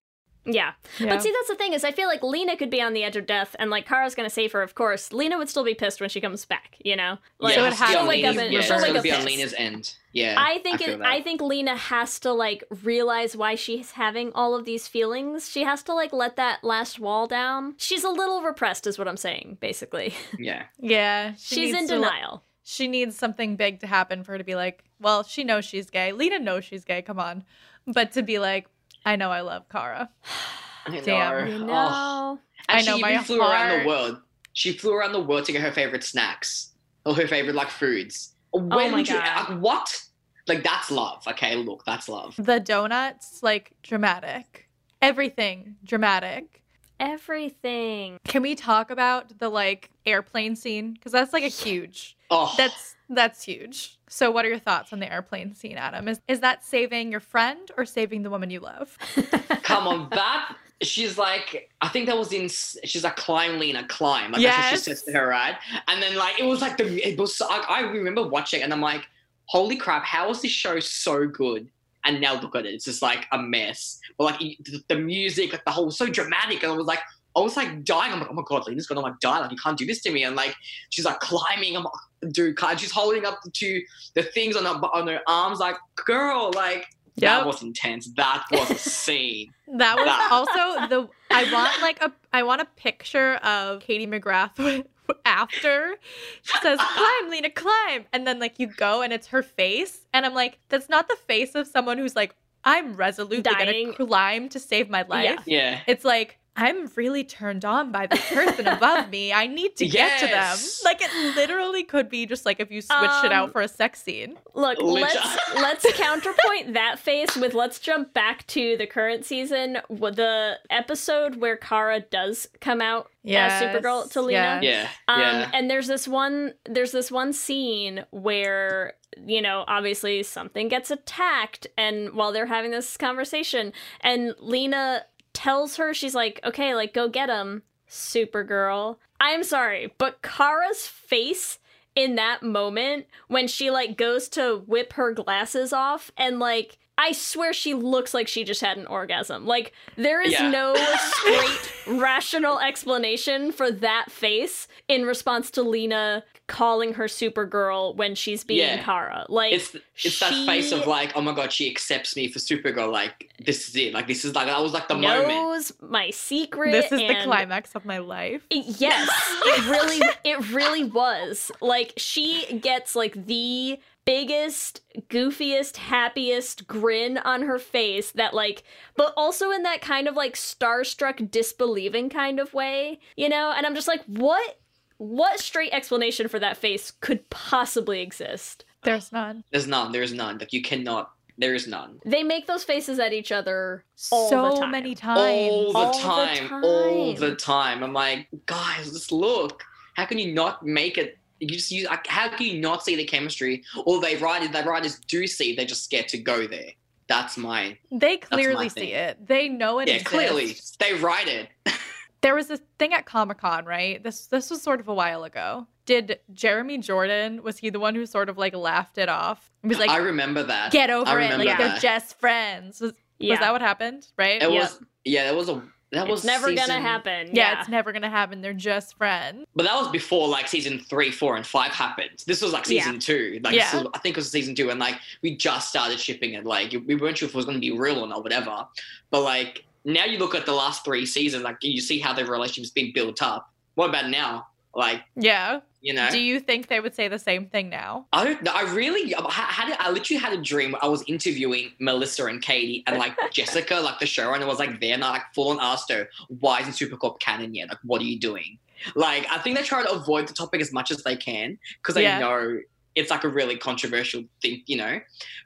Yeah. 0.44 0.72
Yeah. 0.98 1.10
But 1.14 1.22
see, 1.22 1.30
that's 1.30 1.48
the 1.48 1.54
thing 1.56 1.72
is, 1.74 1.84
I 1.84 1.92
feel 1.92 2.08
like 2.08 2.22
Lena 2.22 2.56
could 2.56 2.70
be 2.70 2.80
on 2.80 2.94
the 2.94 3.04
edge 3.04 3.16
of 3.16 3.26
death, 3.26 3.54
and 3.58 3.70
like 3.70 3.86
Kara's 3.86 4.14
gonna 4.14 4.30
save 4.30 4.52
her. 4.52 4.62
Of 4.62 4.74
course, 4.74 5.12
Lena 5.12 5.36
would 5.36 5.48
still 5.50 5.64
be 5.64 5.74
pissed 5.74 6.00
when 6.00 6.08
she 6.08 6.20
comes 6.20 6.44
back. 6.44 6.76
You 6.82 6.96
know, 6.96 7.18
like 7.38 7.56
yeah, 7.56 7.66
it 7.68 7.72
has 7.74 7.78
to 7.78 7.86
be 7.86 7.92
she'll 7.92 8.08
wake 8.08 8.24
up 8.24 8.36
and 8.36 8.52
yeah, 8.52 8.60
she'll 8.62 8.80
wake 8.80 8.94
up 8.96 9.02
be 9.02 9.10
on 9.10 9.16
pissed. 9.16 9.26
Lena's 9.28 9.54
end. 9.58 9.94
Yeah, 10.12 10.36
I 10.38 10.58
think 10.60 10.80
feel 10.80 10.94
it. 10.94 11.02
I 11.02 11.20
think 11.22 11.40
Lena 11.42 11.76
has 11.76 12.18
to 12.20 12.32
like 12.32 12.64
realize 12.82 13.36
why 13.36 13.54
she's 13.56 13.90
having 13.92 14.32
all 14.32 14.54
of 14.54 14.64
these 14.64 14.88
feelings. 14.88 15.48
She 15.50 15.64
has 15.64 15.82
to 15.84 15.92
like 15.94 16.12
let 16.12 16.36
that 16.36 16.64
last 16.64 16.98
wall 16.98 17.26
down. 17.26 17.74
She's 17.76 18.04
a 18.04 18.08
little 18.10 18.42
repressed, 18.42 18.86
is 18.86 18.98
what 18.98 19.06
I'm 19.08 19.16
saying, 19.18 19.58
basically. 19.60 20.14
yeah. 20.38 20.64
Yeah. 20.78 21.34
she 21.36 21.56
she's 21.56 21.70
in 21.74 21.80
needs 21.80 21.90
to- 21.90 21.96
denial. 21.96 22.42
she 22.62 22.88
needs 22.88 23.16
something 23.16 23.56
big 23.56 23.80
to 23.80 23.86
happen 23.86 24.24
for 24.24 24.32
her 24.32 24.38
to 24.38 24.44
be 24.44 24.54
like, 24.54 24.84
well, 24.98 25.22
she 25.24 25.44
knows 25.44 25.64
she's 25.66 25.90
gay. 25.90 26.12
Lena 26.12 26.38
knows 26.38 26.64
she's 26.64 26.84
gay. 26.84 27.02
Come 27.02 27.18
on. 27.18 27.44
But 27.86 28.12
to 28.12 28.22
be 28.22 28.38
like, 28.38 28.66
I 29.08 29.16
know 29.16 29.30
I 29.30 29.40
love 29.40 29.68
Kara. 29.70 30.10
I 30.86 31.00
Damn. 31.00 31.46
know. 31.46 31.52
You 31.52 31.64
Oh. 31.64 31.66
know. 31.66 32.38
I 32.68 32.82
know, 32.82 32.96
she 32.96 33.00
my 33.02 33.12
even 33.12 33.24
flew 33.24 33.40
around 33.40 33.80
the 33.80 33.88
world. 33.88 34.18
She 34.52 34.72
flew 34.72 34.92
around 34.92 35.12
the 35.12 35.20
world 35.20 35.46
to 35.46 35.52
get 35.52 35.62
her 35.62 35.72
favorite 35.72 36.04
snacks 36.04 36.72
or 37.06 37.14
her 37.14 37.26
favorite 37.26 37.54
like 37.54 37.70
foods. 37.70 38.34
When 38.52 38.70
Oh 38.70 38.88
my 38.90 38.98
would 38.98 39.08
you? 39.08 39.14
God. 39.14 39.50
uh, 39.50 39.56
what? 39.56 39.98
Like 40.46 40.62
that's 40.62 40.90
love. 40.90 41.22
Okay, 41.26 41.56
look, 41.56 41.84
that's 41.86 42.06
love. 42.08 42.34
The 42.38 42.60
donuts, 42.60 43.42
like 43.42 43.72
dramatic. 43.82 44.68
Everything 45.00 45.76
dramatic. 45.84 46.62
Everything. 47.00 48.18
Can 48.24 48.42
we 48.42 48.54
talk 48.54 48.90
about 48.90 49.38
the 49.38 49.48
like 49.48 49.90
airplane 50.06 50.56
scene? 50.56 50.92
Because 50.94 51.12
that's 51.12 51.32
like 51.32 51.44
a 51.44 51.48
huge. 51.48 52.16
Oh, 52.30 52.52
That's 52.56 52.94
that's 53.08 53.42
huge. 53.42 53.98
So, 54.08 54.30
what 54.30 54.44
are 54.44 54.48
your 54.48 54.58
thoughts 54.58 54.92
on 54.92 55.00
the 55.00 55.10
airplane 55.10 55.54
scene, 55.54 55.76
Adam? 55.76 56.08
Is 56.08 56.20
is 56.28 56.40
that 56.40 56.64
saving 56.64 57.10
your 57.10 57.20
friend 57.20 57.70
or 57.76 57.84
saving 57.84 58.22
the 58.22 58.30
woman 58.30 58.50
you 58.50 58.60
love? 58.60 58.96
come 59.62 59.86
on, 59.86 60.08
that. 60.10 60.56
She's 60.82 61.18
like, 61.18 61.70
I 61.80 61.88
think 61.88 62.06
that 62.06 62.16
was 62.16 62.32
in. 62.32 62.48
She's 62.48 63.02
like, 63.04 63.16
climb, 63.16 63.58
Lena, 63.58 63.86
climb. 63.88 64.32
Like 64.32 64.42
that's 64.42 64.56
what 64.58 64.64
she 64.66 64.74
Yes. 64.74 64.84
says 64.84 65.02
to 65.04 65.12
her, 65.12 65.26
right? 65.26 65.56
And 65.88 66.02
then 66.02 66.16
like 66.16 66.38
it 66.38 66.44
was 66.44 66.60
like 66.60 66.76
the. 66.76 66.84
It 67.06 67.18
was. 67.18 67.40
I, 67.40 67.64
I 67.68 67.80
remember 67.80 68.26
watching, 68.28 68.62
and 68.62 68.72
I'm 68.72 68.80
like, 68.80 69.06
holy 69.46 69.76
crap! 69.76 70.04
how 70.04 70.30
is 70.30 70.42
this 70.42 70.52
show 70.52 70.78
so 70.80 71.26
good? 71.26 71.68
And 72.08 72.20
now 72.20 72.40
look 72.40 72.56
at 72.56 72.66
it. 72.66 72.74
It's 72.74 72.86
just 72.86 73.02
like 73.02 73.26
a 73.30 73.38
mess. 73.38 74.00
But 74.16 74.24
like 74.24 74.40
the, 74.88 74.96
music, 74.96 75.52
like 75.52 75.64
the 75.64 75.70
whole 75.70 75.92
so 75.92 76.06
dramatic, 76.06 76.64
and 76.64 76.72
I 76.72 76.76
was 76.76 76.86
like. 76.86 77.00
I 77.36 77.40
was 77.40 77.56
like 77.56 77.84
dying. 77.84 78.12
I'm 78.12 78.18
like, 78.18 78.30
oh 78.30 78.34
my 78.34 78.42
god, 78.44 78.66
Lena's 78.66 78.88
gonna 78.88 79.00
like 79.00 79.20
die. 79.20 79.38
Like 79.38 79.52
you 79.52 79.58
can't 79.58 79.78
do 79.78 79.86
this 79.86 80.02
to 80.02 80.10
me. 80.10 80.24
And 80.24 80.34
like 80.34 80.56
she's 80.90 81.04
like 81.04 81.20
climbing. 81.20 81.76
I'm 81.76 81.84
like, 81.84 82.32
dude, 82.32 82.56
can't. 82.56 82.80
She's 82.80 82.90
holding 82.90 83.26
up 83.26 83.38
the 83.44 83.50
two 83.52 83.80
the 84.14 84.24
things 84.24 84.56
on 84.56 84.64
her 84.64 84.70
on 84.70 85.06
her 85.06 85.20
arms. 85.28 85.60
Like, 85.60 85.76
girl, 86.04 86.50
like 86.56 86.86
that 87.20 87.46
was 87.46 87.62
intense. 87.62 88.08
That 88.16 88.44
was 88.50 88.70
a 88.70 88.74
scene. 88.78 89.52
That 89.76 89.96
was 89.96 90.06
That- 90.06 90.28
also 90.32 90.88
the 90.88 91.08
I 91.30 91.52
want 91.52 91.82
like 91.82 92.02
a 92.02 92.10
I 92.32 92.42
want 92.42 92.62
a 92.62 92.64
picture 92.76 93.34
of 93.36 93.80
Katie 93.80 94.06
McGrath 94.06 94.84
after 95.26 95.96
she 96.42 96.58
says 96.62 96.78
climb 96.78 97.30
Lena 97.30 97.50
climb 97.50 98.06
and 98.12 98.26
then 98.26 98.38
like 98.38 98.58
you 98.58 98.66
go 98.66 99.02
and 99.02 99.12
it's 99.12 99.26
her 99.28 99.42
face 99.42 100.06
and 100.14 100.24
I'm 100.24 100.34
like 100.34 100.58
that's 100.70 100.88
not 100.88 101.08
the 101.08 101.16
face 101.16 101.54
of 101.54 101.66
someone 101.66 101.98
who's 101.98 102.16
like 102.16 102.34
I'm 102.64 102.94
resolutely 102.94 103.42
Dying. 103.42 103.92
gonna 103.92 104.08
climb 104.08 104.48
to 104.50 104.58
save 104.58 104.90
my 104.90 105.02
life. 105.08 105.24
Yeah. 105.24 105.36
Yeah. 105.46 105.80
It's 105.86 106.04
like 106.04 106.38
I'm 106.60 106.90
really 106.96 107.22
turned 107.22 107.64
on 107.64 107.92
by 107.92 108.08
the 108.08 108.16
person 108.16 108.66
above 108.66 109.10
me. 109.10 109.32
I 109.32 109.46
need 109.46 109.76
to 109.76 109.86
get 109.86 110.18
to 110.20 110.26
them. 110.26 110.56
Like 110.84 111.00
it 111.00 111.36
literally 111.36 111.84
could 111.84 112.08
be 112.08 112.26
just 112.26 112.44
like 112.44 112.58
if 112.58 112.70
you 112.72 112.80
switched 112.82 113.24
it 113.24 113.32
out 113.32 113.44
Um, 113.46 113.52
for 113.52 113.60
a 113.62 113.68
sex 113.68 114.02
scene. 114.02 114.36
Look, 114.54 114.78
Which- 114.80 115.02
let's 115.02 115.38
let's 115.54 115.92
counterpoint 115.92 116.74
that 116.74 116.98
face 116.98 117.36
with 117.36 117.54
let's 117.54 117.78
jump 117.78 118.12
back 118.12 118.44
to 118.48 118.76
the 118.76 118.86
current 118.86 119.24
season, 119.24 119.78
w- 119.88 120.12
the 120.14 120.58
episode 120.68 121.36
where 121.36 121.56
Kara 121.56 122.00
does 122.00 122.48
come 122.60 122.80
out 122.80 123.08
as 123.24 123.62
Supergirl 123.62 124.10
to 124.12 124.22
Lena. 124.22 124.58
yes. 124.60 124.88
Yeah. 125.08 125.14
Um, 125.14 125.20
yeah. 125.20 125.50
and 125.54 125.70
there's 125.70 125.86
this 125.86 126.08
one 126.08 126.54
there's 126.64 126.90
this 126.92 127.10
one 127.12 127.32
scene 127.32 128.04
where 128.10 128.94
you 129.26 129.40
know 129.42 129.64
obviously 129.68 130.22
something 130.22 130.68
gets 130.68 130.90
attacked 130.90 131.66
and 131.76 132.14
while 132.14 132.32
they're 132.32 132.46
having 132.46 132.70
this 132.72 132.96
conversation 132.96 133.72
and 134.00 134.34
Lena 134.40 135.02
tells 135.38 135.76
her 135.76 135.94
she's 135.94 136.14
like 136.16 136.40
okay 136.44 136.74
like 136.74 136.92
go 136.92 137.08
get 137.08 137.28
him 137.28 137.62
Supergirl 137.88 138.96
I'm 139.20 139.44
sorry 139.44 139.92
but 139.98 140.20
Kara's 140.22 140.86
face 140.86 141.58
in 141.94 142.16
that 142.16 142.42
moment 142.42 143.06
when 143.28 143.46
she 143.48 143.70
like 143.70 143.96
goes 143.96 144.28
to 144.30 144.62
whip 144.66 144.94
her 144.94 145.12
glasses 145.12 145.72
off 145.72 146.10
and 146.16 146.38
like 146.40 146.78
I 147.00 147.12
swear 147.12 147.52
she 147.52 147.74
looks 147.74 148.12
like 148.12 148.26
she 148.26 148.42
just 148.42 148.60
had 148.60 148.76
an 148.76 148.86
orgasm. 148.88 149.46
Like 149.46 149.72
there 149.94 150.20
is 150.20 150.32
Yeah. 150.32 150.50
no 150.50 150.74
straight 150.98 151.72
rational 152.00 152.58
explanation 152.58 153.52
for 153.52 153.70
that 153.70 154.10
face 154.10 154.66
in 154.88 155.04
response 155.04 155.48
to 155.52 155.62
Lena 155.62 156.24
calling 156.48 156.94
her 156.94 157.04
Supergirl 157.04 157.94
when 157.94 158.14
she's 158.14 158.42
being 158.42 158.60
Yeah. 158.60 158.82
Kara. 158.82 159.26
Like 159.28 159.52
it's 159.52 159.76
it's 160.02 160.18
that 160.18 160.32
face 160.46 160.72
of 160.72 160.86
like, 160.86 161.12
oh 161.14 161.20
my 161.20 161.32
god, 161.32 161.52
she 161.52 161.70
accepts 161.70 162.16
me 162.16 162.26
for 162.26 162.40
Supergirl. 162.40 162.90
Like 162.90 163.30
this 163.38 163.68
is 163.68 163.76
it. 163.76 163.94
Like 163.94 164.08
this 164.08 164.24
is 164.24 164.34
like 164.34 164.46
that 164.46 164.60
was 164.60 164.72
like 164.72 164.88
the 164.88 164.96
moment. 164.96 165.28
knows 165.28 165.72
my 165.80 166.10
secret. 166.10 166.72
This 166.72 166.90
is 166.90 166.98
the 166.98 167.22
climax 167.22 167.74
of 167.76 167.84
my 167.84 167.98
life. 167.98 168.42
Yes, 168.50 169.08
it 169.44 169.70
really 169.70 170.00
it 170.24 170.50
really 170.50 170.84
was. 170.84 171.52
Like 171.60 171.92
she 171.96 172.58
gets 172.60 172.96
like 172.96 173.26
the 173.26 173.78
biggest, 174.06 174.80
goofiest, 175.10 175.76
happiest 175.76 176.66
grin 176.66 177.18
on 177.18 177.42
her 177.42 177.58
face 177.58 178.10
that 178.12 178.32
like 178.32 178.62
but 178.96 179.12
also 179.18 179.50
in 179.50 179.64
that 179.64 179.82
kind 179.82 180.08
of 180.08 180.16
like 180.16 180.32
starstruck 180.32 181.30
disbelieving 181.30 182.08
kind 182.08 182.40
of 182.40 182.54
way, 182.54 182.98
you 183.16 183.28
know? 183.28 183.52
And 183.54 183.66
I'm 183.66 183.74
just 183.74 183.86
like, 183.86 184.02
what 184.06 184.58
what 184.98 185.40
straight 185.40 185.72
explanation 185.72 186.28
for 186.28 186.38
that 186.38 186.56
face 186.56 186.90
could 186.90 187.28
possibly 187.30 188.00
exist? 188.00 188.64
There's 188.82 189.10
none. 189.12 189.44
There's 189.50 189.66
none. 189.66 189.92
There's 189.92 190.12
none. 190.12 190.38
Like 190.38 190.52
you 190.52 190.62
cannot. 190.62 191.12
There 191.40 191.54
is 191.54 191.68
none. 191.68 192.00
They 192.04 192.24
make 192.24 192.46
those 192.48 192.64
faces 192.64 192.98
at 192.98 193.12
each 193.12 193.30
other 193.30 193.84
all 194.10 194.28
so 194.28 194.50
the 194.50 194.60
time. 194.60 194.70
many 194.72 194.94
times. 194.96 195.20
All 195.20 195.72
the 195.72 195.78
All 195.78 195.92
the 195.92 195.98
time. 196.00 196.64
All 196.64 197.14
the 197.14 197.36
time. 197.36 197.84
I'm 197.84 197.92
like, 197.92 198.26
guys, 198.46 198.90
just 198.90 199.12
look. 199.12 199.62
How 199.94 200.04
can 200.04 200.18
you 200.18 200.34
not 200.34 200.64
make 200.66 200.98
it? 200.98 201.16
You 201.38 201.48
just 201.48 201.70
use. 201.70 201.86
like, 201.86 202.06
How 202.08 202.28
can 202.28 202.46
you 202.46 202.60
not 202.60 202.84
see 202.84 202.96
the 202.96 203.04
chemistry? 203.04 203.62
Or 203.86 204.00
they 204.00 204.16
write 204.16 204.40
writers, 204.40 204.50
the 204.50 204.68
writers 204.68 204.98
do 205.06 205.28
see. 205.28 205.54
They're 205.54 205.64
just 205.64 205.84
scared 205.84 206.08
to 206.08 206.18
go 206.18 206.48
there. 206.48 206.72
That's 207.08 207.36
mine. 207.36 207.78
They 207.90 208.16
my 208.16 208.36
clearly 208.36 208.68
thing. 208.68 208.84
see 208.88 208.92
it. 208.92 209.26
They 209.26 209.48
know 209.48 209.78
it 209.78 209.88
yeah, 209.88 209.94
exists. 209.94 210.10
clearly 210.10 210.56
they 210.80 210.94
write 211.00 211.28
it. 211.28 211.48
There 212.20 212.34
was 212.34 212.48
this 212.48 212.60
thing 212.78 212.92
at 212.92 213.06
Comic 213.06 213.38
Con, 213.38 213.64
right? 213.64 214.02
This 214.02 214.26
this 214.26 214.50
was 214.50 214.60
sort 214.62 214.80
of 214.80 214.88
a 214.88 214.94
while 214.94 215.24
ago. 215.24 215.66
Did 215.86 216.18
Jeremy 216.32 216.78
Jordan 216.78 217.42
was 217.42 217.58
he 217.58 217.70
the 217.70 217.80
one 217.80 217.94
who 217.94 218.04
sort 218.06 218.28
of 218.28 218.36
like 218.36 218.54
laughed 218.54 218.98
it 218.98 219.08
off? 219.08 219.50
He 219.62 219.68
was 219.68 219.78
like, 219.78 219.90
I 219.90 219.98
remember 219.98 220.42
that. 220.42 220.72
"Get 220.72 220.90
I 220.90 220.94
over 220.94 221.12
it, 221.12 221.14
remember 221.24 221.44
like 221.44 221.58
they're 221.58 221.78
just 221.78 222.18
friends." 222.18 222.80
Was, 222.80 222.92
Yeah. 223.18 223.32
was 223.34 223.40
that 223.40 223.52
what 223.52 223.60
happened? 223.62 224.06
Right? 224.16 224.42
It 224.42 224.50
Yeah. 224.50 224.60
was. 224.60 224.80
Yeah, 225.04 225.30
it 225.30 225.34
was 225.36 225.48
a. 225.48 225.62
That 225.90 226.06
was 226.06 226.20
it's 226.20 226.26
never 226.26 226.52
gonna 226.52 226.82
happen. 226.82 227.28
yeah, 227.28 227.52
Yeah, 227.52 227.60
it's 227.60 227.68
never 227.70 227.92
gonna 227.92 228.10
happen. 228.10 228.42
They're 228.42 228.52
just 228.52 228.94
friends. 228.98 229.46
But 229.56 229.62
that 229.62 229.74
was 229.74 229.88
before 229.88 230.28
like 230.28 230.46
season 230.46 230.80
three, 230.80 231.10
four, 231.10 231.36
and 231.36 231.46
five 231.46 231.72
happened. 231.72 232.24
This 232.26 232.42
was 232.42 232.52
like 232.52 232.68
Yeah. 232.68 232.82
season 232.82 232.98
two. 233.00 233.40
Like 233.42 233.54
Yeah. 233.54 233.70
this 233.70 233.80
was- 233.84 233.90
I 233.94 233.98
think 234.00 234.16
it 234.16 234.20
was 234.20 234.30
season 234.30 234.54
two, 234.54 234.68
and 234.68 234.78
like 234.78 234.96
we 235.22 235.34
just 235.36 235.70
started 235.70 235.98
shipping 235.98 236.34
it. 236.34 236.44
Like 236.44 236.74
we 236.86 236.94
weren't 236.96 237.16
sure 237.16 237.26
if 237.26 237.34
it 237.34 237.36
was 237.36 237.46
going 237.46 237.56
to 237.56 237.60
be 237.60 237.70
real 237.70 238.00
or 238.00 238.06
not, 238.06 238.22
whatever. 238.22 238.66
But 239.10 239.22
like 239.22 239.64
now 239.88 240.04
you 240.04 240.18
look 240.18 240.34
at 240.34 240.46
the 240.46 240.52
last 240.52 240.84
three 240.84 241.06
seasons, 241.06 241.42
like 241.42 241.56
you 241.62 241.80
see 241.80 241.98
how 241.98 242.12
the 242.12 242.24
relationship's 242.24 242.70
been 242.70 242.92
built 242.92 243.22
up. 243.22 243.50
What 243.74 243.88
about 243.88 244.10
now? 244.10 244.46
Like 244.74 245.02
Yeah. 245.16 245.60
you 245.80 245.94
know, 245.94 246.10
Do 246.10 246.18
you 246.20 246.40
think 246.40 246.68
they 246.68 246.78
would 246.80 246.94
say 246.94 247.08
the 247.08 247.18
same 247.18 247.46
thing 247.46 247.68
now? 247.70 248.06
I 248.12 248.22
don't 248.24 248.42
know. 248.42 248.52
I 248.54 248.62
really 248.74 249.14
I 249.14 249.30
had 249.32 249.76
I 249.80 249.90
literally 249.90 250.20
had 250.20 250.32
a 250.32 250.42
dream. 250.42 250.76
I 250.82 250.88
was 250.88 251.02
interviewing 251.08 251.72
Melissa 251.80 252.26
and 252.26 252.40
Katie 252.42 252.84
and 252.86 252.98
like 252.98 253.14
Jessica, 253.32 253.76
like 253.76 253.98
the 253.98 254.06
showrunner, 254.06 254.46
was 254.46 254.58
like 254.58 254.80
there, 254.80 254.94
and 254.94 255.02
I 255.04 255.10
like 255.10 255.22
full 255.34 255.48
on 255.50 255.58
asked 255.60 255.90
her, 255.90 256.08
"Why 256.40 256.60
isn't 256.60 256.74
Supercorp 256.74 257.18
canon 257.20 257.54
yet? 257.54 257.68
Like, 257.70 257.78
what 257.82 258.00
are 258.02 258.04
you 258.04 258.18
doing?" 258.18 258.58
Like, 258.94 259.26
I 259.30 259.38
think 259.38 259.56
they 259.56 259.62
try 259.64 259.82
to 259.82 259.90
avoid 259.90 260.28
the 260.28 260.34
topic 260.34 260.60
as 260.60 260.72
much 260.72 260.90
as 260.92 261.02
they 261.02 261.16
can 261.16 261.58
because 261.78 261.94
they 261.96 262.02
Yeah. 262.02 262.18
know 262.20 262.60
it's 262.94 263.10
like 263.10 263.24
a 263.24 263.28
really 263.28 263.56
controversial 263.56 264.22
thing, 264.42 264.62
you 264.66 264.76
know. 264.76 265.00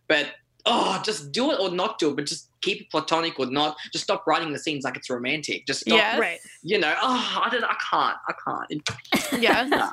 But 0.09 0.33
oh, 0.67 1.01
just 1.05 1.33
do 1.33 1.51
it 1.53 1.61
or 1.61 1.71
not 1.71 1.99
do 1.99 2.11
it, 2.11 2.17
but 2.17 2.27
just 2.27 2.49
keep 2.63 2.81
it 2.81 2.91
platonic 2.91 3.39
or 3.39 3.47
not. 3.47 3.77
Just 3.93 4.05
stop 4.05 4.27
writing 4.27 4.53
the 4.53 4.59
scenes 4.59 4.85
like 4.85 4.97
it's 4.97 5.11
romantic. 5.11 5.67
Just 5.67 5.81
stop, 5.81 5.97
Yes. 5.97 6.19
right. 6.21 6.39
you 6.63 6.79
know. 6.79 6.95
Oh, 7.03 7.43
I 7.45 7.51
don't. 7.51 7.65
I 7.65 7.77
can't. 7.91 8.17
I 8.29 8.33
can't. 8.45 9.43
Yes. 9.43 9.93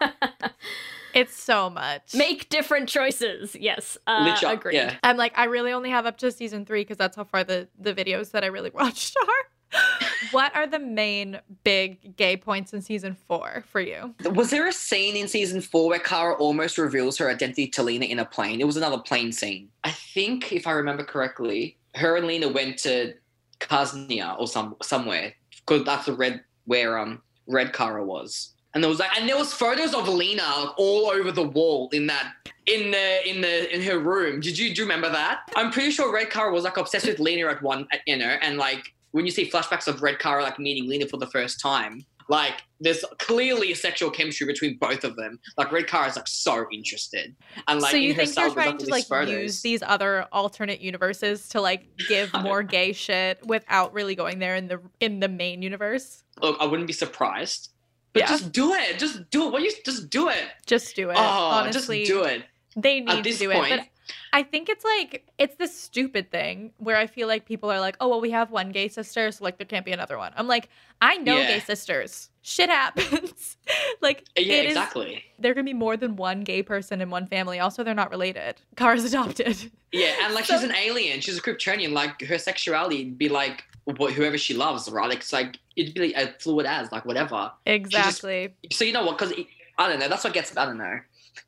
It's 1.14 1.36
so 1.36 1.70
much. 1.72 2.14
Make 2.14 2.50
different 2.50 2.88
choices. 2.88 3.56
Yes, 3.60 3.98
uh, 4.06 4.30
Literally, 4.32 4.56
agreed. 4.56 4.76
yeah. 4.76 4.96
I'm 5.02 5.18
like, 5.18 5.34
I 5.38 5.46
really 5.46 5.72
only 5.72 5.90
have 5.90 6.06
up 6.06 6.18
to 6.20 6.32
season 6.32 6.66
three 6.66 6.82
because 6.82 6.98
that's 6.98 7.16
how 7.16 7.24
far 7.24 7.44
the, 7.44 7.68
the 7.80 7.96
videos 7.96 8.30
that 8.32 8.44
I 8.44 8.48
really 8.48 8.70
watched 8.74 9.16
are. 9.20 9.80
what 10.32 10.56
are 10.56 10.68
the 10.68 10.78
main 10.80 11.40
big 11.64 12.16
gay 12.16 12.38
points 12.38 12.74
in 12.74 12.82
season 12.82 13.16
four 13.28 13.64
for 13.72 13.82
you? 13.82 14.14
Was 14.34 14.52
there 14.52 14.68
a 14.68 14.72
scene 14.72 15.16
in 15.16 15.28
season 15.28 15.62
four 15.62 15.90
where 15.90 16.00
Kara 16.00 16.36
almost 16.36 16.78
reveals 16.78 17.18
her 17.18 17.30
identity 17.30 17.68
to 17.70 17.82
Lena 17.84 18.06
in 18.06 18.20
a 18.20 18.26
plane? 18.26 18.62
It 18.62 18.66
was 18.68 18.78
another 18.78 19.00
plane 19.00 19.32
scene. 19.32 19.70
I 19.84 19.92
think, 19.92 20.52
if 20.54 20.68
I 20.68 20.72
remember 20.74 21.04
correctly, 21.04 21.78
her 21.96 22.16
and 22.16 22.28
Lena 22.28 22.48
went 22.48 22.78
to 22.80 23.14
Kaznia 23.60 24.40
or 24.40 24.48
some 24.48 24.76
somewhere 24.82 25.34
because 25.52 25.86
that's 25.86 26.06
the 26.06 26.14
red 26.14 26.44
where 26.66 26.98
um 26.98 27.22
Red 27.48 27.74
Kara 27.74 28.06
was. 28.06 28.54
And 28.74 28.84
there 28.84 28.90
was 28.90 29.00
like, 29.00 29.10
and 29.20 29.28
there 29.28 29.38
was 29.38 29.52
photos 29.52 29.96
of 29.96 30.08
Lena 30.08 30.74
all 30.78 31.10
over 31.10 31.32
the 31.32 31.48
wall 31.48 31.90
in 31.92 32.06
that 32.08 32.34
in 32.68 32.92
the 32.92 33.28
in 33.28 33.42
the 33.42 33.76
in 33.76 33.82
her 33.82 33.98
room. 33.98 34.40
Did 34.40 34.58
you 34.58 34.74
do 34.74 34.82
you 34.82 34.88
remember 34.88 35.10
that? 35.10 35.42
I'm 35.56 35.72
pretty 35.72 35.92
sure 35.92 36.14
Red 36.14 36.30
Kara 36.30 36.54
was 36.54 36.64
like 36.64 36.78
obsessed 36.78 37.08
with 37.08 37.20
Lena 37.20 37.48
at 37.48 37.62
one, 37.64 37.88
you 38.06 38.18
know, 38.18 38.38
and 38.42 38.58
like 38.58 38.94
when 39.12 39.26
you 39.26 39.32
see 39.32 39.50
flashbacks 39.50 39.88
of 39.88 40.04
Red 40.04 40.20
Kara 40.20 40.44
like 40.44 40.60
meeting 40.60 40.88
Lena 40.88 41.08
for 41.08 41.18
the 41.18 41.28
first 41.28 41.60
time, 41.60 42.06
like 42.30 42.62
there's 42.80 43.04
clearly 43.18 43.72
a 43.72 43.76
sexual 43.76 44.10
chemistry 44.10 44.48
between 44.48 44.78
both 44.78 45.04
of 45.04 45.16
them. 45.18 45.40
Like 45.58 45.72
Red 45.72 45.88
Kara 45.88 46.08
is 46.08 46.16
like 46.16 46.28
so 46.28 46.66
interested, 46.72 47.36
and 47.68 47.82
like 47.82 47.92
so 47.92 47.98
you 47.98 48.12
in 48.12 48.16
think 48.16 48.34
they're 48.36 48.50
trying 48.52 48.78
to 48.78 48.86
like 48.90 49.06
photos. 49.06 49.30
use 49.34 49.62
these 49.62 49.84
other 49.84 50.26
alternate 50.32 50.80
universes 50.80 51.50
to 51.50 51.60
like 51.60 51.88
give 52.08 52.32
more 52.42 52.64
gay 52.64 52.94
shit 52.94 53.46
without 53.46 53.94
really 53.94 54.16
going 54.16 54.40
there 54.40 54.56
in 54.56 54.68
the 54.68 54.80
in 55.00 55.20
the 55.20 55.28
main 55.28 55.62
universe? 55.62 56.24
Look, 56.42 56.56
I 56.62 56.66
wouldn't 56.66 56.88
be 56.88 56.94
surprised, 56.94 57.72
but 58.14 58.22
Yeah. 58.22 58.28
just 58.28 58.52
do 58.52 58.74
it. 58.74 59.00
Just 59.00 59.30
do 59.32 59.48
it. 59.48 59.52
What 59.52 59.62
you 59.64 59.72
just 59.84 60.10
do 60.10 60.30
it. 60.30 60.44
Just 60.66 60.96
do 60.96 61.10
it. 61.10 61.16
oh, 61.18 61.20
Honestly, 61.20 62.06
just 62.06 62.12
do 62.12 62.24
it. 62.24 62.44
They 62.76 63.02
need 63.02 63.24
to 63.24 63.34
do 63.34 63.52
point, 63.52 63.74
it. 63.74 63.78
But 63.80 63.88
I 64.34 64.44
think 64.44 64.70
it's 64.70 64.84
like 64.86 65.28
it's 65.38 65.56
this 65.56 65.78
stupid 65.80 66.32
thing 66.32 66.72
where 66.78 66.98
I 66.98 67.08
feel 67.08 67.28
like 67.28 67.46
people 67.46 67.72
are 67.72 67.80
like, 67.80 67.96
"Oh, 68.00 68.08
well, 68.10 68.22
we 68.22 68.32
have 68.32 68.52
one 68.52 68.72
gay 68.72 68.88
sister, 68.88 69.32
so 69.32 69.44
like 69.44 69.58
there 69.58 69.66
can't 69.68 69.86
be 69.86 69.92
another 69.92 70.18
one." 70.18 70.32
I'm 70.36 70.48
like, 70.48 70.70
I 71.02 71.18
know 71.18 71.38
Yeah. 71.38 71.48
gay 71.48 71.60
sisters. 71.60 72.30
Shit 72.42 72.70
happens. 72.70 73.58
like 74.02 74.20
uh, 74.38 74.42
yeah, 74.42 74.54
it 74.56 74.66
is- 74.66 74.72
exactly. 74.72 75.24
there 75.38 75.54
can 75.54 75.66
be 75.66 75.74
more 75.74 75.98
than 75.98 76.16
one 76.16 76.42
gay 76.42 76.64
person 76.64 77.02
in 77.02 77.10
one 77.10 77.28
family. 77.28 77.60
Also, 77.60 77.84
they're 77.84 77.94
not 77.94 78.12
related. 78.12 78.62
Kara's 78.76 79.06
adopted. 79.12 79.72
Yeah, 79.92 80.14
and 80.24 80.34
like 80.34 80.46
she's 80.46 80.64
an 80.64 80.74
alien. 80.76 81.22
She's 81.22 81.38
a 81.38 81.42
Kryptonian. 81.42 81.92
Like 81.94 82.22
her 82.22 82.38
sexuality 82.38 83.06
would 83.06 83.18
be 83.18 83.30
like 83.30 83.64
wh- 84.00 84.12
whoever 84.12 84.38
she 84.38 84.54
loves, 84.54 84.90
right? 84.90 85.10
Like, 85.10 85.20
it's 85.20 85.34
like 85.34 85.58
it'd 85.76 85.94
be 85.94 86.14
like, 86.14 86.16
a 86.30 86.34
fluid 86.40 86.66
as 86.66 86.92
like 86.92 87.06
whatever. 87.06 87.52
Exactly. 87.66 88.54
So 88.72 88.86
you 88.86 88.94
know 88.94 89.06
what? 89.06 89.18
Because 89.18 89.34
I 89.78 89.90
don't 89.90 90.00
know. 90.00 90.08
That's 90.10 90.24
what 90.24 90.34
gets 90.34 90.56
I 90.56 90.66
don't 90.66 90.78
know. 90.78 91.00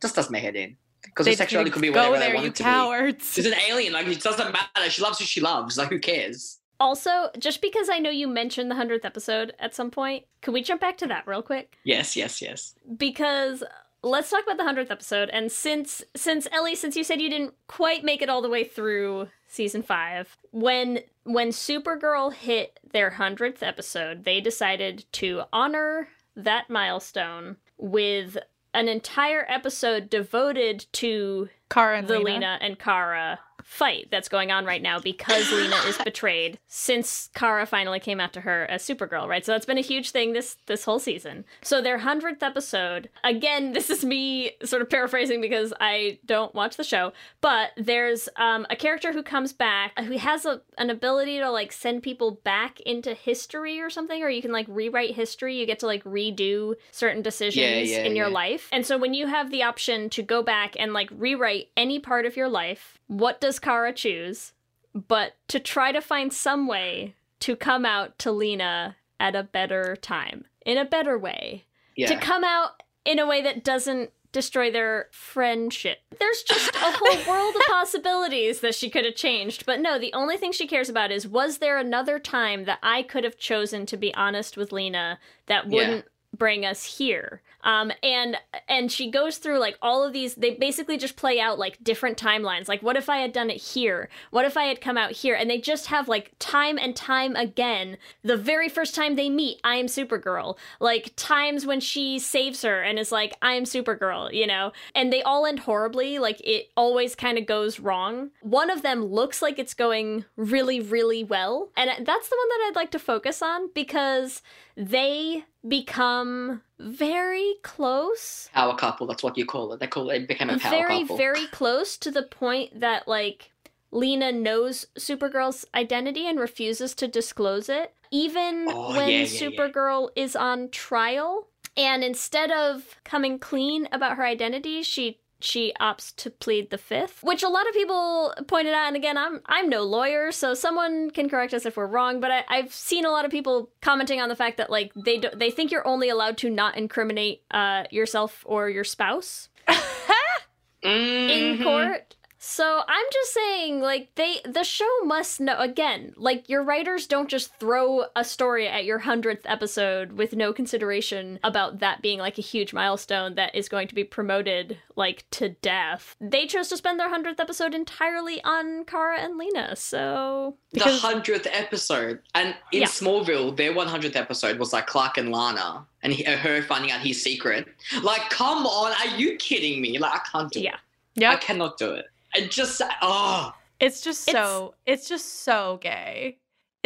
Just 0.02 0.16
does 0.16 0.30
my 0.30 0.40
head 0.40 0.56
in. 0.56 0.78
Because 1.04 1.28
her 1.28 1.34
sexuality 1.34 1.72
could 1.72 1.82
be 1.82 1.90
go 1.92 2.12
whatever 2.12 2.20
there, 2.20 2.30
they 2.30 2.34
want 2.36 2.46
you 2.46 2.50
it 2.52 2.56
to 2.56 2.64
cowards. 2.64 3.36
be. 3.36 3.42
She's 3.42 3.52
an 3.52 3.58
alien. 3.70 3.94
Like 3.94 4.08
it 4.08 4.22
doesn't 4.22 4.52
matter. 4.52 4.90
She 4.90 5.02
loves 5.02 5.20
who 5.20 5.26
she 5.26 5.42
loves. 5.42 5.78
Like 5.78 5.90
who 5.90 6.00
cares? 6.00 6.60
Also, 6.80 7.30
just 7.38 7.62
because 7.62 7.90
I 7.90 8.00
know 8.00 8.10
you 8.10 8.28
mentioned 8.28 8.72
the 8.72 8.76
100th 8.76 9.06
episode 9.06 9.54
at 9.60 9.76
some 9.76 9.92
point, 9.92 10.26
can 10.42 10.52
we 10.54 10.64
jump 10.64 10.82
back 10.82 10.98
to 10.98 11.08
that 11.08 11.28
real 11.28 11.44
quick? 11.44 11.78
Yes, 11.84 12.16
yes, 12.16 12.42
yes. 12.42 12.74
Because 12.98 13.64
let's 14.04 14.32
talk 14.32 14.44
about 14.44 14.58
the 14.58 14.64
100th 14.64 14.90
episode 14.90 15.30
and 15.30 15.52
since 15.52 16.04
since 16.16 16.48
Ellie 16.52 16.76
since 16.76 16.96
you 16.96 17.04
said 17.04 17.22
you 17.22 17.30
didn't 17.30 17.54
quite 17.68 18.04
make 18.04 18.24
it 18.24 18.30
all 18.30 18.42
the 18.42 18.50
way 18.50 18.64
through 18.64 19.28
season 19.48 19.84
5, 19.84 20.38
when 20.52 21.02
when 21.24 21.50
Supergirl 21.50 22.34
hit 22.34 22.80
their 22.92 23.12
100th 23.12 23.62
episode, 23.62 24.24
they 24.24 24.42
decided 24.42 25.06
to 25.12 25.44
honor 25.54 26.08
that 26.36 26.70
milestone 26.70 27.58
with 27.78 28.38
an 28.74 28.88
entire 28.88 29.46
episode 29.50 30.10
devoted 30.10 30.86
to 30.94 31.50
Kara 31.70 32.00
and 32.00 32.08
the 32.08 32.20
Lena. 32.20 32.30
Lena 32.30 32.58
and 32.62 32.80
Kara 32.80 33.40
fight 33.72 34.10
that's 34.12 34.28
going 34.28 34.52
on 34.52 34.66
right 34.66 34.82
now 34.82 35.00
because 35.00 35.50
Lena 35.50 35.78
is 35.88 35.98
betrayed 35.98 36.60
since 36.68 37.30
Kara 37.34 37.66
finally 37.66 38.02
came 38.02 38.20
out 38.20 38.34
to 38.34 38.42
her 38.42 38.70
as 38.70 38.84
Supergirl, 38.84 39.30
right? 39.30 39.46
So 39.46 39.54
that's 39.54 39.66
been 39.66 39.78
a 39.78 39.82
huge 39.82 40.12
thing 40.12 40.34
this 40.34 40.58
this 40.66 40.84
whole 40.84 41.00
season. 41.00 41.46
So 41.62 41.82
their 41.82 42.00
100th 42.00 42.44
episode, 42.44 43.10
again, 43.24 43.72
this 43.72 43.90
is 43.90 44.04
me 44.04 44.52
sort 44.66 44.82
of 44.82 44.90
paraphrasing 44.90 45.40
because 45.40 45.74
I 45.80 46.20
don't 46.26 46.54
watch 46.54 46.76
the 46.76 46.84
show, 46.84 47.14
but 47.40 47.70
there's 47.78 48.28
um, 48.36 48.68
a 48.70 48.76
character 48.76 49.14
who 49.14 49.24
comes 49.24 49.54
back 49.54 49.98
who 49.98 50.18
has 50.18 50.46
a, 50.46 50.62
an 50.78 50.90
ability 50.90 51.40
to 51.40 51.50
like 51.50 51.72
send 51.72 52.04
people 52.04 52.42
back 52.44 52.82
into 52.82 53.14
history 53.14 53.80
or 53.80 53.90
something 53.90 54.22
or 54.22 54.30
you 54.30 54.42
can 54.42 54.52
like 54.52 54.66
rewrite 54.68 55.16
history, 55.16 55.58
you 55.58 55.66
get 55.66 55.80
to 55.80 55.86
like 55.86 56.04
redo 56.04 56.76
certain 56.92 57.22
decisions 57.22 57.90
yeah, 57.90 58.04
in 58.04 58.18
your 58.18 58.28
yeah. 58.28 58.34
life. 58.34 58.68
And 58.74 58.86
so 58.86 58.98
when 58.98 59.14
you 59.14 59.28
have 59.28 59.50
the 59.50 59.64
option 59.64 60.10
to 60.10 60.22
go 60.22 60.44
back 60.44 60.76
and 60.78 60.92
like 60.92 61.10
rewrite 61.14 61.70
any 61.78 62.00
part 62.00 62.26
of 62.26 62.36
your 62.36 62.50
life, 62.50 63.00
what 63.12 63.42
does 63.42 63.60
Kara 63.60 63.92
choose? 63.92 64.54
But 64.96 65.34
to 65.50 65.60
try 65.60 65.92
to 65.92 66.00
find 66.00 66.32
some 66.32 66.66
way 66.66 67.14
to 67.42 67.58
come 67.58 67.86
out 67.86 68.18
to 68.20 68.32
Lena 68.32 68.96
at 69.20 69.36
a 69.36 69.44
better 69.44 69.98
time, 69.98 70.46
in 70.66 70.78
a 70.78 70.86
better 70.86 71.18
way. 71.20 71.66
Yeah. 71.98 72.08
To 72.08 72.16
come 72.16 72.46
out 72.46 72.84
in 73.04 73.20
a 73.20 73.28
way 73.28 73.42
that 73.42 73.66
doesn't 73.66 74.12
destroy 74.32 74.72
their 74.72 75.08
friendship. 75.12 75.98
There's 76.18 76.44
just 76.44 76.74
a 76.74 76.80
whole 76.80 77.28
world 77.28 77.54
of 77.54 77.62
possibilities 77.68 78.62
that 78.62 78.76
she 78.76 78.90
could 78.90 79.04
have 79.04 79.16
changed. 79.16 79.66
But 79.66 79.82
no, 79.82 80.00
the 80.00 80.14
only 80.14 80.38
thing 80.38 80.54
she 80.54 80.68
cares 80.68 80.88
about 80.88 81.12
is 81.12 81.28
was 81.28 81.58
there 81.58 81.78
another 81.78 82.18
time 82.18 82.64
that 82.64 82.80
I 82.82 83.04
could 83.04 83.26
have 83.26 83.38
chosen 83.38 83.86
to 83.88 83.98
be 83.98 84.14
honest 84.16 84.56
with 84.56 84.72
Lena 84.72 85.20
that 85.48 85.68
wouldn't 85.68 86.06
Yeah. 86.06 86.12
Bring 86.36 86.66
us 86.66 86.98
here. 86.98 87.42
Um 87.64 87.92
and 88.02 88.38
and 88.68 88.92
she 88.92 89.12
goes 89.12 89.38
through 89.38 89.60
like 89.60 89.78
all 89.82 90.04
of 90.04 90.14
these 90.14 90.36
they 90.36 90.56
basically 90.56 90.98
just 90.98 91.16
play 91.16 91.40
out 91.40 91.60
like 91.60 91.84
different 91.84 92.18
timelines. 92.18 92.68
Like 92.68 92.82
what 92.82 92.96
if 92.96 93.10
i 93.10 93.18
had 93.18 93.34
done 93.34 93.50
it 93.50 93.62
here? 93.62 94.10
What 94.32 94.46
if 94.46 94.58
i 94.58 94.64
had 94.64 94.82
come 94.82 94.98
out 94.98 95.12
here? 95.12 95.36
And 95.36 95.50
they 95.50 95.60
just 95.60 95.88
have 95.88 96.08
like 96.08 96.32
time 96.40 96.78
and 96.78 96.96
time 96.96 97.36
again 97.36 97.98
the 98.24 98.38
very 98.38 98.70
first 98.70 98.96
time 98.96 99.16
they 99.16 99.30
meet 99.30 99.60
i 99.64 99.76
am 99.76 99.88
supergirl. 99.88 100.58
Like 100.80 101.14
times 101.16 101.66
when 101.66 101.80
she 101.80 102.18
saves 102.18 102.62
her 102.62 102.82
and 102.82 102.98
is 102.98 103.12
like 103.12 103.36
i 103.42 103.54
am 103.54 103.64
supergirl 103.64 104.34
you 104.34 104.48
know? 104.48 104.72
And 104.96 105.12
they 105.12 105.22
all 105.22 105.46
end 105.46 105.60
horribly. 105.60 106.18
Like 106.18 106.42
it 106.42 106.70
always 106.76 107.14
kind 107.16 107.38
of 107.38 107.46
goes 107.46 107.80
wrong. 107.80 108.32
One 108.42 108.70
of 108.70 108.82
them 108.82 109.04
looks 109.04 109.42
like 109.42 109.60
it's 109.60 109.74
going 109.74 110.26
really 110.38 110.80
really 110.80 111.24
well. 111.24 111.72
And 111.76 111.90
that's 111.90 112.30
the 112.30 112.38
one 112.38 112.50
that 112.50 112.68
i'd 112.70 112.76
like 112.76 112.92
to 112.92 113.00
focus 113.00 113.42
on 113.42 113.70
because 113.74 114.42
they 114.76 115.46
become 115.68 116.62
very 116.80 117.56
close 117.64 118.50
Power 118.54 118.76
couple. 118.76 119.08
That's 119.08 119.24
what 119.24 119.38
you 119.38 119.46
call 119.46 119.74
it. 119.74 119.80
They 119.80 119.88
call 119.88 120.10
it. 120.10 120.20
They 120.20 120.26
became 120.26 120.50
a 120.50 120.58
power 120.58 120.72
very 120.72 121.00
couple. 121.02 121.18
very 121.18 121.48
close 121.48 121.98
to 121.98 122.12
the 122.12 122.24
point 122.24 122.80
that 122.80 123.08
like 123.08 123.52
lena 123.92 124.32
knows 124.32 124.88
supergirl's 124.98 125.66
identity 125.76 126.26
and 126.28 126.40
refuses 126.40 126.94
to 126.96 127.08
disclose 127.08 127.70
it 127.70 127.94
even 128.10 128.66
Oh, 128.70 128.96
when 128.96 129.10
yeah, 129.10 129.18
yeah, 129.18 129.24
yeah. 129.24 129.50
supergirl 129.50 130.10
is 130.16 130.36
on 130.36 130.70
trial 130.70 131.48
and 131.78 132.04
instead 132.04 132.52
of 132.52 132.96
coming 133.04 133.38
clean 133.40 133.88
about 133.92 134.18
her 134.18 134.26
identity 134.26 134.82
she 134.84 135.20
she 135.44 135.74
opts 135.82 136.16
to 136.16 136.30
plead 136.30 136.70
the 136.70 136.78
fifth 136.78 137.24
which 137.24 137.44
a 137.44 137.48
lot 137.50 137.68
of 137.68 137.74
people 137.74 138.34
pointed 138.48 138.74
out 138.74 138.88
and 138.88 138.96
again 138.96 139.18
i'm 139.18 139.42
i'm 139.48 139.70
no 139.70 139.84
lawyer 139.84 140.32
so 140.32 140.54
someone 140.54 141.10
can 141.12 141.30
correct 141.30 141.54
us 141.54 141.66
if 141.66 141.76
we're 141.78 141.88
wrong 141.88 142.20
but 142.20 142.32
I, 142.32 142.44
i've 142.50 142.74
seen 142.74 143.06
a 143.06 143.10
lot 143.12 143.26
of 143.26 143.32
people 143.32 143.70
commenting 143.82 144.22
on 144.22 144.30
the 144.30 144.36
fact 144.36 144.58
that 144.58 144.70
like 144.70 144.92
they 144.96 145.18
do, 145.18 145.30
they 145.36 145.52
think 145.52 145.72
you're 145.72 145.88
only 145.88 146.10
allowed 146.10 146.38
to 146.40 146.50
not 146.50 146.78
incriminate 146.78 147.44
uh 147.52 147.84
yourself 147.92 148.44
or 148.48 148.70
your 148.70 148.84
spouse 148.84 149.50
in 150.82 151.58
Mhm. 151.58 151.64
court. 151.64 152.16
So 152.44 152.82
I'm 152.88 153.06
just 153.14 153.34
saying, 153.34 153.82
like 153.82 154.16
they, 154.16 154.38
the 154.44 154.64
show 154.64 154.90
must 155.04 155.40
know. 155.40 155.60
Again, 155.60 156.14
like 156.18 156.50
your 156.50 156.64
writers 156.64 157.06
don't 157.06 157.30
just 157.30 157.54
throw 157.60 158.06
a 158.16 158.24
story 158.24 158.68
at 158.68 158.84
your 158.84 158.98
hundredth 158.98 159.46
episode 159.46 160.14
with 160.14 160.36
no 160.36 160.52
consideration 160.52 161.40
about 161.44 161.80
that 161.82 162.02
being 162.02 162.18
like 162.18 162.40
a 162.40 162.42
huge 162.42 162.74
milestone 162.74 163.36
that 163.36 163.54
is 163.54 163.70
going 163.70 163.88
to 163.90 163.94
be 163.94 164.04
promoted 164.04 164.80
like 164.96 165.24
to 165.30 165.50
death. 165.50 166.16
They 166.20 166.48
chose 166.48 166.68
to 166.70 166.78
spend 166.78 167.00
their 167.00 167.10
hundredth 167.10 167.40
episode 167.40 167.76
entirely 167.76 168.44
on 168.44 168.86
Kara 168.86 169.20
and 169.20 169.38
Lena. 169.38 169.76
So 169.76 170.56
the 170.72 170.82
hundredth 170.82 171.48
episode, 171.52 172.22
and 172.34 172.56
in 172.72 172.82
Yeah. 172.82 172.88
Smallville, 172.88 173.56
their 173.56 173.72
one 173.72 173.88
hundredth 173.88 174.16
episode 174.16 174.58
was 174.58 174.74
like 174.74 174.88
Clark 174.88 175.20
and 175.20 175.32
Lana, 175.32 175.86
and 176.02 176.12
he, 176.12 176.24
her 176.24 176.64
finding 176.64 176.90
out 176.90 177.02
his 177.02 177.22
secret. 177.22 177.68
Like, 178.02 178.32
come 178.32 178.66
on, 178.66 178.94
are 178.94 179.16
you 179.16 179.36
kidding 179.38 179.80
me? 179.80 180.00
Like, 180.00 180.14
I 180.16 180.22
can't 180.32 180.52
do 180.52 180.60
yeah. 180.60 180.74
it. 180.74 180.80
Yeah. 181.22 181.32
I 181.34 181.36
cannot 181.36 181.78
do 181.78 181.92
it. 181.92 182.06
I 182.36 182.48
just, 182.48 182.82
oh, 183.02 183.54
It's 183.80 184.02
just 184.02 184.24
so 184.24 184.76
it's, 184.86 185.08
just 185.10 185.44
so 185.44 185.80
gay. 185.82 186.38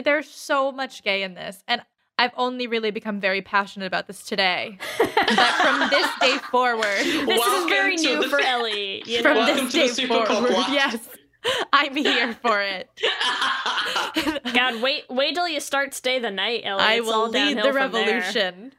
There's 0.03 0.29
so 0.29 0.71
much 0.71 1.03
gay 1.03 1.23
in 1.23 1.33
this, 1.35 1.63
and 1.67 1.81
I've 2.17 2.31
only 2.37 2.67
really 2.67 2.91
become 2.91 3.19
very 3.19 3.41
passionate 3.41 3.85
about 3.85 4.07
this 4.07 4.23
today. 4.23 4.77
but 4.99 5.09
from 5.61 5.89
this 5.89 6.07
day 6.19 6.37
forward, 6.51 6.85
this 7.03 7.27
Welcome 7.27 7.63
is 7.63 7.69
very 7.69 7.95
new 7.97 8.21
the 8.23 8.29
for 8.29 8.39
Ellie. 8.43 9.03
You 9.05 9.17
know? 9.17 9.21
from 9.23 9.37
Welcome 9.37 9.65
this 9.65 9.73
to 9.73 9.79
the 9.79 9.83
day 9.87 9.93
Super 9.93 10.25
forward, 10.25 10.51
yes, 10.69 10.97
I'm 11.73 11.95
here 11.95 12.33
for 12.41 12.61
it. 12.61 12.89
God, 14.53 14.81
wait, 14.81 15.03
wait 15.09 15.35
till 15.35 15.47
you 15.47 15.59
start 15.59 15.93
Stay 15.93 16.19
the 16.19 16.31
Night, 16.31 16.61
Ellie. 16.63 16.81
I 16.81 16.93
It's 16.95 17.05
will 17.05 17.13
all 17.13 17.29
lead 17.29 17.57
the 17.57 17.61
from 17.61 17.73
there. 17.73 17.73
revolution. 17.73 18.73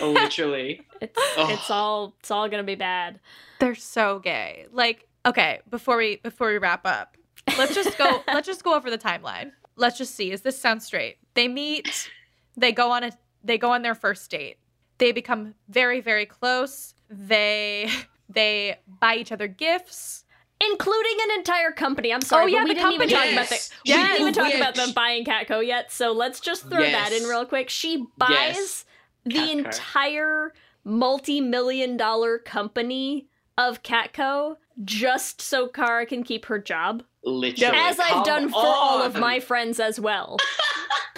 Oh, 0.00 0.10
literally. 0.10 0.82
It's 1.00 1.18
Oh. 1.38 1.48
it's 1.50 1.70
all 1.70 2.14
it's 2.20 2.30
all 2.30 2.48
gonna 2.48 2.62
be 2.62 2.74
bad. 2.74 3.18
They're 3.58 3.74
so 3.74 4.18
gay. 4.18 4.66
Like, 4.72 5.08
okay, 5.26 5.60
before 5.70 5.96
we 5.96 6.16
before 6.16 6.48
we 6.48 6.58
wrap 6.58 6.86
up, 6.86 7.16
let's 7.58 7.74
just 7.74 7.96
go 7.98 8.22
let's 8.28 8.46
just 8.46 8.64
go 8.64 8.74
over 8.74 8.90
the 8.90 8.98
timeline. 8.98 9.52
Let's 9.76 9.98
just 9.98 10.14
see. 10.14 10.30
Is 10.32 10.42
this 10.42 10.58
sound 10.58 10.82
straight? 10.82 11.16
They 11.34 11.48
meet, 11.48 12.10
they 12.56 12.72
go 12.72 12.90
on 12.90 13.04
a 13.04 13.12
they 13.42 13.58
go 13.58 13.72
on 13.72 13.82
their 13.82 13.94
first 13.94 14.30
date. 14.30 14.58
They 14.98 15.12
become 15.12 15.54
very, 15.68 16.00
very 16.00 16.26
close. 16.26 16.94
They 17.08 17.88
they 18.28 18.76
buy 19.00 19.16
each 19.16 19.32
other 19.32 19.48
gifts. 19.48 20.24
Including 20.70 21.16
an 21.24 21.38
entire 21.38 21.72
company. 21.72 22.12
I'm 22.12 22.20
sorry, 22.20 22.44
Oh, 22.44 22.46
yeah, 22.46 22.62
we 22.62 22.68
the 22.68 22.74
didn't 22.74 22.92
even 22.92 23.08
talk 23.08 23.18
company. 23.18 23.36
about 23.36 23.48
the 23.48 23.54
Yes. 23.56 23.70
we 23.84 23.94
didn't 23.96 24.20
even 24.20 24.32
talk 24.34 24.54
about 24.54 24.74
them 24.76 24.92
buying 24.92 25.24
Catco 25.24 25.66
yet. 25.66 25.90
So 25.90 26.12
let's 26.12 26.38
just 26.38 26.68
throw 26.68 26.82
that 26.82 27.12
in 27.12 27.24
real 27.24 27.44
quick. 27.44 27.68
She 27.68 28.06
buys 28.16 28.30
Yes. 28.30 28.84
the 29.24 29.32
Catco. 29.32 29.50
entire 29.50 30.52
multi-million 30.84 31.96
dollar 31.96 32.38
company 32.38 33.26
of 33.58 33.82
Catco 33.82 34.56
just 34.84 35.40
so 35.40 35.68
Kara 35.68 36.06
can 36.06 36.22
keep 36.22 36.46
her 36.46 36.58
job. 36.58 37.02
Literally. 37.24 37.76
As 37.78 37.98
I've 38.00 38.08
Come 38.08 38.24
done 38.24 38.48
for 38.50 38.56
all 38.64 39.02
of 39.02 39.14
my 39.16 39.38
friends 39.40 39.78
as 39.80 39.98
well. 40.00 40.38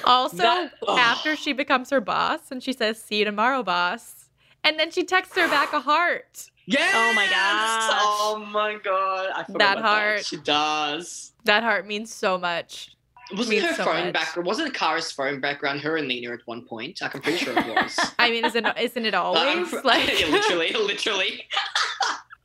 Also, 0.06 0.36
That- 0.36 0.72
ugh. 0.86 0.98
after 0.98 1.34
she 1.34 1.54
becomes 1.54 1.88
her 1.88 2.00
boss 2.00 2.50
and 2.50 2.62
she 2.62 2.74
says, 2.74 3.02
"See 3.02 3.20
you 3.20 3.24
tomorrow, 3.24 3.62
boss," 3.62 4.28
and 4.62 4.78
then 4.78 4.90
she 4.90 5.02
texts 5.02 5.34
her 5.34 5.48
back 5.48 5.72
a 5.72 5.80
heart. 5.80 6.50
Yes! 6.66 6.92
Oh 6.94 7.14
my 7.14 7.24
gosh. 7.24 7.90
Oh 7.90 8.46
my 8.52 8.74
god. 8.84 9.30
I 9.34 9.44
forgot 9.44 9.58
That 9.58 9.78
heart. 9.78 10.16
That. 10.18 10.26
She 10.26 10.36
does. 10.36 11.32
That 11.44 11.62
heart 11.62 11.86
means 11.86 12.12
so 12.12 12.36
much. 12.36 12.94
Wasn't 13.32 13.48
Means 13.48 13.64
her 13.64 13.74
so 13.76 13.84
phone 13.84 14.04
much. 14.04 14.12
background? 14.12 14.46
Wasn't 14.46 14.74
Kara's 14.74 15.10
phone 15.10 15.40
background 15.40 15.80
her 15.80 15.96
and 15.96 16.06
Lena 16.06 16.32
at 16.34 16.40
one 16.44 16.66
point? 16.66 16.98
I'm 17.02 17.08
pretty 17.22 17.38
sure 17.38 17.58
it 17.58 17.66
was. 17.66 17.98
I 18.18 18.28
mean, 18.30 18.44
isn't 18.44 18.66
isn't 18.78 19.06
it 19.06 19.14
I'm 19.14 19.22
always 19.24 19.68
fr- 19.70 19.78
like? 19.84 20.20
yeah, 20.20 20.26
literally, 20.26 20.72
literally. 20.74 21.44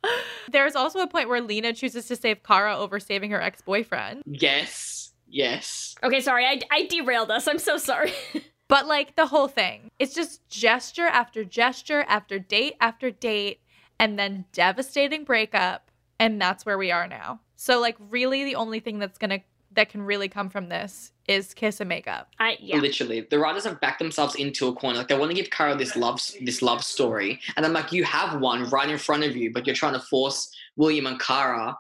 There's 0.51 0.75
also 0.75 0.99
a 0.99 1.07
point 1.07 1.29
where 1.29 1.41
Lena 1.41 1.73
chooses 1.73 2.07
to 2.07 2.15
save 2.15 2.43
Kara 2.43 2.77
over 2.77 2.99
saving 2.99 3.31
her 3.31 3.41
ex-boyfriend. 3.41 4.23
Yes, 4.25 5.11
yes. 5.27 5.95
Okay, 6.03 6.21
sorry, 6.21 6.45
I, 6.45 6.61
I 6.71 6.85
derailed 6.87 7.31
us. 7.31 7.47
I'm 7.47 7.59
so 7.59 7.77
sorry. 7.77 8.13
But 8.69 8.85
like 8.85 9.15
the 9.15 9.25
whole 9.25 9.47
thing, 9.47 9.89
it's 9.97 10.13
just 10.13 10.47
gesture 10.47 11.07
after 11.07 11.43
gesture 11.43 12.05
after 12.07 12.37
date 12.37 12.75
after 12.79 13.09
date, 13.09 13.61
and 13.99 14.17
then 14.17 14.45
devastating 14.53 15.23
breakup, 15.23 15.89
and 16.19 16.39
that's 16.39 16.67
where 16.67 16.77
we 16.77 16.91
are 16.91 17.07
now. 17.07 17.41
So 17.55 17.81
like, 17.81 17.97
really, 17.99 18.45
the 18.45 18.55
only 18.55 18.79
thing 18.79 18.99
that's 18.99 19.17
gonna 19.17 19.39
that 19.71 19.89
can 19.89 20.01
really 20.01 20.27
come 20.27 20.49
from 20.49 20.69
this 20.69 21.11
is 21.27 21.53
kiss 21.53 21.79
and 21.79 21.89
makeup. 21.89 22.29
I 22.39 22.57
yeah. 22.59 22.77
Literally, 22.77 23.21
the 23.29 23.39
writers 23.39 23.65
have 23.65 23.79
backed 23.79 23.99
themselves 23.99 24.35
into 24.35 24.67
a 24.67 24.73
corner. 24.73 24.97
Like 24.97 25.07
they 25.07 25.17
want 25.17 25.31
to 25.31 25.35
give 25.35 25.51
Kara 25.51 25.75
this 25.75 25.95
love, 25.95 26.19
this 26.41 26.61
love 26.61 26.83
story, 26.83 27.39
and 27.55 27.65
I'm 27.65 27.73
like, 27.73 27.91
you 27.91 28.03
have 28.03 28.39
one 28.41 28.69
right 28.69 28.89
in 28.89 28.97
front 28.97 29.23
of 29.23 29.35
you, 29.35 29.51
but 29.53 29.67
you're 29.67 29.75
trying 29.75 29.93
to 29.93 29.99
force 29.99 30.49
William 30.75 31.05
and 31.05 31.19
Kara. 31.19 31.77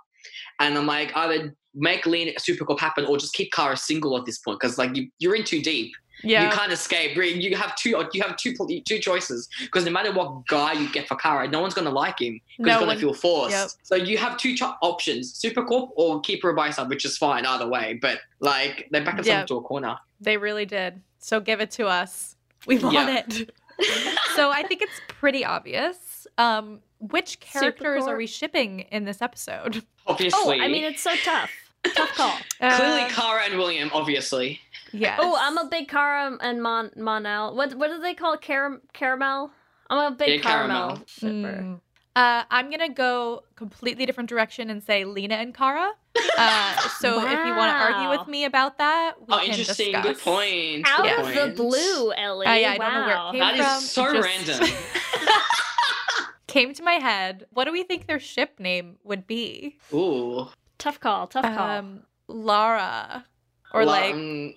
And 0.59 0.77
I'm 0.77 0.85
like, 0.85 1.15
either 1.15 1.55
make 1.73 2.05
Lena 2.05 2.33
Supercorp 2.33 2.79
happen, 2.79 3.05
or 3.05 3.17
just 3.17 3.33
keep 3.33 3.51
Kara 3.53 3.77
single 3.77 4.17
at 4.17 4.25
this 4.25 4.39
point, 4.39 4.59
because 4.59 4.77
like 4.77 4.95
you, 4.95 5.09
you're 5.19 5.35
in 5.35 5.43
too 5.43 5.61
deep. 5.61 5.91
Yeah. 6.23 6.43
You 6.45 6.49
can't 6.55 6.71
escape. 6.71 7.15
You 7.15 7.55
have 7.55 7.75
two. 7.75 7.89
You 8.13 8.21
have 8.21 8.35
two 8.37 8.53
two 8.85 8.99
choices 8.99 9.47
because 9.61 9.85
no 9.85 9.91
matter 9.91 10.11
what 10.11 10.45
guy 10.47 10.73
you 10.73 10.91
get 10.91 11.07
for 11.07 11.15
Kara, 11.15 11.47
no 11.47 11.61
one's 11.61 11.73
gonna 11.73 11.89
like 11.89 12.19
him 12.19 12.39
because 12.57 12.65
No 12.65 12.71
he's 12.73 12.79
gonna 12.79 12.87
one- 12.91 12.99
feel 12.99 13.13
forced. 13.13 13.51
Yep. 13.51 13.69
So 13.83 13.95
you 13.95 14.17
have 14.17 14.37
two 14.37 14.55
cho- 14.55 14.75
options: 14.81 15.33
Supercorp 15.39 15.89
or 15.95 16.19
keep 16.21 16.43
her 16.43 16.53
by 16.53 16.69
side, 16.71 16.89
which 16.89 17.05
is 17.05 17.17
fine 17.17 17.45
either 17.45 17.67
way. 17.67 17.97
But 18.01 18.19
like 18.39 18.87
they 18.91 18.99
back 18.99 19.15
themselves 19.15 19.27
Yep. 19.27 19.41
into 19.41 19.55
a 19.57 19.61
corner. 19.61 19.97
They 20.21 20.37
really 20.37 20.65
did. 20.65 21.01
So 21.19 21.39
give 21.39 21.61
it 21.61 21.71
to 21.71 21.87
us. 21.87 22.35
We 22.67 22.77
want 22.79 22.93
Yeah. 22.95 23.23
it. 23.27 23.51
so 24.35 24.51
I 24.51 24.63
think 24.63 24.81
it's 24.81 24.99
pretty 25.07 25.45
obvious. 25.45 26.27
Um, 26.37 26.81
which 26.99 27.39
characters 27.39 28.05
are 28.07 28.17
we 28.17 28.27
shipping 28.27 28.81
in 28.81 29.05
this 29.05 29.21
episode? 29.21 29.83
Obviously, 30.05 30.59
Oh, 30.59 30.63
I 30.63 30.67
mean, 30.67 30.83
it's 30.83 31.01
so 31.01 31.15
tough. 31.23 31.49
Tough 31.95 32.13
call. 32.15 32.37
clearly 32.59 33.01
Uh, 33.03 33.09
Kara 33.09 33.43
and 33.45 33.57
William. 33.57 33.89
Obviously, 33.93 34.59
yes. 34.91 35.19
Oh, 35.21 35.37
I'm 35.39 35.57
a 35.57 35.65
big 35.69 35.87
Kara 35.87 36.37
and 36.41 36.61
Mon 36.61 36.91
Mon-El. 36.95 37.55
What 37.55 37.75
what 37.75 37.89
do 37.89 37.99
they 37.99 38.13
call 38.13 38.33
it? 38.33 38.41
Caram- 38.41 38.81
caramel? 38.93 39.51
I'm 39.89 40.13
a 40.13 40.15
big 40.15 40.43
Yeah, 40.43 40.49
caramel. 40.49 40.87
caramel. 40.87 41.05
shipper. 41.07 41.61
Mm. 41.63 41.79
Uh, 42.15 42.43
I'm 42.51 42.69
gonna 42.69 42.89
go 42.89 43.43
completely 43.55 44.05
different 44.05 44.29
direction 44.29 44.69
and 44.69 44.83
say 44.83 45.05
Lena 45.05 45.35
and 45.35 45.53
Kara. 45.53 45.91
Uh, 46.37 46.75
so 46.99 47.19
if 47.25 47.31
you 47.31 47.55
want 47.55 47.71
to 47.71 47.93
argue 47.93 48.09
with 48.09 48.27
me 48.27 48.43
about 48.45 48.77
that, 48.79 49.13
we 49.19 49.25
oh, 49.29 49.37
can 49.39 49.49
interesting. 49.51 49.91
discuss. 49.93 50.03
Good 50.05 50.19
point. 50.19 50.85
Out 50.87 51.03
Good 51.03 51.19
of 51.47 51.55
the 51.57 51.63
blue, 51.63 52.11
Ellie. 52.13 52.45
Uh, 52.45 52.53
yeah, 52.55 52.71
I 52.71 52.77
don't 52.77 52.93
know 52.93 53.05
where 53.05 53.15
it 53.17 53.31
came 53.31 53.39
That 53.39 53.55
from. 53.55 53.77
is 53.83 53.91
so 53.91 54.13
Just- 54.13 54.59
random. 54.59 54.77
Came 56.47 56.73
to 56.73 56.83
my 56.83 56.93
head. 56.93 57.45
What 57.51 57.65
do 57.65 57.71
we 57.71 57.83
think 57.83 58.07
their 58.07 58.19
ship 58.19 58.59
name 58.59 58.97
would 59.03 59.27
be? 59.27 59.77
Ooh, 59.93 60.47
Tough 60.79 60.99
call. 60.99 61.27
Tough 61.27 61.43
call. 61.45 61.69
Um, 61.69 62.01
Lara, 62.27 63.25
or 63.71 63.85
La- 63.85 63.91
like 63.91 64.13
um, 64.15 64.53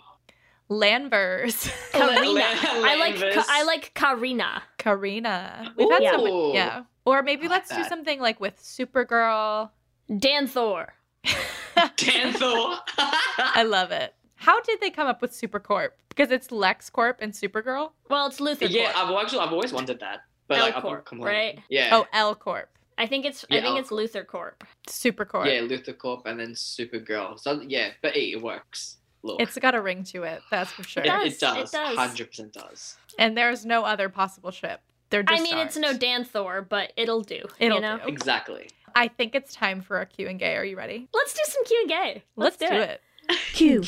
Lanvers, 0.81 1.71
Karina. 1.93 2.33
La- 2.33 2.89
I 2.91 2.97
like 2.99 3.15
Lanvis. 3.17 3.35
Ka- 3.35 3.47
I 3.49 3.63
like 3.65 3.93
Karina. 3.95 4.63
Karina. 4.79 5.73
We've 5.77 5.91
had 5.91 6.03
some, 6.15 6.51
yeah. 6.55 6.83
Or 7.05 7.23
maybe 7.23 7.49
like 7.49 7.69
let's 7.71 7.77
do 7.77 7.85
something 7.89 8.21
like 8.21 8.41
with 8.41 8.57
Supergirl. 8.63 9.71
Dan 10.19 10.47
Thor. 10.47 10.93
Dan 11.97 12.33
Thor. 12.33 12.77
I 12.99 13.65
love 13.67 13.91
it. 13.91 14.15
How 14.37 14.61
did 14.61 14.81
they 14.81 14.91
come 14.91 15.07
up 15.07 15.23
with 15.23 15.33
Supercorp? 15.33 15.91
Because 16.09 16.31
it's 16.31 16.49
LexCorp 16.49 17.17
and 17.21 17.33
Supergirl. 17.33 17.93
Well, 18.11 18.27
it's 18.27 18.41
Luthor. 18.41 18.69
yeah, 18.69 18.93
Corp. 18.93 19.09
I've 19.11 19.25
actually 19.25 19.39
I've 19.41 19.53
always 19.53 19.73
wanted 19.73 20.01
that, 20.01 20.21
but 20.49 20.59
like 20.59 20.75
I've 20.77 20.85
L-Corp, 20.85 21.05
come 21.07 21.21
on. 21.21 21.27
right? 21.27 21.61
Yeah. 21.69 21.91
Oh, 21.93 22.07
L 22.13 22.35
Corp, 22.35 22.69
I 22.99 23.07
think 23.07 23.25
it's 23.25 23.45
I 23.51 23.55
think 23.55 23.67
I'll- 23.67 23.77
it's 23.79 23.91
Luthor 23.91 24.27
Corp. 24.27 24.65
Supercorp. 24.89 25.47
Yeah, 25.47 25.61
Luthor 25.61 25.97
Corp 25.97 26.27
and 26.27 26.39
then 26.41 26.53
Supergirl. 26.55 27.39
So 27.41 27.63
yeah, 27.67 27.91
but 28.03 28.13
hey, 28.15 28.33
it 28.33 28.43
works. 28.43 28.99
Look, 29.23 29.41
It's 29.41 29.57
got 29.59 29.75
a 29.75 29.81
ring 29.81 30.05
to 30.05 30.25
it, 30.25 30.43
that's 30.51 30.73
for 30.73 30.83
sure. 30.83 31.03
it, 31.03 31.07
does, 31.07 31.33
it 31.35 31.41
does. 31.41 31.69
it 31.69 31.77
does. 31.77 31.97
Hundred 31.97 32.29
percent 32.29 32.53
does. 32.53 32.97
And 33.19 33.37
there's 33.37 33.65
no 33.65 33.85
other 33.85 34.09
possible 34.09 34.51
ship. 34.51 34.81
There 35.11 35.23
just 35.23 35.41
I 35.41 35.43
mean, 35.43 35.59
it's 35.59 35.77
no 35.77 35.89
aren't. 35.89 36.01
Dan 36.01 36.25
Thor, 36.25 36.63
but 36.63 36.93
it'll 36.97 37.21
do. 37.21 37.45
It'll 37.61 37.77
you 37.77 37.83
know. 37.83 37.99
do. 37.99 38.09
Exactly. 38.09 38.71
I 38.95 39.09
think 39.09 39.35
it's 39.35 39.55
time 39.55 39.81
for 39.81 40.01
a 40.01 40.07
Q 40.07 40.29
and 40.29 40.39
gay. 40.39 40.57
Are 40.57 40.65
you 40.65 40.77
ready? 40.77 41.09
Let's 41.15 41.35
do 41.35 41.41
some 41.45 41.65
Q 41.65 41.79
and 41.83 41.89
gay. 41.89 42.23
Let's, 42.37 42.57
do, 42.57 42.67
do 42.67 42.75
it. 42.75 43.01
it. 43.29 43.37
Q, 43.53 43.83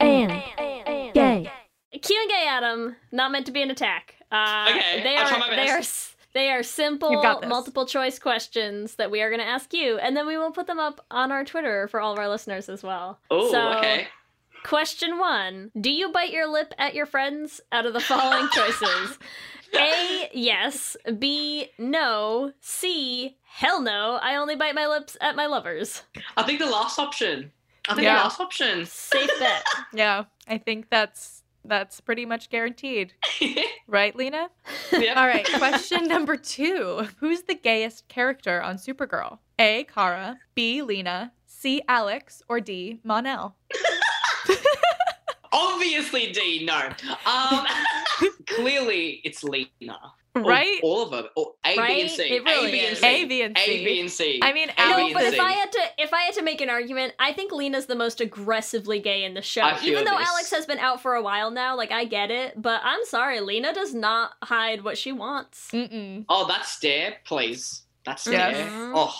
and, 0.00 0.30
gay. 1.14 1.50
Q 2.00 2.20
and 2.20 2.30
gay, 2.30 2.46
Adam. 2.48 2.96
Not 3.12 3.32
meant 3.32 3.46
to 3.46 3.52
be 3.52 3.62
an 3.62 3.70
attack. 3.70 4.16
Uh, 4.32 4.66
Okay, 4.70 5.02
they 5.02 5.16
I'll 5.16 5.26
are 5.26 5.28
try 5.28 5.38
my 5.38 5.56
they 5.56 5.68
are 5.68 5.82
they 6.32 6.50
are 6.50 6.62
simple 6.62 7.20
got 7.22 7.48
multiple 7.48 7.86
choice 7.86 8.18
questions 8.18 8.94
that 8.94 9.10
we 9.10 9.20
are 9.20 9.28
going 9.30 9.40
to 9.40 9.46
ask 9.46 9.72
you, 9.72 9.98
and 9.98 10.16
then 10.16 10.26
we 10.26 10.36
will 10.36 10.52
put 10.52 10.66
them 10.66 10.78
up 10.78 11.04
on 11.10 11.32
our 11.32 11.44
Twitter 11.44 11.88
for 11.88 12.00
all 12.00 12.12
of 12.12 12.18
our 12.18 12.28
listeners 12.28 12.68
as 12.68 12.82
well. 12.82 13.18
Oh, 13.30 13.50
so, 13.50 13.78
okay. 13.78 14.08
Question 14.64 15.18
one: 15.18 15.70
Do 15.80 15.90
you 15.90 16.10
bite 16.12 16.32
your 16.32 16.46
lip 16.50 16.74
at 16.78 16.94
your 16.94 17.06
friends? 17.06 17.60
Out 17.72 17.86
of 17.86 17.92
the 17.92 18.00
following 18.00 18.48
choices. 18.52 19.18
A, 19.76 20.28
yes. 20.32 20.96
B, 21.18 21.68
no. 21.78 22.52
C, 22.60 23.36
hell 23.44 23.80
no. 23.80 24.18
I 24.20 24.34
only 24.36 24.56
bite 24.56 24.74
my 24.74 24.86
lips 24.86 25.16
at 25.20 25.36
my 25.36 25.46
lovers. 25.46 26.02
I 26.36 26.42
think 26.42 26.58
the 26.58 26.66
last 26.66 26.98
option. 26.98 27.52
I 27.88 27.94
think 27.94 28.04
Yeah. 28.04 28.16
the 28.18 28.22
last 28.24 28.40
option. 28.40 28.84
Safe 28.86 29.30
bet. 29.38 29.64
Yeah, 29.94 30.24
I 30.48 30.58
think 30.58 30.90
that's 30.90 31.42
that's 31.64 32.00
pretty 32.00 32.24
much 32.24 32.48
guaranteed, 32.48 33.12
right, 33.86 34.16
Lena? 34.16 34.48
Yep. 34.92 35.16
All 35.16 35.26
right, 35.26 35.46
question 35.58 36.08
number 36.08 36.36
two: 36.36 37.06
Who's 37.18 37.42
the 37.42 37.54
gayest 37.54 38.08
character 38.08 38.60
on 38.62 38.76
Supergirl? 38.76 39.38
A. 39.58 39.84
Kara, 39.84 40.38
B. 40.54 40.80
Lena, 40.82 41.32
C. 41.46 41.82
Alex, 41.86 42.42
or 42.48 42.60
D. 42.60 43.00
Mon-El? 43.04 43.54
Obviously, 45.52 46.30
D. 46.32 46.64
No. 46.64 46.90
Um, 47.26 47.66
clearly, 48.46 49.20
it's 49.24 49.42
Lena. 49.42 49.98
Right? 50.36 50.78
All, 50.84 51.02
of 51.02 51.10
them. 51.10 51.24
All, 51.34 51.56
A, 51.66 51.74
B, 51.74 51.78
Right? 51.80 52.00
and 52.02 52.10
C. 52.10 52.22
It 52.22 52.44
really 52.44 52.68
A, 52.68 52.70
B, 52.70 52.86
and. 52.86 52.96
C. 52.96 53.06
A, 53.06 53.24
B, 53.24 53.42
and 53.42 53.58
A, 53.58 53.60
C. 53.64 53.84
B, 53.84 54.00
and 54.00 54.10
C. 54.10 54.40
I 54.44 54.52
mean, 54.52 54.70
A, 54.78 54.88
No, 54.90 54.96
B, 55.08 55.12
but 55.12 55.24
and 55.24 55.34
if 55.34 55.40
C. 55.40 55.44
I 55.44 55.52
had 55.52 55.72
to 55.72 55.80
if 55.98 56.14
I 56.14 56.20
had 56.22 56.34
to 56.34 56.42
make 56.42 56.60
an 56.60 56.70
argument, 56.70 57.14
I 57.18 57.32
think 57.32 57.50
Lena's 57.50 57.86
the 57.86 57.96
most 57.96 58.20
aggressively 58.20 59.00
gay 59.00 59.24
in 59.24 59.34
the 59.34 59.42
show. 59.42 59.62
I 59.62 59.76
feel 59.76 59.90
Even 59.90 60.04
though 60.04 60.16
this. 60.18 60.28
Alex 60.28 60.50
has 60.52 60.66
been 60.66 60.78
out 60.78 61.02
for 61.02 61.14
a 61.16 61.22
while 61.22 61.50
now, 61.50 61.76
like 61.76 61.90
I 61.90 62.04
get 62.04 62.30
it, 62.30 62.54
but 62.62 62.80
I'm 62.84 63.04
sorry, 63.06 63.40
Lena 63.40 63.74
does 63.74 63.92
not 63.92 64.34
hide 64.44 64.84
what 64.84 64.96
she 64.96 65.10
wants. 65.10 65.68
Mm-mm. 65.72 66.26
Oh, 66.28 66.46
that's 66.46 66.68
stare, 66.70 67.16
please. 67.24 67.82
That's 68.06 68.24
Yes. 68.28 68.54
stare. 68.56 68.92
Oh, 68.94 69.14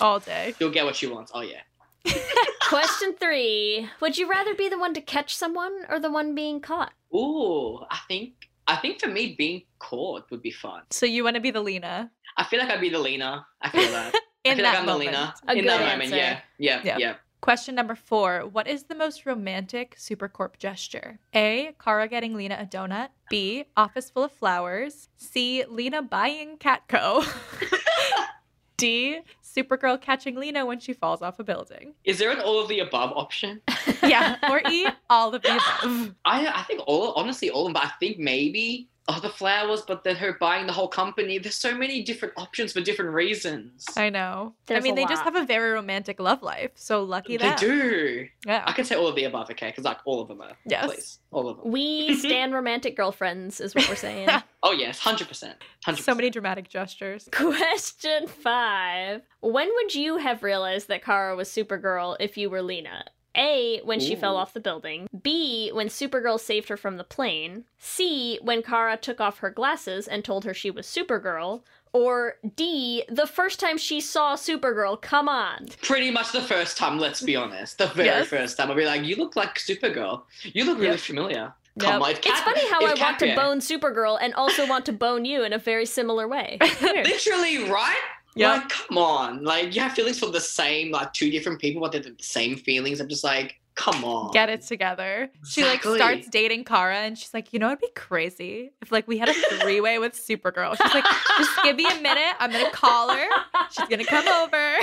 All 0.00 0.18
day. 0.18 0.54
you'll 0.58 0.70
get 0.72 0.84
what 0.84 0.96
she 0.96 1.06
wants. 1.06 1.30
Oh, 1.32 1.42
yeah. 1.42 1.60
Question 2.68 3.14
three: 3.18 3.88
Would 4.00 4.18
you 4.18 4.28
rather 4.28 4.54
be 4.54 4.68
the 4.68 4.78
one 4.78 4.94
to 4.94 5.00
catch 5.00 5.34
someone 5.36 5.72
or 5.88 5.98
the 6.00 6.10
one 6.10 6.34
being 6.34 6.60
caught? 6.60 6.92
Ooh, 7.14 7.78
I 7.90 7.98
think 8.08 8.32
I 8.66 8.76
think 8.76 9.00
for 9.00 9.08
me 9.08 9.34
being 9.38 9.62
caught 9.78 10.30
would 10.30 10.42
be 10.42 10.50
fun. 10.50 10.82
So 10.90 11.06
you 11.06 11.22
want 11.24 11.36
to 11.36 11.40
be 11.40 11.50
the 11.50 11.60
Lena 11.60 12.10
I 12.36 12.44
feel 12.44 12.58
like 12.60 12.70
I'd 12.70 12.80
be 12.80 12.90
the 12.90 12.98
Lena. 12.98 13.46
I 13.62 13.70
feel 13.70 13.90
that. 13.92 14.14
I 14.44 14.54
feel 14.54 14.62
that 14.64 14.70
like 14.72 14.78
I'm 14.78 14.86
moment. 14.86 15.10
the 15.10 15.16
Lena 15.16 15.34
A 15.48 15.52
in 15.52 15.58
good 15.60 15.68
that 15.70 15.80
moment. 15.80 16.02
answer. 16.04 16.16
Yeah, 16.16 16.40
yeah, 16.58 16.80
Yeah. 16.84 16.98
yeah. 16.98 17.14
Question 17.40 17.74
number 17.74 17.94
four 17.94 18.40
What 18.46 18.66
is 18.66 18.84
the 18.84 18.94
most 18.94 19.24
romantic 19.26 19.96
Supercorp 19.96 20.58
gesture? 20.58 21.18
A. 21.34 21.74
Kara 21.82 22.08
getting 22.08 22.34
Lena 22.34 22.58
a 22.60 22.66
donut. 22.66 23.08
B. 23.30 23.64
Office 23.76 24.10
full 24.10 24.24
of 24.24 24.32
flowers. 24.32 25.08
C. 25.16 25.64
Lena 25.68 26.02
buying 26.02 26.58
Catco. 26.58 27.24
D. 28.76 29.20
Supergirl 29.56 30.00
catching 30.00 30.36
Lena 30.36 30.66
when 30.66 30.78
she 30.80 30.92
falls 30.92 31.22
off 31.22 31.38
a 31.38 31.44
building. 31.44 31.94
Is 32.04 32.18
there 32.18 32.30
an 32.30 32.40
all 32.40 32.60
of 32.60 32.68
the 32.68 32.80
above 32.80 33.12
option? 33.16 33.60
Yeah. 34.02 34.36
Or 34.50 34.60
E. 34.70 34.86
All 35.10 35.34
of 35.34 35.42
the 35.42 35.48
above. 35.56 36.14
I 36.24 36.46
I 36.46 36.62
think 36.64 36.82
all 36.86 37.12
honestly 37.14 37.50
all 37.50 37.62
of 37.62 37.66
them, 37.68 37.72
but 37.72 37.84
I 37.84 37.90
think 37.98 38.18
maybe 38.18 38.88
oh 39.08 39.20
the 39.20 39.28
flowers, 39.28 39.82
but 39.82 40.04
then 40.04 40.16
her 40.16 40.36
buying 40.40 40.66
the 40.66 40.72
whole 40.72 40.88
company. 40.88 41.38
There's 41.38 41.54
so 41.54 41.76
many 41.76 42.02
different 42.02 42.34
options 42.36 42.72
for 42.72 42.80
different 42.80 43.12
reasons. 43.12 43.84
I 43.96 44.10
know. 44.10 44.54
There's 44.66 44.82
I 44.82 44.84
mean, 44.84 44.94
a 44.94 44.96
they 44.96 45.04
just 45.06 45.22
have 45.22 45.36
a 45.36 45.44
very 45.44 45.72
romantic 45.72 46.18
love 46.20 46.42
life. 46.42 46.70
So 46.74 47.02
lucky 47.02 47.36
that 47.36 47.58
They 47.58 47.66
them. 47.66 47.78
do. 47.78 48.28
Yeah. 48.46 48.64
I 48.66 48.72
can 48.72 48.84
say 48.84 48.96
all 48.96 49.08
of 49.08 49.14
the 49.16 49.24
above, 49.24 49.50
okay? 49.50 49.68
Because 49.68 49.84
like 49.84 49.98
all 50.04 50.20
of 50.20 50.28
them 50.28 50.40
are. 50.40 50.52
Yes. 50.66 50.86
Please, 50.86 51.18
all 51.30 51.48
of 51.48 51.58
them. 51.58 51.70
We 51.70 52.14
stand 52.18 52.52
romantic 52.52 52.96
girlfriends, 52.96 53.60
is 53.60 53.74
what 53.74 53.88
we're 53.88 53.96
saying. 53.96 54.28
Oh 54.62 54.72
yes, 54.72 54.98
hundred 54.98 55.28
percent, 55.28 55.54
hundred. 55.84 56.02
So 56.02 56.12
many 56.12 56.28
dramatic 56.28 56.68
gestures. 56.68 57.28
Question 57.30 58.26
five. 58.26 59.22
When 59.40 59.68
would 59.72 59.94
you 59.94 60.16
have 60.16 60.42
realized 60.42 60.88
that 60.88 61.04
Kara 61.04 61.36
was 61.36 61.48
Supergirl 61.48 62.16
if 62.18 62.36
you 62.36 62.50
were 62.50 62.62
Lena? 62.62 63.04
A. 63.36 63.80
When 63.84 64.00
she 64.00 64.14
fell 64.16 64.36
off 64.36 64.52
the 64.54 64.60
building. 64.60 65.08
B. 65.22 65.70
When 65.72 65.88
Supergirl 65.88 66.40
saved 66.40 66.68
her 66.68 66.76
from 66.76 66.96
the 66.96 67.04
plane. 67.04 67.64
C. 67.78 68.38
When 68.42 68.62
Kara 68.62 68.96
took 68.96 69.20
off 69.20 69.38
her 69.38 69.50
glasses 69.50 70.08
and 70.08 70.24
told 70.24 70.44
her 70.44 70.54
she 70.54 70.70
was 70.70 70.86
Supergirl. 70.86 71.62
Or 71.92 72.34
D. 72.56 73.04
The 73.08 73.26
first 73.26 73.58
time 73.60 73.78
she 73.78 74.00
saw 74.00 74.34
Supergirl. 74.36 75.00
Come 75.00 75.28
on. 75.28 75.66
Pretty 75.82 76.10
much 76.10 76.32
the 76.32 76.42
first 76.42 76.76
time. 76.76 76.98
Let's 76.98 77.22
be 77.22 77.36
honest, 77.36 77.78
the 77.78 77.86
very 77.88 78.08
Yes. 78.08 78.28
first 78.28 78.56
time. 78.56 78.70
I'll 78.70 78.76
be 78.76 78.84
like, 78.84 79.02
you 79.04 79.16
look 79.16 79.36
like 79.36 79.56
Supergirl. 79.58 80.22
You 80.42 80.64
look 80.64 80.76
really 80.78 80.90
Yep. 80.92 81.00
familiar. 81.00 81.54
Come 81.78 82.00
Yep. 82.00 82.02
on, 82.02 82.10
It's 82.10 82.40
funny 82.40 82.66
how 82.70 82.80
I 82.86 82.94
want 82.94 83.18
to 83.18 83.34
bone 83.34 83.58
Supergirl 83.60 84.18
and 84.20 84.32
also 84.34 84.66
want 84.66 84.86
to 84.86 84.92
bone 84.92 85.26
you 85.26 85.42
in 85.44 85.52
a 85.52 85.58
very 85.58 85.84
similar 85.84 86.26
way. 86.26 86.56
Literally, 86.82 87.64
right? 87.70 87.96
Yep. 88.36 88.56
Like, 88.60 88.68
come 88.68 88.98
on. 88.98 89.42
Like, 89.42 89.74
you 89.74 89.80
have 89.80 89.92
feelings 89.92 90.18
for 90.18 90.30
the 90.30 90.40
same, 90.40 90.90
like, 90.92 91.12
two 91.12 91.30
different 91.30 91.60
people, 91.60 91.80
but 91.80 91.92
they're 91.92 92.00
the 92.02 92.14
same 92.20 92.56
feelings. 92.56 93.00
I'm 93.00 93.08
just 93.08 93.24
like, 93.24 93.58
come 93.76 94.04
on. 94.04 94.30
Get 94.32 94.48
it 94.48 94.62
together. 94.62 95.28
She 95.46 95.62
like 95.62 95.82
starts 95.82 96.28
dating 96.30 96.64
Kara 96.64 96.96
and 96.96 97.16
she's 97.18 97.34
like, 97.34 97.52
you 97.52 97.58
know, 97.58 97.66
it'd 97.68 97.80
be 97.80 97.90
crazy 97.94 98.72
if 98.80 98.90
like 98.90 99.06
we 99.06 99.18
had 99.18 99.28
a 99.28 99.34
three 99.60 99.82
way 99.82 99.98
with 99.98 100.14
Supergirl. 100.14 100.76
She's 100.82 100.94
like, 100.94 101.04
just 101.36 101.62
give 101.62 101.76
me 101.76 101.86
a 101.86 102.00
minute. 102.00 102.34
I'm 102.40 102.50
gonna 102.50 102.70
call 102.70 103.14
her. 103.14 103.26
She's 103.72 103.86
gonna 103.88 104.06
come 104.06 104.26
over. 104.28 104.76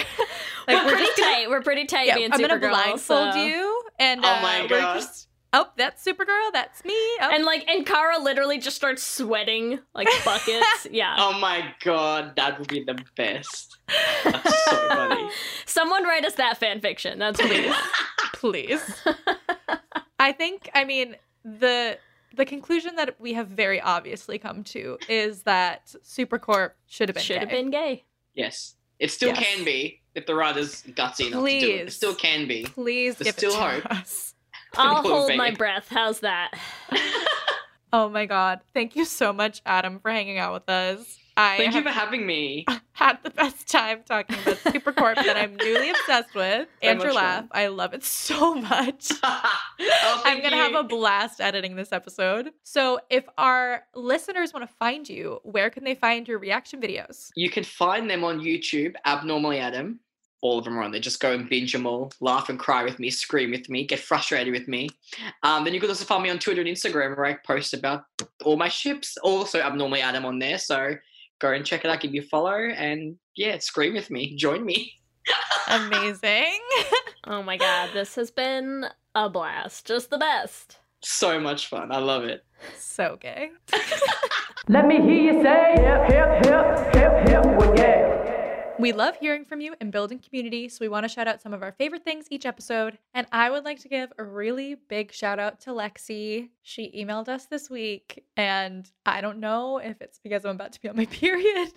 Like 0.67 0.85
we're, 0.85 0.91
pretty 0.91 1.05
just 1.05 1.17
gonna- 1.17 1.33
tight. 1.33 1.49
We're 1.49 1.61
pretty 1.61 1.85
tight 1.85 2.05
Yeah, 2.07 2.15
being 2.17 2.31
I'm 2.33 2.39
gonna 2.39 2.59
blindfold 2.59 3.33
so- 3.33 3.43
you 3.43 3.81
and 3.99 4.23
Oh 4.23 4.27
uh, 4.29 4.41
my 4.43 4.61
we're 4.69 4.79
just 4.79 5.27
oh, 5.53 5.69
that's 5.77 6.03
Supergirl. 6.05 6.51
That's 6.51 6.83
me. 6.83 6.93
Oh. 7.21 7.29
And 7.31 7.45
like, 7.45 7.67
and 7.69 7.85
Kara 7.85 8.17
literally 8.19 8.57
just 8.59 8.75
starts 8.75 9.03
sweating 9.03 9.79
like 9.93 10.07
buckets. 10.25 10.87
yeah. 10.91 11.15
Oh 11.17 11.39
my 11.39 11.73
god, 11.83 12.35
that 12.35 12.59
would 12.59 12.67
be 12.67 12.83
the 12.83 12.97
best. 13.15 13.77
That's 14.23 14.65
so 14.65 14.87
funny. 14.89 15.29
Someone 15.65 16.03
write 16.03 16.25
us 16.25 16.33
that 16.35 16.57
fan 16.57 16.81
fiction. 16.81 17.19
That's 17.19 17.39
please. 17.39 17.75
please. 18.33 19.03
I 20.19 20.31
think 20.31 20.69
I 20.73 20.83
mean 20.85 21.15
the 21.43 21.97
the 22.35 22.45
conclusion 22.45 22.95
that 22.95 23.19
we 23.19 23.33
have 23.33 23.47
very 23.49 23.79
obviously 23.79 24.39
come 24.39 24.63
to 24.63 24.97
is 25.07 25.43
that 25.43 25.93
Supercorp 26.03 26.71
should 26.87 27.09
have 27.09 27.15
been 27.15 27.23
Should 27.23 27.37
have 27.37 27.49
been 27.49 27.69
gay. 27.69 28.05
Yes. 28.33 28.75
It 28.99 29.11
still 29.11 29.29
Yes. 29.29 29.39
can 29.43 29.65
be 29.65 30.01
if 30.15 30.25
the 30.25 30.33
writer's 30.33 30.81
gutsy 30.83 31.27
enough 31.27 31.43
to 31.45 31.59
do 31.59 31.67
it. 31.67 31.69
It 31.75 31.83
Please. 31.85 31.95
still 31.95 32.15
can 32.15 32.47
be. 32.47 32.63
Please 32.63 33.15
There's 33.17 33.25
give 33.25 33.35
still 33.35 33.51
it 33.51 33.81
to 33.81 33.81
hope. 33.87 33.91
us. 34.01 34.33
I'll 34.75 35.01
Little 35.03 35.17
hold 35.19 35.35
my 35.35 35.51
breath. 35.51 35.87
How's 35.89 36.19
that? 36.21 36.51
Oh 37.93 38.09
my 38.09 38.25
god. 38.25 38.61
Thank 38.73 38.95
you 38.95 39.05
so 39.05 39.31
much, 39.31 39.61
Adam, 39.67 39.99
for 39.99 40.09
hanging 40.09 40.39
out 40.39 40.51
with 40.51 40.67
us. 40.67 41.19
I 41.37 41.57
Thank 41.57 41.75
you 41.75 41.83
for 41.83 41.89
having 41.89 42.25
me. 42.25 42.65
had 42.93 43.19
the 43.23 43.29
best 43.29 43.67
time 43.67 44.01
talking 44.03 44.35
about 44.39 44.57
Supercorp 44.63 45.15
that 45.15 45.37
I'm 45.37 45.55
newly 45.57 45.91
obsessed 45.91 46.33
with. 46.33 46.67
So 46.81 46.89
and 46.89 47.01
your 47.01 47.13
laugh. 47.13 47.41
fun. 47.41 47.49
I 47.51 47.67
love 47.67 47.93
it 47.93 48.03
so 48.03 48.55
much. 48.55 49.11
Oh, 49.23 50.21
I'm 50.25 50.39
going 50.39 50.51
to 50.51 50.57
have 50.57 50.73
a 50.73 50.83
blast 50.83 51.39
editing 51.39 51.75
this 51.75 51.91
episode. 51.91 52.51
So, 52.63 52.99
if 53.09 53.25
our 53.37 53.83
listeners 53.93 54.53
want 54.53 54.67
to 54.67 54.75
find 54.75 55.07
you, 55.07 55.39
where 55.43 55.69
can 55.69 55.83
they 55.83 55.95
find 55.95 56.27
your 56.27 56.39
reaction 56.39 56.81
videos? 56.81 57.29
You 57.35 57.49
can 57.49 57.63
find 57.63 58.09
them 58.09 58.23
on 58.23 58.39
YouTube, 58.39 58.93
Abnormally 59.05 59.59
Adam. 59.59 59.99
All 60.43 60.59
of 60.59 60.65
them 60.65 60.77
are 60.77 60.83
on 60.83 60.91
there. 60.91 60.99
Just 60.99 61.21
go 61.21 61.31
and 61.31 61.49
binge 61.49 61.71
them 61.71 61.87
all. 61.87 62.11
Laugh 62.19 62.49
and 62.49 62.59
cry 62.59 62.83
with 62.83 62.99
me, 62.99 63.09
scream 63.09 63.51
with 63.51 63.69
me, 63.69 63.85
get 63.85 63.99
frustrated 63.99 64.53
with 64.53 64.67
me. 64.67 64.89
Um, 65.41 65.63
then 65.63 65.73
you 65.73 65.79
can 65.79 65.89
also 65.89 66.03
find 66.03 66.21
me 66.21 66.29
on 66.29 66.37
Twitter 66.37 66.59
and 66.59 66.69
Instagram 66.69 67.15
where 67.15 67.25
I 67.25 67.33
post 67.47 67.73
about 67.73 68.03
all 68.43 68.57
my 68.57 68.67
ships. 68.67 69.15
Also, 69.23 69.61
Abnormally 69.61 70.01
Adam 70.01 70.25
on 70.25 70.39
there. 70.39 70.57
So 70.57 70.95
go 71.39 71.53
and 71.53 71.65
check 71.65 71.85
it 71.85 71.89
out, 71.89 72.01
give 72.01 72.13
you 72.13 72.21
a 72.21 72.25
follow, 72.25 72.57
and 72.57 73.15
yeah, 73.35 73.57
scream 73.59 73.93
with 73.93 74.11
me. 74.11 74.35
Join 74.35 74.65
me. 74.65 74.91
Amazing. 75.69 76.59
Oh 77.25 77.41
my 77.41 77.55
god, 77.55 77.91
this 77.93 78.15
has 78.15 78.29
been 78.29 78.85
a 79.15 79.29
blast. 79.29 79.87
Just 79.87 80.09
the 80.09 80.17
best. 80.17 80.79
So 81.01 81.39
much 81.39 81.67
fun. 81.67 81.89
I 81.93 81.99
love 81.99 82.25
it. 82.25 82.43
so 82.77 83.17
gay. 83.19 83.51
Let 84.67 84.87
me 84.87 85.01
hear 85.01 85.33
you 85.33 85.43
say 85.43 85.75
hip, 85.77 86.11
hip, 86.11 86.45
hip, 86.45 86.95
hip, 86.95 87.27
hip, 87.29 87.45
well, 87.57 87.73
yeah. 87.77 87.92
We 88.83 88.91
love 88.91 89.15
hearing 89.15 89.45
from 89.45 89.61
you 89.61 89.75
and 89.79 89.93
building 89.93 90.19
community, 90.19 90.67
so 90.67 90.79
we 90.81 90.89
want 90.89 91.05
to 91.05 91.07
shout 91.07 91.25
out 91.25 91.41
some 91.41 91.53
of 91.53 91.63
our 91.63 91.71
favorite 91.71 92.03
things 92.03 92.25
each 92.29 92.45
episode. 92.45 92.97
And 93.13 93.25
I 93.31 93.49
would 93.49 93.63
like 93.63 93.79
to 93.83 93.87
give 93.87 94.11
a 94.17 94.25
really 94.25 94.75
big 94.89 95.13
shout 95.13 95.39
out 95.39 95.61
to 95.61 95.69
Lexi. 95.69 96.49
She 96.63 96.91
emailed 96.91 97.29
us 97.29 97.45
this 97.45 97.69
week, 97.69 98.25
and 98.35 98.91
I 99.05 99.21
don't 99.21 99.39
know 99.39 99.77
if 99.77 100.01
it's 100.01 100.19
because 100.19 100.43
I'm 100.43 100.55
about 100.55 100.73
to 100.73 100.81
be 100.81 100.89
on 100.89 100.97
my 100.97 101.05
period 101.21 101.71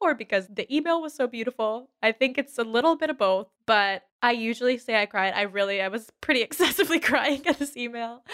or 0.00 0.14
because 0.14 0.48
the 0.48 0.74
email 0.74 1.02
was 1.02 1.12
so 1.12 1.26
beautiful. 1.26 1.90
I 2.02 2.12
think 2.12 2.38
it's 2.38 2.56
a 2.56 2.64
little 2.64 2.96
bit 2.96 3.10
of 3.10 3.18
both, 3.18 3.48
but 3.66 4.04
I 4.22 4.32
usually 4.32 4.78
say 4.78 5.02
I 5.02 5.04
cried. 5.04 5.34
I 5.36 5.42
really, 5.42 5.82
I 5.82 5.88
was 5.88 6.08
pretty 6.22 6.40
excessively 6.48 6.98
crying 6.98 7.46
at 7.46 7.58
this 7.58 7.76
email. 7.76 8.24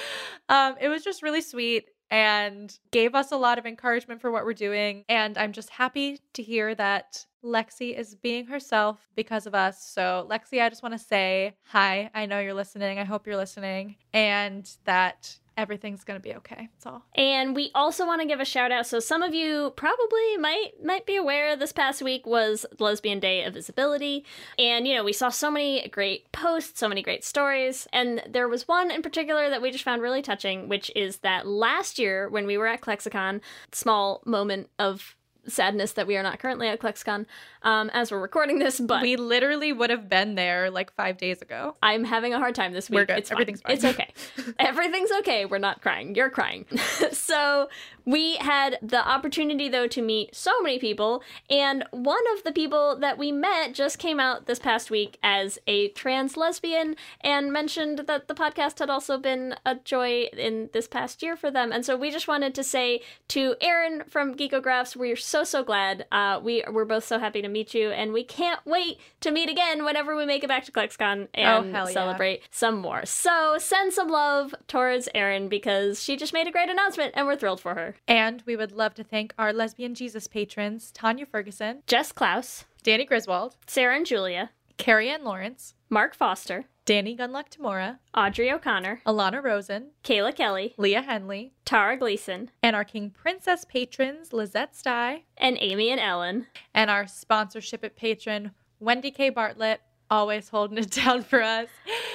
Um, 0.49 0.77
it 0.81 0.89
was 0.89 1.03
just 1.03 1.21
really 1.25 1.41
sweet 1.41 1.89
and 2.11 2.79
gave 2.91 3.15
us 3.15 3.33
a 3.33 3.37
lot 3.37 3.59
of 3.59 3.67
encouragement 3.67 4.21
for 4.21 4.31
what 4.31 4.45
we're 4.45 4.53
doing. 4.53 5.05
And 5.09 5.37
I'm 5.37 5.53
just 5.53 5.71
happy 5.71 6.21
to 6.35 6.43
hear 6.43 6.75
that 6.75 7.25
Lexi 7.45 7.97
is 7.97 8.15
being 8.15 8.47
herself 8.47 9.09
because 9.15 9.47
of 9.47 9.55
us. 9.55 9.83
So, 9.83 10.27
Lexi, 10.31 10.63
I 10.63 10.69
just 10.69 10.83
want 10.83 10.95
to 10.95 10.99
say 10.99 11.55
hi. 11.65 12.11
I 12.15 12.27
know 12.27 12.41
you're 12.41 12.55
listening. 12.55 12.99
I 12.99 13.05
hope 13.05 13.27
you're 13.27 13.37
listening. 13.37 13.97
And 14.13 14.69
that 14.85 15.39
everything's 15.59 16.05
going 16.05 16.19
to 16.19 16.23
be 16.23 16.35
okay. 16.37 16.69
That's 16.73 16.87
all. 16.87 17.05
And 17.17 17.55
we 17.55 17.71
also 17.75 18.07
want 18.07 18.23
to 18.23 18.27
give 18.27 18.41
a 18.41 18.45
shout 18.45 18.71
out. 18.71 18.87
So 18.87 19.01
some 19.01 19.23
of 19.23 19.35
you 19.35 19.73
probably 19.77 20.37
might 20.39 20.71
might 20.83 21.05
be 21.05 21.17
aware 21.17 21.57
this 21.57 21.73
past 21.73 22.01
week 22.01 22.25
was 22.27 22.65
Lesbian 22.79 23.19
Day 23.19 23.43
of 23.43 23.55
Visibility, 23.55 24.25
and 24.59 24.87
you 24.87 24.95
know 24.95 25.05
we 25.05 25.13
saw 25.13 25.29
so 25.29 25.51
many 25.51 25.87
great 25.89 26.31
posts, 26.33 26.79
so 26.79 26.89
many 26.89 27.03
great 27.03 27.25
stories, 27.25 27.87
and 27.93 28.23
there 28.27 28.49
was 28.49 28.69
one 28.69 28.91
in 28.91 29.03
particular 29.03 29.51
that 29.51 29.61
we 29.61 29.71
just 29.71 29.85
found 29.85 30.01
really 30.01 30.23
touching, 30.23 30.69
which 30.69 30.91
is 30.95 31.19
that 31.19 31.47
last 31.47 31.99
year 31.99 32.29
when 32.29 32.47
we 32.47 32.57
were 32.57 32.69
at 32.69 32.81
ClexaCon, 32.81 33.41
small 33.73 34.23
moment 34.25 34.71
of 34.79 35.17
sadness 35.49 35.93
that 35.93 36.07
we 36.07 36.17
are 36.17 36.23
not 36.23 36.39
currently 36.39 36.69
at 36.69 36.81
ClexaCon 36.81 37.27
um, 37.63 37.91
as 37.91 38.11
we're 38.11 38.21
recording 38.21 38.59
this, 38.59 38.81
but 38.81 39.03
we 39.03 39.17
literally 39.17 39.73
would 39.73 39.91
have 39.91 40.09
been 40.09 40.35
there 40.35 40.71
like 40.71 40.93
five 40.95 41.19
days 41.19 41.43
ago. 41.43 41.77
I'm 41.83 42.05
having 42.05 42.35
a 42.35 42.39
hard 42.39 42.55
time 42.55 42.73
this 42.73 42.89
week. 42.89 42.97
We're 42.97 43.07
good. 43.07 43.19
It's 43.19 43.31
fine. 43.31 43.37
Everything's 43.37 43.61
fine. 43.61 43.73
It's 43.73 43.85
okay. 43.85 44.13
Everything's 44.59 45.11
okay. 45.21 45.45
We're 45.45 45.59
not 45.59 45.83
crying. 45.83 46.15
You're 46.15 46.31
crying. 46.31 46.67
so 47.13 47.69
we 48.05 48.37
had 48.37 48.79
the 48.83 49.07
opportunity 49.07 49.69
though 49.69 49.87
to 49.89 50.03
meet 50.03 50.35
so 50.35 50.61
many 50.63 50.79
people, 50.79 51.23
and 51.51 51.85
one 51.91 52.23
of 52.37 52.45
the 52.45 52.53
people 52.53 52.97
that 53.01 53.19
we 53.19 53.33
met 53.33 53.75
just 53.75 53.99
came 53.99 54.21
out 54.21 54.47
this 54.47 54.59
past 54.59 54.91
week 54.91 55.19
as 55.23 55.59
a 55.67 55.89
trans 55.89 56.37
lesbian 56.37 56.97
and 57.21 57.53
mentioned 57.53 58.05
that 58.07 58.29
the 58.29 58.35
podcast 58.35 58.79
had 58.79 58.91
also 58.91 59.19
been 59.19 59.55
a 59.67 59.75
joy 59.75 60.29
in 60.37 60.71
this 60.73 60.89
past 60.89 61.23
year 61.23 61.37
for 61.37 61.51
them. 61.51 61.73
And 61.73 61.85
so 61.85 61.97
we 61.97 62.11
just 62.11 62.29
wanted 62.29 62.55
to 62.55 62.65
say 62.65 63.01
to 63.29 63.57
Erin 63.61 64.05
from 64.09 64.35
Geekographs, 64.35 64.97
we're 64.97 65.17
so 65.17 65.38
so 65.45 65.59
so 65.59 65.65
glad. 65.65 66.07
Uh, 66.13 66.41
we 66.43 66.63
we're 66.71 66.85
both 66.85 67.05
so 67.05 67.19
happy 67.19 67.43
to 67.43 67.49
meet 67.49 67.75
you, 67.75 67.91
and 67.91 68.13
we 68.13 68.23
can't 68.23 68.61
wait 68.65 68.99
to 69.21 69.31
meet 69.31 69.49
again 69.49 69.85
whenever 69.85 70.15
we 70.17 70.25
make 70.25 70.45
it 70.45 70.47
back 70.49 70.65
to 70.65 70.73
ClexaCon 70.73 71.29
and 71.35 71.75
Oh, 71.77 71.79
yeah. 71.79 71.85
celebrate 71.87 72.43
some 72.51 72.79
more. 72.79 73.05
So 73.07 73.57
send 73.59 73.93
some 73.93 74.09
love 74.09 74.55
towards 74.69 75.09
Erin 75.15 75.49
because 75.49 76.03
she 76.03 76.17
just 76.17 76.33
made 76.33 76.47
a 76.47 76.53
great 76.53 76.69
announcement, 76.71 77.13
and 77.17 77.27
we're 77.27 77.37
thrilled 77.37 77.61
for 77.61 77.75
her. 77.75 77.97
And 78.07 78.43
we 78.47 78.57
would 78.57 78.73
love 78.73 78.95
to 78.95 79.05
thank 79.05 79.35
our 79.39 79.53
lesbian 79.53 79.95
Jesus 79.95 80.27
patrons 80.29 80.93
Tanya 80.93 81.27
Ferguson, 81.27 81.83
Jess 81.87 82.13
Klaus, 82.13 82.65
Danny 82.83 83.05
Griswold, 83.05 83.57
Sarah 83.67 83.97
and 83.97 84.07
Julia, 84.07 84.51
Carrie 84.77 85.09
Ann 85.11 85.25
Lawrence, 85.25 85.75
Mark 85.91 86.15
Foster, 86.15 86.67
Danny 86.89 87.15
Gunluck 87.15 87.51
Tamora, 87.51 87.99
Audrey 88.15 88.51
O'Connor, 88.51 89.03
Alana 89.05 89.45
Rosen, 89.45 89.91
Kayla 90.03 90.35
Kelly, 90.35 90.73
Leah 90.79 91.03
Henley, 91.03 91.53
Tara 91.67 91.99
Gleason, 91.99 92.51
and 92.63 92.75
our 92.75 92.83
King 92.83 93.11
Princess 93.11 93.67
patrons 93.67 94.33
Lizette 94.33 94.75
Stye, 94.75 95.25
and 95.37 95.59
Amy 95.61 95.91
and 95.91 96.01
Ellen. 96.01 96.47
and 96.73 96.91
our 96.91 97.07
sponsorship 97.07 97.85
at 97.85 97.95
patron 97.95 98.53
Wendy 98.81 99.11
K. 99.11 99.29
Bartlett, 99.29 99.83
Always 100.11 100.49
holding 100.49 100.79
it 100.79 100.91
down 101.05 101.23
for 101.23 101.43
us. 101.43 101.69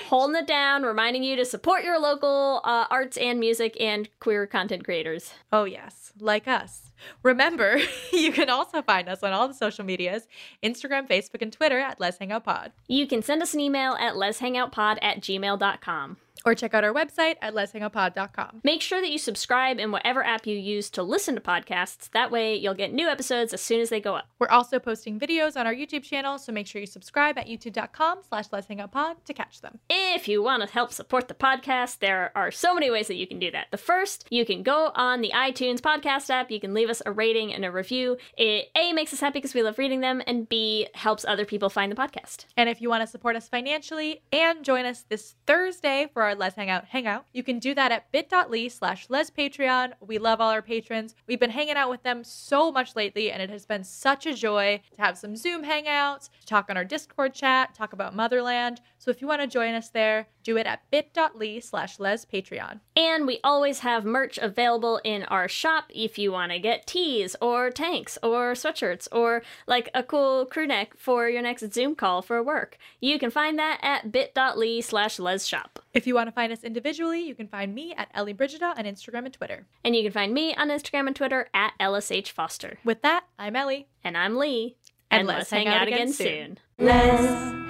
Holding 0.08 0.36
it 0.36 0.48
down, 0.48 0.84
reminding 0.84 1.24
you 1.24 1.36
to 1.36 1.46
support 1.46 1.84
your 1.84 2.00
local 2.00 2.62
uh, 2.64 2.86
arts 2.90 3.18
and 3.18 3.40
music 3.40 3.78
and 3.80 4.10
queer 4.20 4.48
content 4.48 4.84
creators. 4.84 5.34
Oh, 5.52 5.66
yes, 5.66 6.12
like 6.20 6.48
us. 6.48 6.92
Remember, 7.22 7.78
you 8.14 8.32
can 8.32 8.50
also 8.50 8.82
find 8.82 9.10
us 9.10 9.24
on 9.24 9.34
all 9.34 9.48
the 9.48 9.54
social 9.54 9.86
medias 9.86 10.28
Instagram, 10.64 11.08
Facebook, 11.08 11.42
and 11.42 11.54
Twitter 11.54 11.80
at 11.80 12.00
Lez 12.00 12.18
Hang 12.18 12.32
Out 12.32 12.46
Pod. 12.46 12.72
You 12.88 13.06
can 13.08 13.22
send 13.22 13.42
us 13.42 13.54
an 13.54 13.60
email 13.60 13.94
at 13.94 14.16
lezhangoutpod 14.16 14.98
at 15.02 15.22
gmail.com. 15.22 16.18
Or 16.46 16.56
check 16.56 16.74
out 16.74 16.84
our 16.84 16.94
website 16.94 17.36
at 17.42 17.54
lezhangoutpod.com. 17.54 18.62
Make 18.64 18.82
sure 18.82 19.00
that 19.00 19.12
you 19.12 19.18
subscribe 19.18 19.80
in 19.80 19.92
whatever 19.92 20.24
app 20.26 20.46
you 20.46 20.58
use 20.58 20.90
to 20.92 21.04
listen 21.04 21.36
to 21.36 21.42
podcasts. 21.42 22.10
That 22.12 22.32
way, 22.32 22.56
you'll 22.56 22.74
get 22.74 22.94
new 22.94 23.08
episodes 23.08 23.54
as 23.54 23.62
soon 23.62 23.80
as 23.80 23.90
they 23.90 24.02
go 24.02 24.16
up. 24.16 24.28
We're 24.40 24.50
also 24.50 24.80
posting 24.80 25.20
videos 25.20 25.56
on 25.58 25.68
our 25.68 25.74
YouTube 25.74 26.04
channel, 26.04 26.38
so 26.38 26.52
make 26.52 26.68
sure 26.68 26.82
you 26.82 26.88
subscribe 26.88 27.38
at 27.38 27.48
youtube.com 27.48 28.20
slash 28.28 28.46
Lez 28.52 28.66
Hang 28.66 28.78
to 28.78 29.34
catch 29.34 29.62
them. 29.62 29.80
If 29.90 30.28
you 30.28 30.44
want 30.44 30.64
to 30.64 30.70
help 30.70 30.92
support 30.92 31.28
the 31.28 31.34
podcast, 31.34 32.00
there 32.00 32.32
are 32.36 32.52
so 32.52 32.74
many 32.74 32.92
ways 32.92 33.08
that 33.08 33.16
you 33.16 33.28
can 33.28 33.40
do 33.40 33.52
that. 33.52 33.68
The 33.72 33.78
first, 33.78 34.28
you 34.30 34.46
can 34.46 34.64
go 34.64 34.92
on 34.96 35.22
the 35.22 35.32
iTunes 35.34 35.80
podcast 35.80 36.30
app. 36.30 36.52
You 36.52 36.60
can 36.60 36.74
leave 36.74 36.90
us 36.90 37.02
a 37.06 37.12
rating 37.12 37.54
and 37.54 37.64
a 37.64 37.72
review. 37.72 38.18
It 38.38 38.70
A 38.76 38.94
makes 38.94 39.14
us 39.14 39.20
happy 39.20 39.40
because 39.40 39.54
we 39.54 39.64
love 39.64 39.78
reading 39.78 40.02
them, 40.02 40.22
and 40.28 40.50
B 40.50 40.88
helps 40.94 41.26
other 41.26 41.46
people 41.46 41.70
find 41.70 41.92
the 41.92 41.96
podcast. 41.96 42.46
And 42.58 42.70
if 42.70 42.82
you 42.82 42.90
want 42.90 43.02
to 43.02 43.08
support 43.08 43.36
us 43.36 43.48
financially 43.48 44.22
and 44.32 44.64
join 44.64 44.86
us 44.86 45.06
this 45.08 45.36
Thursday 45.46 46.10
for 46.14 46.23
our 46.24 46.36
Lez 46.36 46.56
Hang 46.56 46.70
Out 46.70 46.86
Hangout, 46.86 47.26
you 47.34 47.44
can 47.44 47.60
do 47.60 47.74
that 47.76 47.92
at 47.92 48.12
bit.ly 48.12 48.68
slash 48.68 49.10
Lez 49.10 49.30
Patreon. 49.30 49.94
We 50.00 50.18
love 50.18 50.42
all 50.42 50.52
our 50.52 50.62
patrons. 50.62 51.16
We've 51.28 51.40
been 51.40 51.50
hanging 51.50 51.76
out 51.76 51.90
with 51.90 52.04
them 52.04 52.24
so 52.24 52.72
much 52.72 52.96
lately, 52.96 53.32
and 53.32 53.42
it 53.42 53.50
has 53.50 53.66
been 53.66 53.84
such 53.84 54.26
a 54.26 54.34
joy 54.34 54.82
to 54.96 55.02
have 55.02 55.18
some 55.18 55.36
Zoom 55.36 55.64
hangouts, 55.64 56.30
to 56.40 56.46
talk 56.46 56.70
on 56.70 56.78
our 56.78 56.86
Discord 56.86 57.34
chat, 57.34 57.74
talk 57.76 57.94
about 57.94 58.16
Motherland. 58.16 58.82
So 59.04 59.12
if 59.12 59.22
you 59.22 59.28
want 59.28 59.42
to 59.42 59.48
join 59.48 59.74
us 59.74 59.90
there, 59.90 60.28
do 60.44 60.56
it 60.56 60.66
at 60.66 60.90
bit.ly 60.90 61.60
slash 61.60 62.00
Lez 62.00 62.26
Patreon. 62.26 62.80
And 62.96 63.28
we 63.28 63.42
always 63.44 63.80
have 63.80 64.06
merch 64.06 64.38
available 64.38 65.02
in 65.04 65.24
our 65.24 65.50
shop 65.50 65.88
if 65.90 66.18
you 66.18 66.32
want 66.32 66.54
to 66.54 66.60
get 66.60 66.88
tees 66.88 67.36
or 67.42 67.70
tanks 67.70 68.18
or 68.24 68.54
sweatshirts 68.54 69.10
or 69.12 69.44
like 69.68 69.90
a 69.94 70.04
cool 70.04 70.46
crew 70.46 70.66
neck 70.66 70.94
for 70.98 71.28
your 71.28 71.42
next 71.42 71.74
Zoom 71.74 71.96
call 71.96 72.22
for 72.22 72.42
work. 72.42 72.78
You 73.02 73.20
can 73.20 73.30
find 73.30 73.60
that 73.60 73.80
at 73.82 74.10
bit.ly 74.14 74.80
slash 74.80 75.20
Lez 75.20 75.46
Shop. 75.46 75.80
If 75.94 76.08
you 76.08 76.16
want 76.16 76.28
to 76.28 76.34
find 76.34 76.54
us 76.54 76.64
individually, 76.64 77.28
you 77.28 77.36
can 77.36 77.50
find 77.50 77.76
me 77.76 77.94
at 77.98 78.08
Ellie 78.14 78.32
Brigida 78.32 78.74
on 78.78 78.86
Instagram 78.86 79.26
and 79.26 79.34
Twitter. 79.34 79.66
And 79.84 79.98
you 79.98 80.04
can 80.04 80.14
find 80.14 80.34
me 80.34 80.56
on 80.56 80.70
Instagram 80.70 81.08
and 81.08 81.16
Twitter 81.16 81.50
at 81.54 81.74
LSH 81.78 82.30
Foster. 82.30 82.80
With 82.86 83.02
that, 83.02 83.26
I'm 83.38 83.58
Ellie. 83.58 83.90
And 84.02 84.18
I'm 84.18 84.38
Leigh. 84.38 84.78
And, 85.20 85.28
let's, 85.28 85.50
hang, 85.50 85.68
out, 85.68 85.88
again 85.88 86.12
soon. 86.12 86.58
Let's 86.80 87.22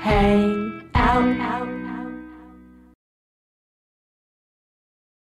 hang 0.02 0.89
out. 0.96 1.39
out. 1.39 1.93